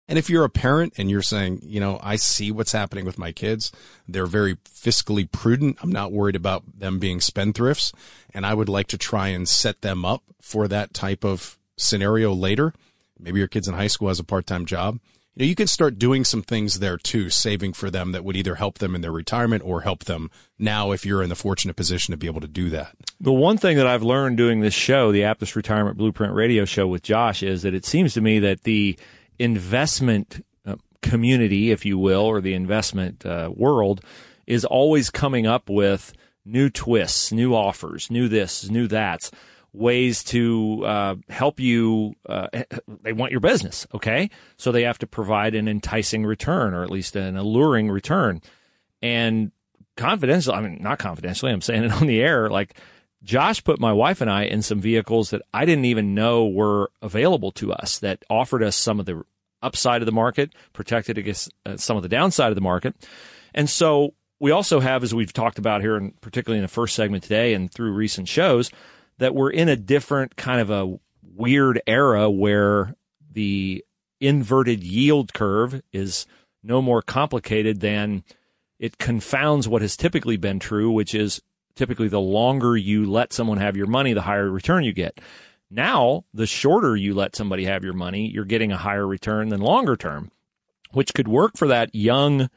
And 0.08 0.20
if 0.20 0.30
you're 0.30 0.44
a 0.44 0.50
parent 0.50 0.94
and 0.98 1.10
you're 1.10 1.22
saying, 1.22 1.62
you 1.64 1.80
know, 1.80 2.00
I 2.04 2.18
see 2.18 2.52
what's 2.52 2.74
happening 2.74 3.06
with 3.06 3.18
my 3.18 3.32
kids, 3.32 3.72
they're 4.08 4.26
very 4.26 4.56
fiscally 4.58 5.32
prudent. 5.32 5.78
I'm 5.82 5.92
not 5.92 6.12
worried 6.12 6.36
about 6.36 6.64
them 6.78 7.00
being 7.00 7.20
spendthrifts. 7.20 7.94
And 8.34 8.46
I 8.46 8.54
would 8.54 8.68
like 8.68 8.88
to 8.88 8.98
try 8.98 9.30
and 9.30 9.48
set 9.48 9.82
them 9.82 10.04
up 10.04 10.24
for 10.42 10.68
that 10.68 10.94
type 10.94 11.24
of 11.24 11.58
scenario 11.78 12.34
later. 12.34 12.74
Maybe 13.18 13.40
your 13.40 13.48
kid's 13.48 13.70
in 13.70 13.76
high 13.76 13.88
school 13.88 14.10
has 14.10 14.20
a 14.20 14.26
part-time 14.26 14.66
job. 14.66 15.00
You 15.36 15.46
know, 15.46 15.50
you 15.50 15.56
can 15.56 15.66
start 15.66 15.98
doing 15.98 16.26
some 16.26 16.44
things 16.44 16.78
there 16.78 16.98
too, 16.98 17.32
saving 17.32 17.74
for 17.74 17.90
them 17.90 18.12
that 18.12 18.24
would 18.24 18.36
either 18.36 18.56
help 18.56 18.78
them 18.78 18.94
in 18.94 19.02
their 19.02 19.12
retirement 19.12 19.64
or 19.66 19.82
help 19.82 20.04
them 20.04 20.30
now 20.60 20.92
if 20.92 21.08
you're 21.08 21.24
in 21.24 21.30
the 21.30 21.36
fortunate 21.36 21.76
position 21.76 22.12
to 22.12 22.18
be 22.18 22.28
able 22.28 22.42
to 22.42 22.48
do 22.48 22.70
that. 22.70 22.96
The 23.20 23.34
one 23.34 23.58
thing 23.58 23.78
that 23.78 23.88
I've 23.88 24.04
learned 24.04 24.38
doing 24.38 24.62
this 24.62 24.76
show, 24.76 25.12
the 25.12 25.22
Aptus 25.22 25.56
Retirement 25.56 25.98
Blueprint 25.98 26.36
Radio 26.36 26.66
Show 26.66 26.86
with 26.86 27.02
Josh, 27.02 27.42
is 27.42 27.64
that 27.64 27.74
it 27.74 27.84
seems 27.84 28.14
to 28.14 28.22
me 28.22 28.38
that 28.40 28.62
the 28.62 28.96
investment 29.40 30.46
uh, 30.68 30.76
community, 31.02 31.72
if 31.72 31.84
you 31.84 31.98
will, 31.98 32.22
or 32.22 32.40
the 32.40 32.54
investment 32.54 33.26
uh, 33.26 33.50
world, 33.52 34.02
is 34.46 34.66
always 34.66 35.10
coming 35.10 35.48
up 35.48 35.68
with 35.68 36.14
new 36.46 36.70
twists, 36.70 37.32
new 37.32 37.56
offers, 37.56 38.12
new 38.12 38.28
this, 38.28 38.70
new 38.70 38.88
that's, 38.88 39.32
ways 39.74 40.24
to 40.24 40.84
uh, 40.86 41.16
help 41.30 41.60
you. 41.60 42.16
Uh, 42.30 42.48
they 43.02 43.14
want 43.14 43.32
your 43.32 43.42
business, 43.42 43.88
okay? 43.94 44.30
So 44.58 44.72
they 44.72 44.84
have 44.84 45.00
to 45.00 45.08
provide 45.08 45.56
an 45.56 45.68
enticing 45.68 46.26
return, 46.26 46.74
or 46.74 46.84
at 46.84 46.92
least 46.92 47.16
an 47.16 47.36
alluring 47.36 47.90
return. 47.90 48.42
And 49.02 49.52
confidential, 49.98 50.54
I 50.54 50.62
mean, 50.62 50.78
not 50.82 51.00
confidentially, 51.00 51.52
I'm 51.52 51.62
saying 51.62 51.84
it 51.84 51.92
on 51.92 52.08
the 52.08 52.22
air, 52.22 52.50
like, 52.50 52.76
Josh 53.24 53.64
put 53.64 53.80
my 53.80 53.94
wife 53.94 54.20
and 54.20 54.30
I 54.30 54.44
in 54.44 54.62
some 54.62 54.82
vehicles 54.82 55.30
that 55.30 55.42
I 55.54 55.64
didn't 55.64 55.86
even 55.86 56.14
know 56.14 56.46
were 56.46 56.92
available 57.02 57.54
to 57.54 57.72
us 57.72 58.00
that 58.00 58.24
offered 58.30 58.62
us 58.62 58.76
some 58.76 59.00
of 59.00 59.06
the 59.06 59.24
upside 59.62 60.02
of 60.02 60.06
the 60.06 60.12
market, 60.12 60.52
protected 60.74 61.18
against 61.18 61.54
uh, 61.66 61.78
some 61.78 61.96
of 61.96 62.04
the 62.04 62.10
downside 62.10 62.50
of 62.50 62.56
the 62.56 62.62
market. 62.62 62.96
And 63.54 63.70
so 63.70 64.14
we 64.42 64.52
also 64.52 64.82
have, 64.82 65.04
as 65.04 65.16
we've 65.16 65.32
talked 65.32 65.58
about 65.58 65.80
here, 65.80 65.96
and 65.96 66.20
particularly 66.20 66.60
in 66.60 66.64
the 66.64 66.68
first 66.68 66.96
segment 66.96 67.24
today 67.24 67.54
and 67.54 67.72
through 67.72 67.94
recent 67.94 68.28
shows, 68.28 68.70
that 69.24 69.34
we're 69.34 69.52
in 69.52 69.70
a 69.70 69.78
different 69.78 70.36
kind 70.36 70.60
of 70.60 70.70
a 70.70 71.00
weird 71.22 71.82
era 71.88 72.30
where 72.30 72.94
the 73.32 73.82
inverted 74.20 74.84
yield 74.84 75.34
curve 75.34 75.82
is 75.94 76.26
no 76.62 76.82
more 76.82 77.02
complicated 77.02 77.80
than 77.80 78.26
it 78.80 78.98
confounds 78.98 79.66
what 79.66 79.82
has 79.82 79.96
typically 79.96 80.36
been 80.36 80.60
true, 80.60 80.92
which 80.92 81.16
is 81.16 81.42
typically 81.74 82.10
the 82.10 82.20
longer 82.20 82.76
you 82.76 83.10
let 83.10 83.32
someone 83.32 83.60
have 83.60 83.78
your 83.78 83.88
money, 83.88 84.12
the 84.12 84.22
higher 84.22 84.52
return 84.52 84.84
you 84.84 84.92
get. 84.92 85.22
Now, 85.72 86.26
the 86.34 86.46
shorter 86.46 86.94
you 86.94 87.14
let 87.14 87.34
somebody 87.34 87.64
have 87.64 87.86
your 87.86 87.94
money, 87.94 88.28
you're 88.28 88.44
getting 88.44 88.74
a 88.74 88.78
higher 88.78 89.08
return 89.08 89.48
than 89.48 89.62
longer 89.62 89.96
term, 89.96 90.32
which 90.92 91.14
could 91.14 91.30
work 91.30 91.56
for 91.56 91.70
that 91.70 91.96
young 91.96 92.50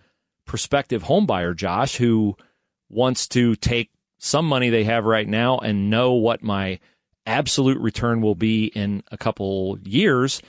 prospective 0.47 1.05
homebuyer, 1.05 1.55
Josh, 1.55 1.97
who 1.97 2.37
wants 2.89 3.29
to 3.29 3.55
take 3.55 3.91
some 4.19 4.47
money 4.47 4.71
they 4.71 4.85
have 4.85 5.05
right 5.05 5.29
now 5.29 5.59
and 5.59 5.91
know 5.91 6.13
what 6.13 6.43
my 6.43 6.79
absolute 7.27 7.79
return 7.79 8.21
will 8.21 8.35
be 8.35 8.67
in 8.67 9.03
a 9.11 9.19
couple 9.19 9.79
years. 9.83 10.43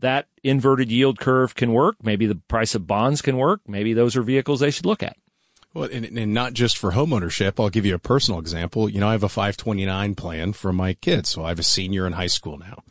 That 0.00 0.26
inverted 0.42 0.90
yield 0.90 1.20
curve 1.20 1.54
can 1.54 1.72
work. 1.72 1.96
Maybe 2.02 2.26
the 2.26 2.34
price 2.34 2.74
of 2.74 2.86
bonds 2.86 3.22
can 3.22 3.36
work. 3.36 3.60
Maybe 3.66 3.92
those 3.92 4.16
are 4.16 4.22
vehicles 4.22 4.60
they 4.60 4.70
should 4.70 4.86
look 4.86 5.02
at. 5.02 5.16
Well, 5.74 5.88
and, 5.90 6.04
and 6.04 6.34
not 6.34 6.52
just 6.52 6.76
for 6.76 6.92
homeownership. 6.92 7.58
I'll 7.58 7.70
give 7.70 7.86
you 7.86 7.94
a 7.94 8.00
personal 8.00 8.40
example. 8.40 8.88
You 8.88 9.00
know, 9.00 9.08
I 9.08 9.12
have 9.12 9.22
a 9.22 9.28
529 9.28 10.14
plan 10.14 10.52
for 10.52 10.72
my 10.72 10.94
kids. 10.94 11.30
So 11.30 11.44
I 11.44 11.48
have 11.48 11.58
a 11.58 11.64
senior 11.64 12.06
in 12.06 12.14
high 12.14 12.26
school 12.26 12.58
now. 12.58 12.82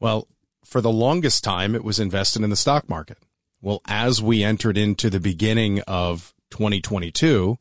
Well, 0.00 0.28
for 0.64 0.80
the 0.80 0.90
longest 0.90 1.44
time, 1.44 1.74
it 1.74 1.84
was 1.84 1.98
invested 1.98 2.42
in 2.42 2.50
the 2.50 2.56
stock 2.56 2.88
market. 2.88 3.18
Well, 3.62 3.80
as 3.86 4.22
we 4.22 4.44
entered 4.44 4.76
into 4.76 5.08
the 5.08 5.20
beginning 5.20 5.80
of 5.82 6.34
2022 6.50 7.56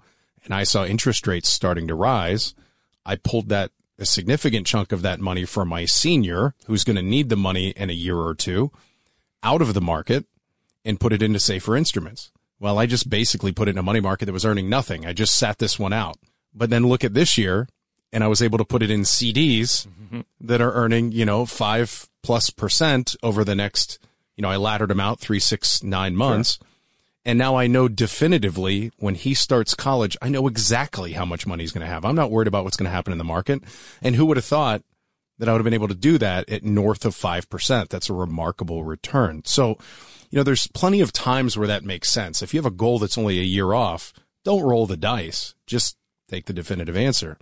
and 0.48 0.56
I 0.56 0.64
saw 0.64 0.86
interest 0.86 1.28
rates 1.28 1.50
starting 1.50 1.88
to 1.90 1.96
rise, 1.96 2.56
I 3.06 3.18
pulled 3.18 3.50
that 3.50 3.72
a 4.00 4.06
significant 4.06 4.66
chunk 4.66 4.94
of 4.94 5.02
that 5.02 5.20
money 5.20 5.44
for 5.44 5.66
my 5.66 5.84
senior 5.84 6.54
who's 6.68 6.86
going 6.86 6.96
to 6.96 7.02
need 7.02 7.28
the 7.28 7.36
money 7.36 7.70
in 7.72 7.90
a 7.90 7.94
year 7.94 8.18
or 8.18 8.34
two 8.34 8.72
out 9.44 9.62
of 9.62 9.74
the 9.74 9.82
market 9.82 10.26
and 10.86 11.00
put 11.02 11.12
it 11.12 11.22
into 11.22 11.40
safer 11.40 11.76
instruments. 11.76 12.32
Well, 12.60 12.80
I 12.80 12.86
just 12.86 13.10
basically 13.10 13.52
put 13.52 13.68
it 13.68 13.72
in 13.72 13.78
a 13.78 13.84
money 13.84 14.00
market 14.00 14.26
that 14.26 14.34
was 14.34 14.46
earning 14.46 14.70
nothing. 14.70 15.06
I 15.06 15.12
just 15.12 15.36
sat 15.36 15.60
this 15.60 15.78
one 15.78 15.94
out. 15.94 16.18
But 16.54 16.70
then 16.70 16.88
look 16.88 17.04
at 17.04 17.14
this 17.14 17.38
year 17.38 17.68
and 18.14 18.24
I 18.24 18.28
was 18.28 18.42
able 18.42 18.58
to 18.58 18.66
put 18.66 18.82
it 18.82 18.90
in 18.90 19.02
CDs 19.02 19.86
mm-hmm. 19.88 20.22
that 20.40 20.62
are 20.62 20.72
earning, 20.72 21.12
you 21.12 21.26
know, 21.26 21.46
five 21.46 22.08
plus 22.24 22.50
percent 22.50 23.16
over 23.22 23.44
the 23.44 23.56
next, 23.56 24.00
you 24.38 24.42
know, 24.42 24.50
I 24.50 24.56
laddered 24.56 24.90
them 24.90 25.00
out 25.00 25.20
three, 25.20 25.40
six, 25.40 25.84
nine 25.84 26.16
months. 26.16 26.58
And 27.28 27.38
now 27.38 27.58
I 27.58 27.68
know 27.68 27.90
definitively 27.90 28.90
when 29.00 29.16
he 29.16 29.34
starts 29.34 29.76
college, 29.76 30.16
I 30.22 30.30
know 30.30 30.48
exactly 30.48 31.12
how 31.12 31.26
much 31.26 31.46
money 31.46 31.62
he's 31.62 31.74
going 31.74 31.86
to 31.86 31.94
have. 31.94 32.06
I'm 32.06 32.16
not 32.16 32.32
worried 32.32 32.48
about 32.48 32.64
what's 32.64 32.78
going 32.78 32.90
to 32.90 32.96
happen 32.96 33.12
in 33.12 33.18
the 33.18 33.26
market. 33.26 33.62
And 34.02 34.16
who 34.16 34.26
would 34.28 34.38
have 34.38 34.46
thought 34.46 34.82
that 35.38 35.50
I 35.50 35.52
would 35.52 35.60
have 35.60 35.66
been 35.66 35.74
able 35.74 35.90
to 35.90 35.94
do 35.94 36.18
that 36.20 36.50
at 36.50 36.64
north 36.64 37.04
of 37.04 37.14
5%? 37.14 37.90
That's 37.90 38.10
a 38.10 38.14
remarkable 38.14 38.86
return. 38.86 39.42
So, 39.44 39.78
you 40.30 40.38
know, 40.38 40.44
there's 40.44 40.68
plenty 40.68 41.02
of 41.02 41.12
times 41.12 41.58
where 41.58 41.68
that 41.68 41.84
makes 41.84 42.10
sense. 42.10 42.42
If 42.42 42.54
you 42.54 42.60
have 42.60 42.66
a 42.66 42.72
goal 42.72 42.98
that's 42.98 43.18
only 43.18 43.40
a 43.40 43.44
year 43.44 43.74
off, 43.74 44.14
don't 44.46 44.64
roll 44.64 44.88
the 44.88 44.96
dice. 44.96 45.54
Just 45.66 45.98
take 46.30 46.46
the 46.46 46.54
definitive 46.54 46.96
answer. 46.96 47.38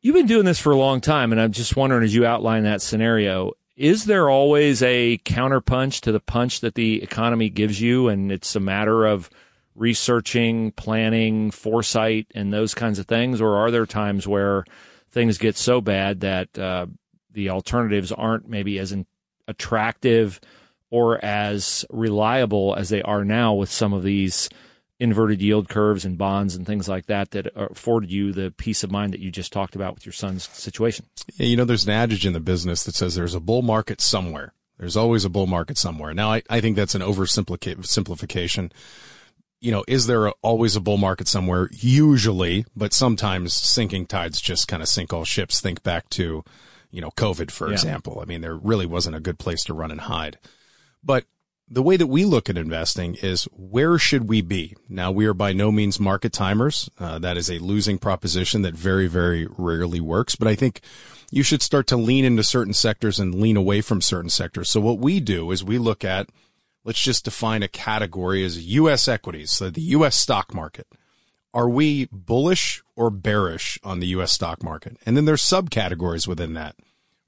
You've 0.00 0.14
been 0.14 0.26
doing 0.26 0.46
this 0.46 0.58
for 0.58 0.72
a 0.72 0.78
long 0.78 1.02
time, 1.02 1.32
and 1.32 1.40
I'm 1.40 1.52
just 1.52 1.76
wondering 1.76 2.02
as 2.02 2.14
you 2.14 2.24
outline 2.24 2.62
that 2.62 2.80
scenario, 2.80 3.52
is 3.78 4.06
there 4.06 4.28
always 4.28 4.82
a 4.82 5.18
counterpunch 5.18 6.00
to 6.00 6.10
the 6.10 6.18
punch 6.18 6.60
that 6.60 6.74
the 6.74 7.00
economy 7.00 7.48
gives 7.48 7.80
you, 7.80 8.08
and 8.08 8.32
it's 8.32 8.56
a 8.56 8.60
matter 8.60 9.06
of 9.06 9.30
researching, 9.76 10.72
planning, 10.72 11.52
foresight, 11.52 12.26
and 12.34 12.52
those 12.52 12.74
kinds 12.74 12.98
of 12.98 13.06
things, 13.06 13.40
or 13.40 13.56
are 13.56 13.70
there 13.70 13.86
times 13.86 14.26
where 14.26 14.64
things 15.12 15.38
get 15.38 15.56
so 15.56 15.80
bad 15.80 16.20
that 16.20 16.58
uh, 16.58 16.86
the 17.32 17.50
alternatives 17.50 18.10
aren't 18.10 18.48
maybe 18.48 18.80
as 18.80 18.92
attractive 19.46 20.40
or 20.90 21.24
as 21.24 21.84
reliable 21.88 22.74
as 22.76 22.88
they 22.88 23.02
are 23.02 23.24
now 23.24 23.54
with 23.54 23.70
some 23.70 23.92
of 23.92 24.02
these 24.02 24.48
inverted 25.00 25.40
yield 25.40 25.68
curves 25.68 26.04
and 26.04 26.18
bonds 26.18 26.56
and 26.56 26.66
things 26.66 26.88
like 26.88 27.06
that 27.06 27.30
that 27.30 27.46
afforded 27.54 28.10
you 28.10 28.32
the 28.32 28.50
peace 28.56 28.82
of 28.82 28.90
mind 28.90 29.12
that 29.12 29.20
you 29.20 29.30
just 29.30 29.52
talked 29.52 29.76
about 29.76 29.94
with 29.94 30.04
your 30.04 30.12
son's 30.12 30.48
situation. 30.48 31.06
Yeah, 31.36 31.46
you 31.46 31.56
know, 31.56 31.64
there's 31.64 31.84
an 31.84 31.92
adage 31.92 32.26
in 32.26 32.32
the 32.32 32.40
business 32.40 32.82
that 32.84 32.94
says 32.96 33.14
there's 33.14 33.34
a 33.34 33.40
bull 33.40 33.62
market 33.62 34.00
somewhere. 34.00 34.52
There's 34.76 34.96
always 34.96 35.24
a 35.24 35.28
bull 35.28 35.46
market 35.46 35.78
somewhere. 35.78 36.14
Now, 36.14 36.32
I, 36.32 36.42
I 36.50 36.60
think 36.60 36.76
that's 36.76 36.94
an 36.94 37.02
oversimplification. 37.02 38.72
You 39.60 39.72
know, 39.72 39.84
is 39.88 40.06
there 40.06 40.26
a, 40.26 40.34
always 40.42 40.76
a 40.76 40.80
bull 40.80 40.98
market 40.98 41.26
somewhere? 41.28 41.68
Usually, 41.72 42.64
but 42.76 42.92
sometimes 42.92 43.54
sinking 43.54 44.06
tides 44.06 44.40
just 44.40 44.68
kind 44.68 44.82
of 44.82 44.88
sink 44.88 45.12
all 45.12 45.24
ships. 45.24 45.60
Think 45.60 45.82
back 45.82 46.08
to, 46.10 46.44
you 46.90 47.00
know, 47.00 47.10
COVID, 47.10 47.50
for 47.50 47.66
Yeah. 47.68 47.72
example. 47.74 48.20
I 48.22 48.24
mean, 48.24 48.40
there 48.40 48.54
really 48.54 48.86
wasn't 48.86 49.16
a 49.16 49.20
good 49.20 49.38
place 49.38 49.64
to 49.64 49.74
run 49.74 49.90
and 49.90 50.02
hide. 50.02 50.38
But 51.02 51.24
the 51.70 51.82
way 51.82 51.96
that 51.96 52.06
we 52.06 52.24
look 52.24 52.48
at 52.48 52.56
investing 52.56 53.16
is 53.16 53.44
where 53.52 53.98
should 53.98 54.28
we 54.28 54.40
be? 54.40 54.74
Now, 54.88 55.10
we 55.10 55.26
are 55.26 55.34
by 55.34 55.52
no 55.52 55.70
means 55.70 56.00
market 56.00 56.32
timers. 56.32 56.88
Uh, 56.98 57.18
that 57.18 57.36
is 57.36 57.50
a 57.50 57.58
losing 57.58 57.98
proposition 57.98 58.62
that 58.62 58.74
very, 58.74 59.06
very 59.06 59.46
rarely 59.58 60.00
works. 60.00 60.34
But 60.34 60.48
I 60.48 60.54
think 60.54 60.80
you 61.30 61.42
should 61.42 61.60
start 61.60 61.86
to 61.88 61.96
lean 61.96 62.24
into 62.24 62.42
certain 62.42 62.72
sectors 62.72 63.20
and 63.20 63.34
lean 63.34 63.56
away 63.56 63.82
from 63.82 64.00
certain 64.00 64.30
sectors. 64.30 64.70
So 64.70 64.80
what 64.80 64.98
we 64.98 65.20
do 65.20 65.50
is 65.50 65.62
we 65.62 65.78
look 65.78 66.04
at, 66.04 66.30
let's 66.84 67.02
just 67.02 67.26
define 67.26 67.62
a 67.62 67.68
category 67.68 68.42
as 68.44 68.66
U.S. 68.66 69.06
equities, 69.06 69.50
so 69.50 69.68
the 69.68 69.82
U.S. 69.82 70.16
stock 70.16 70.54
market. 70.54 70.86
Are 71.52 71.68
we 71.68 72.08
bullish 72.12 72.82
or 72.96 73.10
bearish 73.10 73.78
on 73.84 74.00
the 74.00 74.06
U.S. 74.08 74.32
stock 74.32 74.62
market? 74.62 74.96
And 75.04 75.16
then 75.16 75.26
there's 75.26 75.42
subcategories 75.42 76.26
within 76.26 76.54
that. 76.54 76.76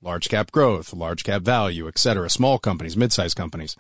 Large 0.03 0.31
cap 0.31 0.51
growth, 0.51 0.95
large 0.95 1.25
cap 1.25 1.43
value, 1.43 1.87
et 1.87 1.99
cetera, 1.99 2.31
small 2.31 2.59
companies, 2.59 2.97
mid-sized 2.97 3.37
companies 3.37 3.77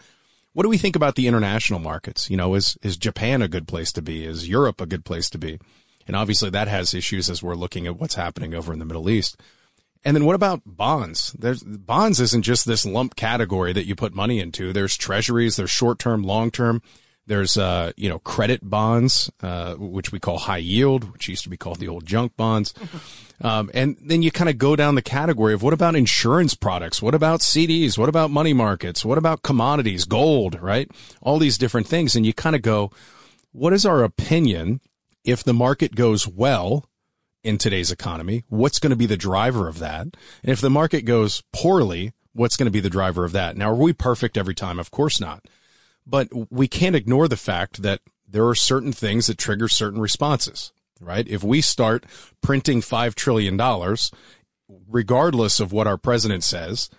what 0.52 0.64
do 0.64 0.68
we 0.68 0.78
think 0.78 0.96
about 0.96 1.14
the 1.14 1.26
international 1.26 1.78
markets? 1.78 2.28
You 2.28 2.36
know, 2.36 2.54
is, 2.54 2.76
is 2.82 2.96
Japan 2.96 3.42
a 3.42 3.48
good 3.48 3.68
place 3.68 3.92
to 3.92 4.02
be? 4.02 4.24
Is 4.24 4.48
Europe 4.48 4.80
a 4.80 4.86
good 4.86 5.04
place 5.04 5.30
to 5.30 5.38
be? 5.38 5.58
And 6.06 6.16
obviously 6.16 6.50
that 6.50 6.68
has 6.68 6.92
issues 6.92 7.30
as 7.30 7.42
we're 7.42 7.54
looking 7.54 7.86
at 7.86 7.98
what's 7.98 8.16
happening 8.16 8.54
over 8.54 8.72
in 8.72 8.78
the 8.78 8.84
Middle 8.84 9.08
East. 9.08 9.40
And 10.04 10.16
then 10.16 10.24
what 10.24 10.34
about 10.34 10.62
bonds? 10.64 11.36
There's 11.38 11.62
bonds 11.62 12.20
isn't 12.20 12.42
just 12.42 12.66
this 12.66 12.86
lump 12.86 13.16
category 13.16 13.72
that 13.72 13.86
you 13.86 13.94
put 13.94 14.14
money 14.14 14.40
into. 14.40 14.72
There's 14.72 14.96
treasuries, 14.96 15.56
there's 15.56 15.70
short 15.70 15.98
term, 15.98 16.22
long 16.22 16.50
term. 16.50 16.82
There's, 17.26 17.56
uh, 17.56 17.92
you 17.96 18.08
know, 18.08 18.18
credit 18.18 18.68
bonds, 18.68 19.30
uh, 19.42 19.74
which 19.74 20.10
we 20.10 20.18
call 20.18 20.38
high 20.38 20.56
yield, 20.56 21.12
which 21.12 21.28
used 21.28 21.44
to 21.44 21.50
be 21.50 21.56
called 21.56 21.78
the 21.78 21.86
old 21.86 22.06
junk 22.06 22.36
bonds. 22.36 22.74
Um, 23.42 23.70
and 23.72 23.96
then 24.00 24.22
you 24.22 24.30
kind 24.30 24.50
of 24.50 24.58
go 24.58 24.76
down 24.76 24.94
the 24.94 25.02
category 25.02 25.54
of 25.54 25.62
what 25.62 25.72
about 25.72 25.96
insurance 25.96 26.54
products? 26.54 27.00
What 27.00 27.14
about 27.14 27.40
CDs? 27.40 27.96
What 27.96 28.08
about 28.08 28.30
money 28.30 28.52
markets? 28.52 29.04
What 29.04 29.18
about 29.18 29.42
commodities, 29.42 30.04
gold, 30.04 30.60
right? 30.60 30.90
All 31.22 31.38
these 31.38 31.56
different 31.56 31.86
things. 31.86 32.14
And 32.14 32.26
you 32.26 32.34
kind 32.34 32.54
of 32.54 32.62
go, 32.62 32.90
what 33.52 33.72
is 33.72 33.86
our 33.86 34.04
opinion 34.04 34.80
if 35.24 35.42
the 35.42 35.54
market 35.54 35.94
goes 35.94 36.28
well 36.28 36.86
in 37.42 37.56
today's 37.56 37.90
economy? 37.90 38.44
What's 38.48 38.78
going 38.78 38.90
to 38.90 38.96
be 38.96 39.06
the 39.06 39.16
driver 39.16 39.68
of 39.68 39.78
that? 39.78 40.02
And 40.02 40.52
if 40.52 40.60
the 40.60 40.70
market 40.70 41.02
goes 41.02 41.42
poorly, 41.52 42.12
what's 42.32 42.56
going 42.56 42.66
to 42.66 42.70
be 42.70 42.80
the 42.80 42.90
driver 42.90 43.24
of 43.24 43.32
that? 43.32 43.56
Now, 43.56 43.70
are 43.70 43.74
we 43.74 43.92
perfect 43.92 44.36
every 44.36 44.54
time? 44.54 44.78
Of 44.78 44.90
course 44.90 45.20
not. 45.20 45.46
But 46.06 46.28
we 46.50 46.68
can't 46.68 46.96
ignore 46.96 47.28
the 47.28 47.36
fact 47.36 47.82
that 47.82 48.00
there 48.28 48.46
are 48.46 48.54
certain 48.54 48.92
things 48.92 49.26
that 49.26 49.38
trigger 49.38 49.68
certain 49.68 50.00
responses, 50.00 50.72
right? 51.00 51.26
If 51.26 51.42
we 51.42 51.60
start 51.60 52.04
printing 52.42 52.80
$5 52.80 53.14
trillion, 53.14 53.58
regardless 54.88 55.60
of 55.60 55.72
what 55.72 55.86
our 55.86 55.96
president 55.96 56.44
says, 56.44 56.90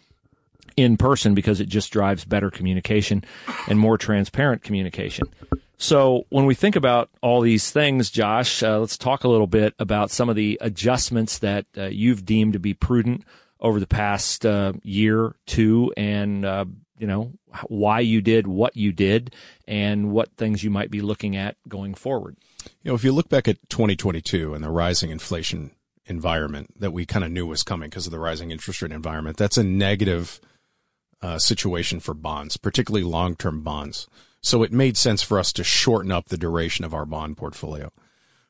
in 0.76 0.98
person 0.98 1.34
because 1.34 1.60
it 1.60 1.70
just 1.70 1.92
drives 1.92 2.26
better 2.26 2.50
communication 2.50 3.24
and 3.68 3.80
more 3.80 3.98
transparent 3.98 4.64
communication. 4.64 5.28
So 5.84 6.26
when 6.30 6.46
we 6.46 6.56
think 6.56 6.78
about 6.78 7.10
all 7.22 7.42
these 7.42 7.70
things, 7.70 8.10
Josh, 8.10 8.64
uh, 8.64 8.80
let's 8.80 8.98
talk 8.98 9.26
a 9.26 9.28
little 9.28 9.48
bit 9.48 9.74
about 9.80 10.12
some 10.12 10.30
of 10.30 10.38
the 10.38 10.58
adjustments 10.62 11.40
that 11.40 11.66
uh, 11.78 11.88
you've 11.88 12.24
deemed 12.24 12.54
to 12.54 12.60
be 12.60 12.74
prudent 12.74 13.26
over 13.60 13.82
the 13.82 13.86
past 13.86 14.46
uh, 14.46 14.72
year, 14.82 15.36
two, 15.46 15.92
and 15.98 16.46
uh, 16.46 16.64
you 16.98 17.06
know 17.06 17.34
why 17.68 18.00
you 18.00 18.22
did 18.22 18.48
what 18.48 18.78
you 18.78 18.94
did, 18.94 19.36
and 19.68 20.14
what 20.14 20.34
things 20.38 20.64
you 20.64 20.70
might 20.70 20.90
be 20.90 21.02
looking 21.02 21.36
at 21.36 21.58
going 21.68 21.96
forward. 21.96 22.38
You 22.82 22.92
know, 22.92 22.96
if 22.96 23.04
you 23.04 23.12
look 23.12 23.28
back 23.28 23.50
at 23.50 23.58
2022 23.68 24.54
and 24.54 24.64
the 24.64 24.70
rising 24.70 25.10
inflation 25.10 25.72
environment 26.06 26.80
that 26.80 26.92
we 26.92 27.06
kind 27.06 27.26
of 27.26 27.32
knew 27.32 27.46
was 27.46 27.62
coming 27.62 27.90
because 27.90 28.06
of 28.06 28.14
the 28.14 28.20
rising 28.20 28.52
interest 28.52 28.82
rate 28.82 28.94
environment, 28.94 29.36
that's 29.36 29.58
a 29.58 29.66
negative 29.66 30.40
uh, 31.22 31.40
situation 31.40 32.00
for 32.00 32.14
bonds, 32.14 32.56
particularly 32.56 33.04
long-term 33.04 33.64
bonds. 33.64 34.08
So 34.44 34.62
it 34.62 34.74
made 34.74 34.98
sense 34.98 35.24
for 35.24 35.40
us 35.40 35.54
to 35.54 35.64
shorten 35.64 36.12
up 36.12 36.28
the 36.28 36.38
duration 36.38 36.84
of 36.84 36.94
our 36.94 37.06
bond 37.06 37.38
portfolio. 37.38 37.92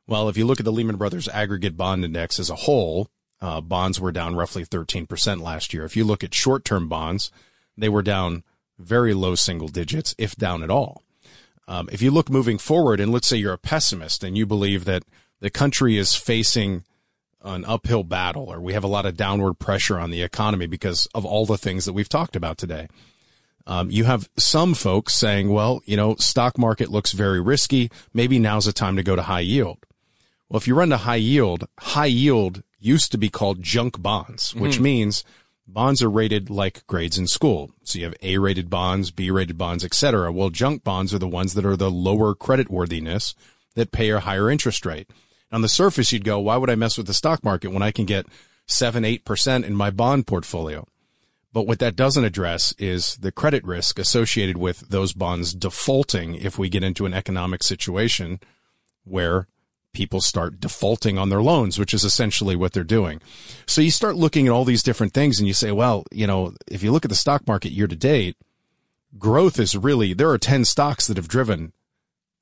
Well, 0.07 0.27
if 0.27 0.35
you 0.35 0.45
look 0.45 0.59
at 0.59 0.65
the 0.65 0.71
Lehman 0.71 0.97
Brothers 0.97 1.29
aggregate 1.29 1.77
bond 1.77 2.03
index 2.03 2.39
as 2.39 2.49
a 2.49 2.55
whole, 2.55 3.09
uh, 3.39 3.61
bonds 3.61 3.99
were 3.99 4.11
down 4.11 4.35
roughly 4.35 4.65
13% 4.65 5.41
last 5.41 5.73
year. 5.73 5.85
If 5.85 5.95
you 5.95 6.03
look 6.03 6.23
at 6.23 6.33
short 6.33 6.65
term 6.65 6.89
bonds, 6.89 7.31
they 7.77 7.89
were 7.89 8.01
down 8.01 8.43
very 8.79 9.13
low 9.13 9.35
single 9.35 9.67
digits, 9.67 10.15
if 10.17 10.35
down 10.35 10.63
at 10.63 10.71
all. 10.71 11.03
Um, 11.67 11.87
if 11.91 12.01
you 12.01 12.11
look 12.11 12.29
moving 12.29 12.57
forward, 12.57 12.99
and 12.99 13.11
let's 13.11 13.27
say 13.27 13.37
you're 13.37 13.53
a 13.53 13.57
pessimist 13.57 14.23
and 14.23 14.37
you 14.37 14.45
believe 14.45 14.85
that 14.85 15.03
the 15.39 15.49
country 15.49 15.97
is 15.97 16.15
facing 16.15 16.83
an 17.43 17.65
uphill 17.65 18.03
battle 18.03 18.45
or 18.51 18.59
we 18.59 18.73
have 18.73 18.83
a 18.83 18.87
lot 18.87 19.05
of 19.05 19.17
downward 19.17 19.55
pressure 19.55 19.99
on 19.99 20.09
the 20.09 20.23
economy 20.23 20.65
because 20.65 21.07
of 21.13 21.25
all 21.25 21.45
the 21.45 21.57
things 21.57 21.85
that 21.85 21.93
we've 21.93 22.09
talked 22.09 22.35
about 22.35 22.57
today. 22.57 22.87
Um, 23.66 23.89
you 23.89 24.03
have 24.03 24.30
some 24.38 24.74
folks 24.74 25.14
saying, 25.14 25.49
well, 25.49 25.82
you 25.86 25.95
know, 25.95 26.16
stock 26.16 26.57
market 26.57 26.89
looks 26.89 27.14
very 27.14 27.39
risky. 27.39 27.89
Maybe 28.14 28.39
now's 28.39 28.66
the 28.66 28.74
time 28.74 28.97
to 28.97 29.03
go 29.03 29.16
to 29.16 29.22
high 29.22 29.39
yield. 29.39 29.86
Well, 30.49 30.57
if 30.57 30.68
you 30.68 30.76
run 30.76 30.89
to 30.89 30.97
high 30.97 31.16
yield, 31.16 31.68
high 31.80 32.07
yield 32.07 32.64
used 32.80 33.11
to 33.14 33.18
be 33.18 33.30
called 33.30 33.64
junk 33.64 34.01
bonds, 34.01 34.53
which 34.53 34.74
mm-hmm. 34.74 34.84
means 34.84 35.24
bonds 35.66 36.03
are 36.03 36.09
rated 36.09 36.49
like 36.49 36.86
grades 36.88 37.18
in 37.18 37.28
school. 37.28 37.72
So 37.84 37.99
you 37.99 38.05
have 38.05 38.16
A 38.22 38.38
rated 38.38 38.70
bonds, 38.70 39.11
B 39.11 39.32
rated 39.32 39.57
bonds, 39.57 39.86
etc. 39.86 40.32
Well, 40.32 40.49
junk 40.49 40.84
bonds 40.84 41.14
are 41.14 41.20
the 41.20 41.28
ones 41.28 41.53
that 41.53 41.66
are 41.66 41.78
the 41.78 41.89
lower 41.89 42.36
credit 42.36 42.70
worthiness 42.70 43.34
that 43.76 43.91
pay 43.91 44.09
a 44.09 44.20
higher 44.20 44.49
interest 44.49 44.86
rate. 44.86 45.09
On 45.51 45.61
the 45.61 45.70
surface, 45.70 46.11
you'd 46.11 46.26
go, 46.26 46.39
why 46.39 46.57
would 46.57 46.70
I 46.70 46.76
mess 46.76 46.97
with 46.97 47.07
the 47.07 47.14
stock 47.14 47.43
market 47.43 47.72
when 47.72 47.84
I 47.84 47.91
can 47.91 48.05
get 48.05 48.26
seven, 48.68 49.05
eight 49.05 49.24
percent 49.24 49.66
in 49.66 49.76
my 49.76 49.89
bond 49.89 50.28
portfolio? 50.28 50.86
But 51.54 51.68
what 51.68 51.80
that 51.80 51.95
doesn't 51.95 52.26
address 52.26 52.74
is 52.80 53.16
the 53.18 53.32
credit 53.32 53.64
risk 53.64 53.99
associated 53.99 54.58
with 54.58 54.89
those 54.89 55.14
bonds 55.14 55.54
defaulting 55.54 56.34
if 56.34 56.58
we 56.58 56.68
get 56.68 56.84
into 56.84 57.06
an 57.06 57.14
economic 57.14 57.62
situation 57.64 58.39
where 59.06 59.47
people 59.93 60.20
start 60.20 60.60
defaulting 60.60 61.20
on 61.20 61.30
their 61.30 61.41
loans, 61.41 61.78
which 61.78 61.93
is 61.93 62.04
essentially 62.04 62.56
what 62.56 62.74
they're 62.74 62.84
doing. 62.84 63.22
So 63.68 63.82
you 63.82 63.91
start 63.91 64.16
looking 64.16 64.47
at 64.47 64.51
all 64.51 64.66
these 64.66 64.82
different 64.82 65.14
things 65.14 65.38
and 65.38 65.47
you 65.47 65.54
say, 65.54 65.72
well, 65.72 66.06
you 66.12 66.26
know, 66.26 66.56
if 66.68 66.82
you 66.82 66.91
look 66.91 67.06
at 67.06 67.10
the 67.10 67.16
stock 67.16 67.47
market 67.47 67.72
year 67.72 67.88
to 67.88 67.95
date, 67.95 68.36
growth 69.20 69.60
is 69.60 69.78
really, 69.78 70.14
there 70.14 70.32
are 70.32 70.39
10 70.39 70.66
stocks 70.66 71.06
that 71.06 71.18
have 71.18 71.28
driven 71.28 71.72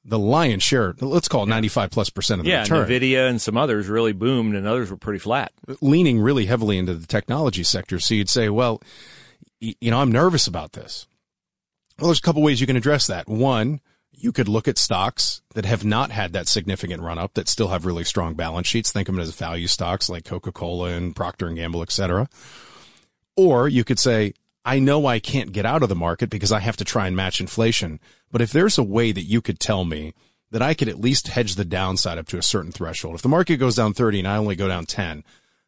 the 0.03 0.19
lion's 0.19 0.63
share, 0.63 0.95
let's 0.99 1.27
call 1.27 1.43
it 1.43 1.49
95 1.49 1.91
plus 1.91 2.09
percent 2.09 2.39
of 2.39 2.45
the 2.45 2.51
yeah, 2.51 2.61
return. 2.61 2.87
Nvidia 2.87 3.29
and 3.29 3.41
some 3.41 3.57
others 3.57 3.87
really 3.87 4.13
boomed 4.13 4.55
and 4.55 4.67
others 4.67 4.89
were 4.89 4.97
pretty 4.97 5.19
flat. 5.19 5.51
Leaning 5.81 6.19
really 6.19 6.45
heavily 6.45 6.77
into 6.77 6.95
the 6.95 7.07
technology 7.07 7.63
sector. 7.63 7.99
So 7.99 8.15
you'd 8.15 8.29
say, 8.29 8.49
well, 8.49 8.81
you 9.59 9.91
know, 9.91 9.99
I'm 9.99 10.11
nervous 10.11 10.47
about 10.47 10.73
this. 10.73 11.07
Well, 11.99 12.07
there's 12.07 12.19
a 12.19 12.23
couple 12.23 12.41
ways 12.41 12.59
you 12.59 12.67
can 12.67 12.77
address 12.77 13.05
that. 13.07 13.27
One, 13.27 13.79
you 14.11 14.31
could 14.31 14.47
look 14.47 14.67
at 14.67 14.79
stocks 14.79 15.41
that 15.53 15.65
have 15.65 15.85
not 15.85 16.11
had 16.11 16.33
that 16.33 16.47
significant 16.47 17.03
run 17.03 17.19
up 17.19 17.35
that 17.35 17.47
still 17.47 17.67
have 17.67 17.85
really 17.85 18.03
strong 18.03 18.33
balance 18.33 18.67
sheets. 18.67 18.91
Think 18.91 19.07
of 19.07 19.15
them 19.15 19.21
as 19.21 19.35
value 19.35 19.67
stocks 19.67 20.09
like 20.09 20.25
Coca-Cola 20.25 20.89
and 20.89 21.15
Procter 21.15 21.47
and 21.47 21.57
Gamble, 21.57 21.83
et 21.83 21.91
cetera. 21.91 22.27
Or 23.35 23.67
you 23.67 23.83
could 23.83 23.99
say, 23.99 24.33
I 24.64 24.80
know 24.80 25.05
I 25.05 25.20
can't 25.20 25.51
get 25.51 25.66
out 25.66 25.84
of 25.84 25.89
the 25.89 25.95
market 25.95 26.30
because 26.30 26.51
I 26.51 26.59
have 26.59 26.78
to 26.78 26.86
try 26.86 27.07
and 27.07 27.16
match 27.16 27.39
inflation. 27.39 27.99
But 28.32 28.41
if 28.41 28.51
there's 28.51 28.78
a 28.78 28.84
way 28.84 29.12
that 29.12 29.24
you 29.24 29.41
could 29.41 29.59
tell 29.59 29.86
me 29.86 30.14
that 30.51 30.62
I 30.62 30.74
could 30.74 30.88
at 30.88 30.99
least 30.99 31.30
hedge 31.30 31.55
the 31.55 31.66
downside 31.66 32.18
up 32.18 32.28
to 32.28 32.38
a 32.38 32.43
certain 32.43 32.72
threshold, 32.72 33.16
if 33.16 33.22
the 33.22 33.30
market 33.30 33.57
goes 33.57 33.76
down 33.76 33.93
30 33.93 34.20
and 34.20 34.28
I 34.28 34.38
only 34.38 34.55
go 34.55 34.68
down 34.68 34.86
10, 34.86 35.24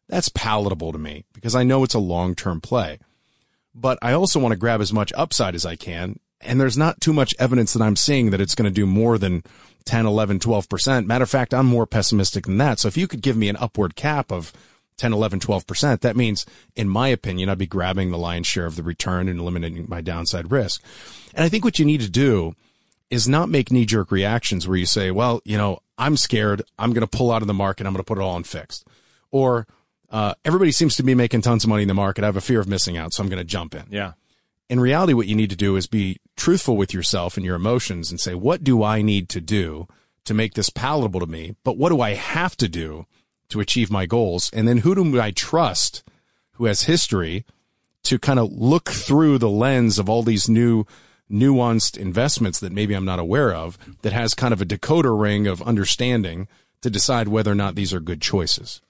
that's 0.08 0.28
palatable 0.28 0.92
to 0.92 0.98
me 0.98 1.24
because 1.32 1.54
I 1.54 1.64
know 1.64 1.82
it's 1.82 1.94
a 1.94 1.98
long 1.98 2.34
term 2.34 2.60
play. 2.60 2.98
But 3.74 3.98
I 4.02 4.12
also 4.12 4.38
want 4.38 4.52
to 4.52 4.58
grab 4.58 4.80
as 4.80 4.92
much 4.92 5.12
upside 5.16 5.54
as 5.54 5.66
I 5.66 5.74
can. 5.74 6.20
And 6.40 6.60
there's 6.60 6.76
not 6.76 7.00
too 7.00 7.12
much 7.12 7.34
evidence 7.38 7.72
that 7.72 7.82
I'm 7.82 7.96
seeing 7.96 8.30
that 8.30 8.40
it's 8.40 8.54
going 8.54 8.70
to 8.70 8.74
do 8.74 8.86
more 8.86 9.18
than 9.18 9.42
10, 9.86 10.06
11, 10.06 10.38
12%. 10.38 11.06
Matter 11.06 11.24
of 11.24 11.30
fact, 11.30 11.54
I'm 11.54 11.66
more 11.66 11.86
pessimistic 11.86 12.46
than 12.46 12.58
that. 12.58 12.78
So 12.78 12.86
if 12.86 12.96
you 12.96 13.08
could 13.08 13.22
give 13.22 13.36
me 13.36 13.48
an 13.48 13.56
upward 13.56 13.96
cap 13.96 14.30
of 14.30 14.52
10, 14.96 15.12
11, 15.12 15.40
12%, 15.40 16.00
that 16.00 16.16
means, 16.16 16.46
in 16.76 16.88
my 16.88 17.08
opinion, 17.08 17.48
I'd 17.48 17.58
be 17.58 17.66
grabbing 17.66 18.10
the 18.10 18.18
lion's 18.18 18.46
share 18.46 18.66
of 18.66 18.76
the 18.76 18.82
return 18.82 19.28
and 19.28 19.40
eliminating 19.40 19.86
my 19.88 20.00
downside 20.00 20.50
risk. 20.50 20.82
And 21.34 21.44
I 21.44 21.48
think 21.48 21.64
what 21.64 21.78
you 21.78 21.84
need 21.84 22.00
to 22.00 22.10
do 22.10 22.54
is 23.10 23.28
not 23.28 23.48
make 23.48 23.70
knee 23.70 23.86
jerk 23.86 24.10
reactions 24.10 24.66
where 24.66 24.76
you 24.76 24.86
say, 24.86 25.10
well, 25.10 25.40
you 25.44 25.58
know, 25.58 25.80
I'm 25.98 26.16
scared. 26.16 26.62
I'm 26.78 26.92
going 26.92 27.06
to 27.06 27.16
pull 27.16 27.32
out 27.32 27.42
of 27.42 27.48
the 27.48 27.54
market. 27.54 27.86
I'm 27.86 27.92
going 27.92 28.02
to 28.02 28.06
put 28.06 28.18
it 28.18 28.22
all 28.22 28.34
on 28.34 28.44
fixed. 28.44 28.86
Or, 29.30 29.66
uh, 30.10 30.34
everybody 30.44 30.70
seems 30.70 30.94
to 30.96 31.02
be 31.02 31.14
making 31.14 31.42
tons 31.42 31.64
of 31.64 31.70
money 31.70 31.82
in 31.82 31.88
the 31.88 31.94
market. 31.94 32.22
I 32.22 32.26
have 32.26 32.36
a 32.36 32.40
fear 32.40 32.60
of 32.60 32.68
missing 32.68 32.96
out, 32.96 33.12
so 33.12 33.22
I'm 33.22 33.28
going 33.28 33.38
to 33.38 33.44
jump 33.44 33.74
in. 33.74 33.84
Yeah. 33.90 34.12
In 34.68 34.80
reality, 34.80 35.12
what 35.12 35.26
you 35.26 35.34
need 35.34 35.50
to 35.50 35.56
do 35.56 35.76
is 35.76 35.86
be 35.86 36.18
truthful 36.36 36.76
with 36.76 36.94
yourself 36.94 37.36
and 37.36 37.44
your 37.44 37.56
emotions 37.56 38.10
and 38.10 38.20
say, 38.20 38.34
what 38.34 38.64
do 38.64 38.82
I 38.82 39.02
need 39.02 39.28
to 39.30 39.40
do 39.40 39.88
to 40.24 40.32
make 40.32 40.54
this 40.54 40.70
palatable 40.70 41.20
to 41.20 41.26
me? 41.26 41.56
But 41.64 41.76
what 41.76 41.90
do 41.90 42.00
I 42.00 42.14
have 42.14 42.56
to 42.58 42.68
do 42.68 43.06
to 43.48 43.60
achieve 43.60 43.90
my 43.90 44.06
goals? 44.06 44.50
And 44.52 44.66
then 44.66 44.78
who 44.78 44.94
do 44.94 45.20
I 45.20 45.30
trust 45.30 46.02
who 46.52 46.66
has 46.66 46.82
history 46.82 47.44
to 48.04 48.18
kind 48.18 48.38
of 48.38 48.52
look 48.52 48.90
through 48.90 49.38
the 49.38 49.50
lens 49.50 49.98
of 49.98 50.08
all 50.08 50.22
these 50.22 50.48
new 50.48 50.84
nuanced 51.30 51.96
investments 51.96 52.60
that 52.60 52.72
maybe 52.72 52.94
I'm 52.94 53.04
not 53.04 53.18
aware 53.18 53.54
of 53.54 53.78
that 54.02 54.12
has 54.12 54.34
kind 54.34 54.52
of 54.52 54.60
a 54.60 54.66
decoder 54.66 55.18
ring 55.18 55.46
of 55.46 55.62
understanding 55.62 56.48
to 56.82 56.90
decide 56.90 57.28
whether 57.28 57.50
or 57.50 57.56
not 57.56 57.74
these 57.74 57.94
are 57.94 58.00
good 58.00 58.20
choices. 58.20 58.82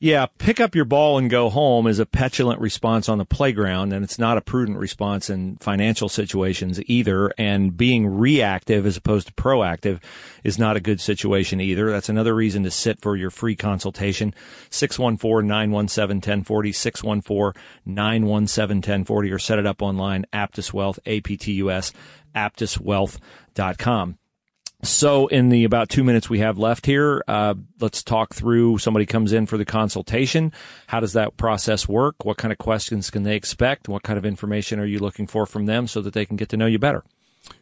Yeah, 0.00 0.26
pick 0.38 0.58
up 0.60 0.74
your 0.74 0.84
ball 0.84 1.18
and 1.18 1.30
go 1.30 1.48
home 1.48 1.86
is 1.86 1.98
a 1.98 2.04
petulant 2.04 2.60
response 2.60 3.08
on 3.08 3.16
the 3.16 3.24
playground, 3.24 3.94
and 3.94 4.04
it's 4.04 4.18
not 4.18 4.36
a 4.36 4.42
prudent 4.42 4.76
response 4.76 5.30
in 5.30 5.56
financial 5.58 6.10
situations 6.10 6.78
either. 6.86 7.32
And 7.38 7.74
being 7.74 8.06
reactive 8.06 8.84
as 8.84 8.98
opposed 8.98 9.28
to 9.28 9.32
proactive 9.32 10.02
is 10.42 10.58
not 10.58 10.76
a 10.76 10.80
good 10.80 11.00
situation 11.00 11.58
either. 11.60 11.90
That's 11.90 12.10
another 12.10 12.34
reason 12.34 12.64
to 12.64 12.70
sit 12.70 13.00
for 13.00 13.16
your 13.16 13.30
free 13.30 13.56
consultation. 13.56 14.34
614-917-1040, 14.70 17.54
614-917-1040, 17.86 19.32
or 19.32 19.38
set 19.38 19.58
it 19.58 19.66
up 19.66 19.80
online, 19.80 20.26
Aptus 20.34 20.70
Wealth, 20.72 20.98
A-P-T-U-S, 21.06 21.92
aptuswealth.com. 22.34 24.18
So, 24.84 25.28
in 25.28 25.48
the 25.48 25.64
about 25.64 25.88
two 25.88 26.04
minutes 26.04 26.28
we 26.28 26.40
have 26.40 26.58
left 26.58 26.84
here, 26.84 27.24
uh, 27.26 27.54
let's 27.80 28.02
talk 28.02 28.34
through. 28.34 28.78
Somebody 28.78 29.06
comes 29.06 29.32
in 29.32 29.46
for 29.46 29.56
the 29.56 29.64
consultation. 29.64 30.52
How 30.86 31.00
does 31.00 31.14
that 31.14 31.36
process 31.38 31.88
work? 31.88 32.24
What 32.24 32.36
kind 32.36 32.52
of 32.52 32.58
questions 32.58 33.10
can 33.10 33.22
they 33.22 33.34
expect? 33.34 33.88
What 33.88 34.02
kind 34.02 34.18
of 34.18 34.26
information 34.26 34.78
are 34.78 34.84
you 34.84 34.98
looking 34.98 35.26
for 35.26 35.46
from 35.46 35.66
them 35.66 35.86
so 35.86 36.02
that 36.02 36.12
they 36.12 36.26
can 36.26 36.36
get 36.36 36.50
to 36.50 36.58
know 36.58 36.66
you 36.66 36.78
better? 36.78 37.02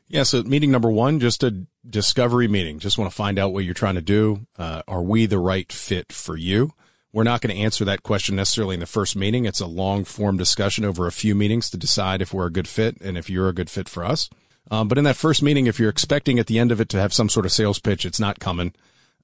Yeah. 0.09 0.25
So, 0.25 0.43
meeting 0.43 0.73
number 0.73 0.91
one, 0.91 1.21
just 1.21 1.45
a 1.45 1.65
discovery 1.89 2.49
meeting. 2.49 2.81
Just 2.81 2.99
want 2.99 3.11
to 3.11 3.17
find 3.17 3.39
out 3.39 3.53
what 3.53 3.65
you're 3.65 3.75
trying 3.75 3.95
to 3.95 4.03
do. 4.03 4.47
Uh, 4.59 4.83
are 4.89 5.03
we 5.03 5.27
the 5.27 5.39
right 5.39 5.73
fit 5.73 6.13
for 6.13 6.37
you? 6.37 6.73
We're 7.13 7.25
not 7.25 7.41
going 7.41 7.55
to 7.55 7.63
answer 7.63 7.85
that 7.85 8.03
question 8.03 8.37
necessarily 8.37 8.75
in 8.75 8.81
the 8.81 8.87
first 8.87 9.15
meeting. 9.15 9.45
It's 9.45 9.61
a 9.61 9.67
long 9.67 10.05
form 10.05 10.39
discussion 10.39 10.85
over 10.85 11.07
a 11.07 11.13
few 11.13 11.35
meetings 11.35 11.71
to 11.71 11.77
decide 11.77 12.21
if 12.21 12.33
we're 12.33 12.47
a 12.47 12.53
good 12.53 12.67
fit 12.67 13.01
and 13.01 13.17
if 13.17 13.31
you're 13.31 13.49
a 13.49 13.55
good 13.55 13.71
fit 13.71 13.89
for 13.89 14.05
us. 14.05 14.29
Um, 14.71 14.89
but 14.89 14.99
in 14.99 15.05
that 15.05 15.17
first 15.17 15.43
meeting, 15.43 15.67
if 15.67 15.79
you're 15.79 15.91
expecting 15.91 16.39
at 16.39 16.47
the 16.47 16.59
end 16.59 16.73
of 16.73 16.81
it 16.81 16.89
to 16.91 17.01
have 17.01 17.13
some 17.13 17.29
sort 17.29 17.47
of 17.47 17.53
sales 17.53 17.79
pitch, 17.79 18.05
it's 18.05 18.21
not 18.21 18.39
coming. 18.39 18.73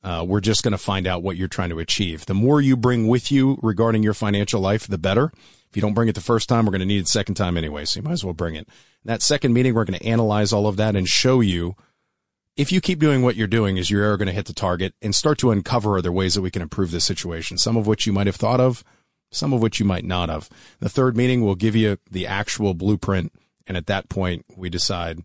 Uh, 0.03 0.24
we're 0.26 0.41
just 0.41 0.62
going 0.62 0.72
to 0.72 0.78
find 0.78 1.07
out 1.07 1.22
what 1.22 1.36
you're 1.36 1.49
trying 1.49 1.70
to 1.70 1.78
achieve. 1.78 2.26
The 2.26 2.34
more 2.34 2.61
you 2.61 2.76
bring 2.76 3.09
with 3.09 3.32
you 3.32 3.59
regarding 3.62 4.03
your 4.03 4.14
financial 4.14 4.61
life, 4.61 4.86
the 4.86 4.99
better. 4.99 5.32
If 5.70 5.76
you 5.76 5.82
don't 5.82 5.95
bring 5.95 6.09
it 6.09 6.14
the 6.14 6.20
first 6.20 6.49
time, 6.49 6.64
we're 6.64 6.72
going 6.72 6.80
to 6.80 6.86
need 6.86 7.01
it 7.01 7.09
second 7.09 7.34
time 7.34 7.57
anyway, 7.57 7.84
so 7.84 7.99
you 7.99 8.05
might 8.05 8.12
as 8.12 8.24
well 8.24 8.34
bring 8.34 8.55
it. 8.55 8.68
In 8.68 9.07
that 9.07 9.22
second 9.22 9.53
meeting, 9.53 9.74
we're 9.74 9.84
going 9.84 9.99
to 9.99 10.07
analyze 10.07 10.53
all 10.53 10.66
of 10.66 10.76
that 10.76 10.97
and 10.97 11.09
show 11.09 11.41
you 11.41 11.76
if 12.59 12.72
you 12.72 12.80
keep 12.80 12.99
doing 12.99 13.22
what 13.22 13.36
you're 13.36 13.47
doing, 13.47 13.76
is 13.76 13.89
you're 13.89 14.16
going 14.16 14.26
to 14.26 14.34
hit 14.34 14.47
the 14.47 14.53
target 14.53 14.93
and 15.01 15.14
start 15.14 15.39
to 15.39 15.53
uncover 15.53 15.97
other 15.97 16.11
ways 16.11 16.34
that 16.34 16.43
we 16.43 16.51
can 16.51 16.61
improve 16.61 16.91
the 16.91 17.01
situation. 17.01 17.57
Some 17.57 17.76
of 17.76 17.86
which 17.86 18.05
you 18.05 18.12
might 18.12 18.26
have 18.26 18.34
thought 18.34 18.61
of, 18.61 18.82
some 19.30 19.53
of 19.53 19.62
which 19.62 19.78
you 19.78 19.86
might 19.86 20.05
not 20.05 20.28
have. 20.28 20.51
The 20.80 20.89
third 20.89 21.16
meeting 21.16 21.45
will 21.45 21.55
give 21.55 21.76
you 21.76 21.99
the 22.11 22.26
actual 22.26 22.74
blueprint. 22.74 23.32
And 23.68 23.76
at 23.76 23.86
that 23.86 24.09
point, 24.09 24.45
we 24.57 24.70
decide 24.70 25.20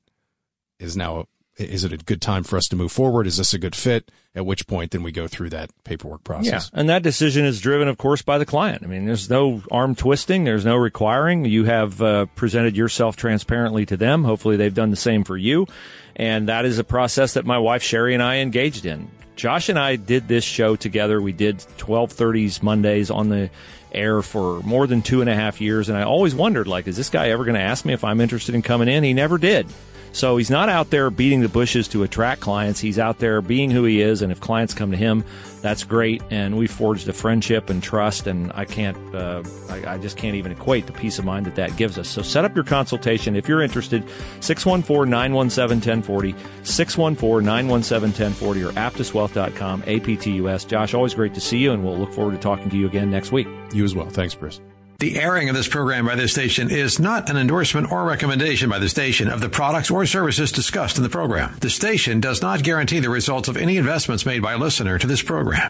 is 0.84 0.98
now 0.98 1.28
is 1.58 1.84
it 1.84 1.94
a 1.94 1.98
good 1.98 2.22
time 2.22 2.44
for 2.44 2.58
us 2.58 2.66
to 2.66 2.76
move 2.76 2.92
forward? 2.92 3.28
Is 3.28 3.38
this 3.38 3.54
a 3.54 3.60
good 3.60 3.76
fit? 3.76 4.12
At 4.36 4.46
which 4.46 4.66
point, 4.66 4.90
then 4.90 5.04
we 5.04 5.12
go 5.12 5.28
through 5.28 5.52
that 5.52 5.70
paperwork 5.84 6.24
process. 6.24 6.72
Yeah, 6.74 6.80
and 6.80 6.90
that 6.90 7.04
decision 7.04 7.46
is 7.46 7.62
driven, 7.62 7.88
of 7.88 8.00
course, 8.00 8.24
by 8.24 8.40
the 8.40 8.46
client. 8.48 8.82
I 8.84 8.88
mean, 8.88 9.06
there's 9.06 9.30
no 9.30 9.62
arm 9.70 9.94
twisting, 9.94 10.44
there's 10.44 10.66
no 10.66 10.76
requiring. 10.76 11.46
You 11.46 11.66
have 11.66 12.02
uh, 12.02 12.26
presented 12.36 12.76
yourself 12.76 13.16
transparently 13.16 13.86
to 13.86 13.98
them. 13.98 14.24
Hopefully, 14.24 14.58
they've 14.58 14.74
done 14.74 14.90
the 14.90 14.96
same 14.96 15.24
for 15.24 15.38
you, 15.38 15.68
and 16.16 16.50
that 16.50 16.66
is 16.66 16.80
a 16.80 16.84
process 16.84 17.36
that 17.36 17.46
my 17.46 17.60
wife 17.60 17.84
Sherry 17.84 18.16
and 18.16 18.24
I 18.24 18.38
engaged 18.38 18.88
in. 18.88 19.08
Josh 19.36 19.70
and 19.70 19.78
I 19.78 19.96
did 19.98 20.28
this 20.28 20.44
show 20.44 20.76
together. 20.76 21.22
We 21.22 21.34
did 21.34 21.58
1230s 21.78 22.64
Mondays 22.64 23.12
on 23.12 23.30
the 23.30 23.52
air 23.92 24.24
for 24.24 24.62
more 24.62 24.88
than 24.88 25.04
two 25.04 25.22
and 25.22 25.30
a 25.30 25.36
half 25.36 25.62
years, 25.62 25.90
and 25.90 25.98
I 25.98 26.04
always 26.04 26.34
wondered, 26.34 26.68
like, 26.68 26.88
is 26.88 26.98
this 26.98 27.10
guy 27.10 27.30
ever 27.30 27.44
going 27.44 27.56
to 27.56 27.62
ask 27.62 27.86
me 27.86 27.94
if 27.94 28.04
I'm 28.04 28.20
interested 28.20 28.56
in 28.56 28.64
coming 28.64 28.88
in? 28.88 29.04
He 29.04 29.14
never 29.14 29.38
did. 29.38 29.68
So 30.14 30.38
he's 30.38 30.52
not 30.52 30.70
out 30.70 30.92
there 30.92 31.10
beating 31.10 31.42
the 31.42 31.50
bushes 31.50 31.88
to 31.90 32.04
attract 32.04 32.40
clients. 32.40 32.80
He's 32.80 33.00
out 33.00 33.18
there 33.18 33.42
being 33.42 33.72
who 33.72 33.84
he 33.84 34.00
is. 34.00 34.22
And 34.22 34.32
if 34.32 34.40
clients 34.40 34.76
come 34.76 34.92
to 34.92 34.98
him, 34.98 35.26
that's 35.62 35.84
great. 35.84 36.22
And 36.30 36.56
we 36.56 36.68
forged 36.68 37.10
a 37.10 37.14
friendship 37.14 37.72
and 37.72 37.82
trust. 37.82 38.28
And 38.28 38.52
I 38.54 38.66
can't, 38.66 38.96
uh, 39.16 39.44
I, 39.70 39.96
I, 39.96 39.98
just 39.98 40.16
can't 40.16 40.36
even 40.36 40.52
equate 40.52 40.86
the 40.86 40.94
peace 40.94 41.18
of 41.18 41.26
mind 41.26 41.48
that 41.48 41.56
that 41.56 41.76
gives 41.78 41.98
us. 41.98 42.08
So 42.08 42.22
set 42.22 42.46
up 42.46 42.54
your 42.54 42.64
consultation 42.64 43.36
if 43.36 43.48
you're 43.48 43.64
interested. 43.64 44.08
614 44.40 45.10
917 45.10 46.04
1040, 46.04 46.36
614 46.64 47.46
917 47.46 48.34
1040, 48.36 48.64
or 48.64 48.72
aptuswealth.com, 48.74 49.82
APTUS. 49.82 50.68
Josh, 50.68 50.94
always 50.94 51.16
great 51.16 51.34
to 51.34 51.42
see 51.42 51.58
you. 51.58 51.72
And 51.72 51.84
we'll 51.84 51.98
look 51.98 52.14
forward 52.14 52.34
to 52.34 52.38
talking 52.38 52.70
to 52.70 52.78
you 52.78 52.86
again 52.86 53.10
next 53.10 53.32
week. 53.32 53.48
You 53.74 53.84
as 53.84 53.96
well. 53.96 54.10
Thanks, 54.10 54.36
Bruce. 54.36 54.62
The 55.04 55.20
airing 55.20 55.50
of 55.50 55.56
this 55.56 55.68
program 55.68 56.06
by 56.06 56.16
this 56.16 56.32
station 56.32 56.72
is 56.72 56.98
not 56.98 57.30
an 57.30 57.36
endorsement 57.36 57.92
or 57.92 58.06
recommendation 58.06 58.70
by 58.70 58.80
the 58.80 58.88
station 58.88 59.28
of 59.28 59.42
the 59.42 59.50
products 59.50 59.92
or 59.92 60.06
services 60.06 60.50
discussed 60.50 60.96
in 60.96 61.04
the 61.04 61.10
program. 61.10 61.58
The 61.60 61.70
station 61.70 62.22
does 62.22 62.42
not 62.42 62.64
guarantee 62.64 63.02
the 63.02 63.10
results 63.10 63.50
of 63.50 63.58
any 63.58 63.76
investments 63.76 64.26
made 64.26 64.42
by 64.42 64.54
a 64.54 64.58
listener 64.58 64.98
to 64.98 65.06
this 65.06 65.22
program. 65.22 65.70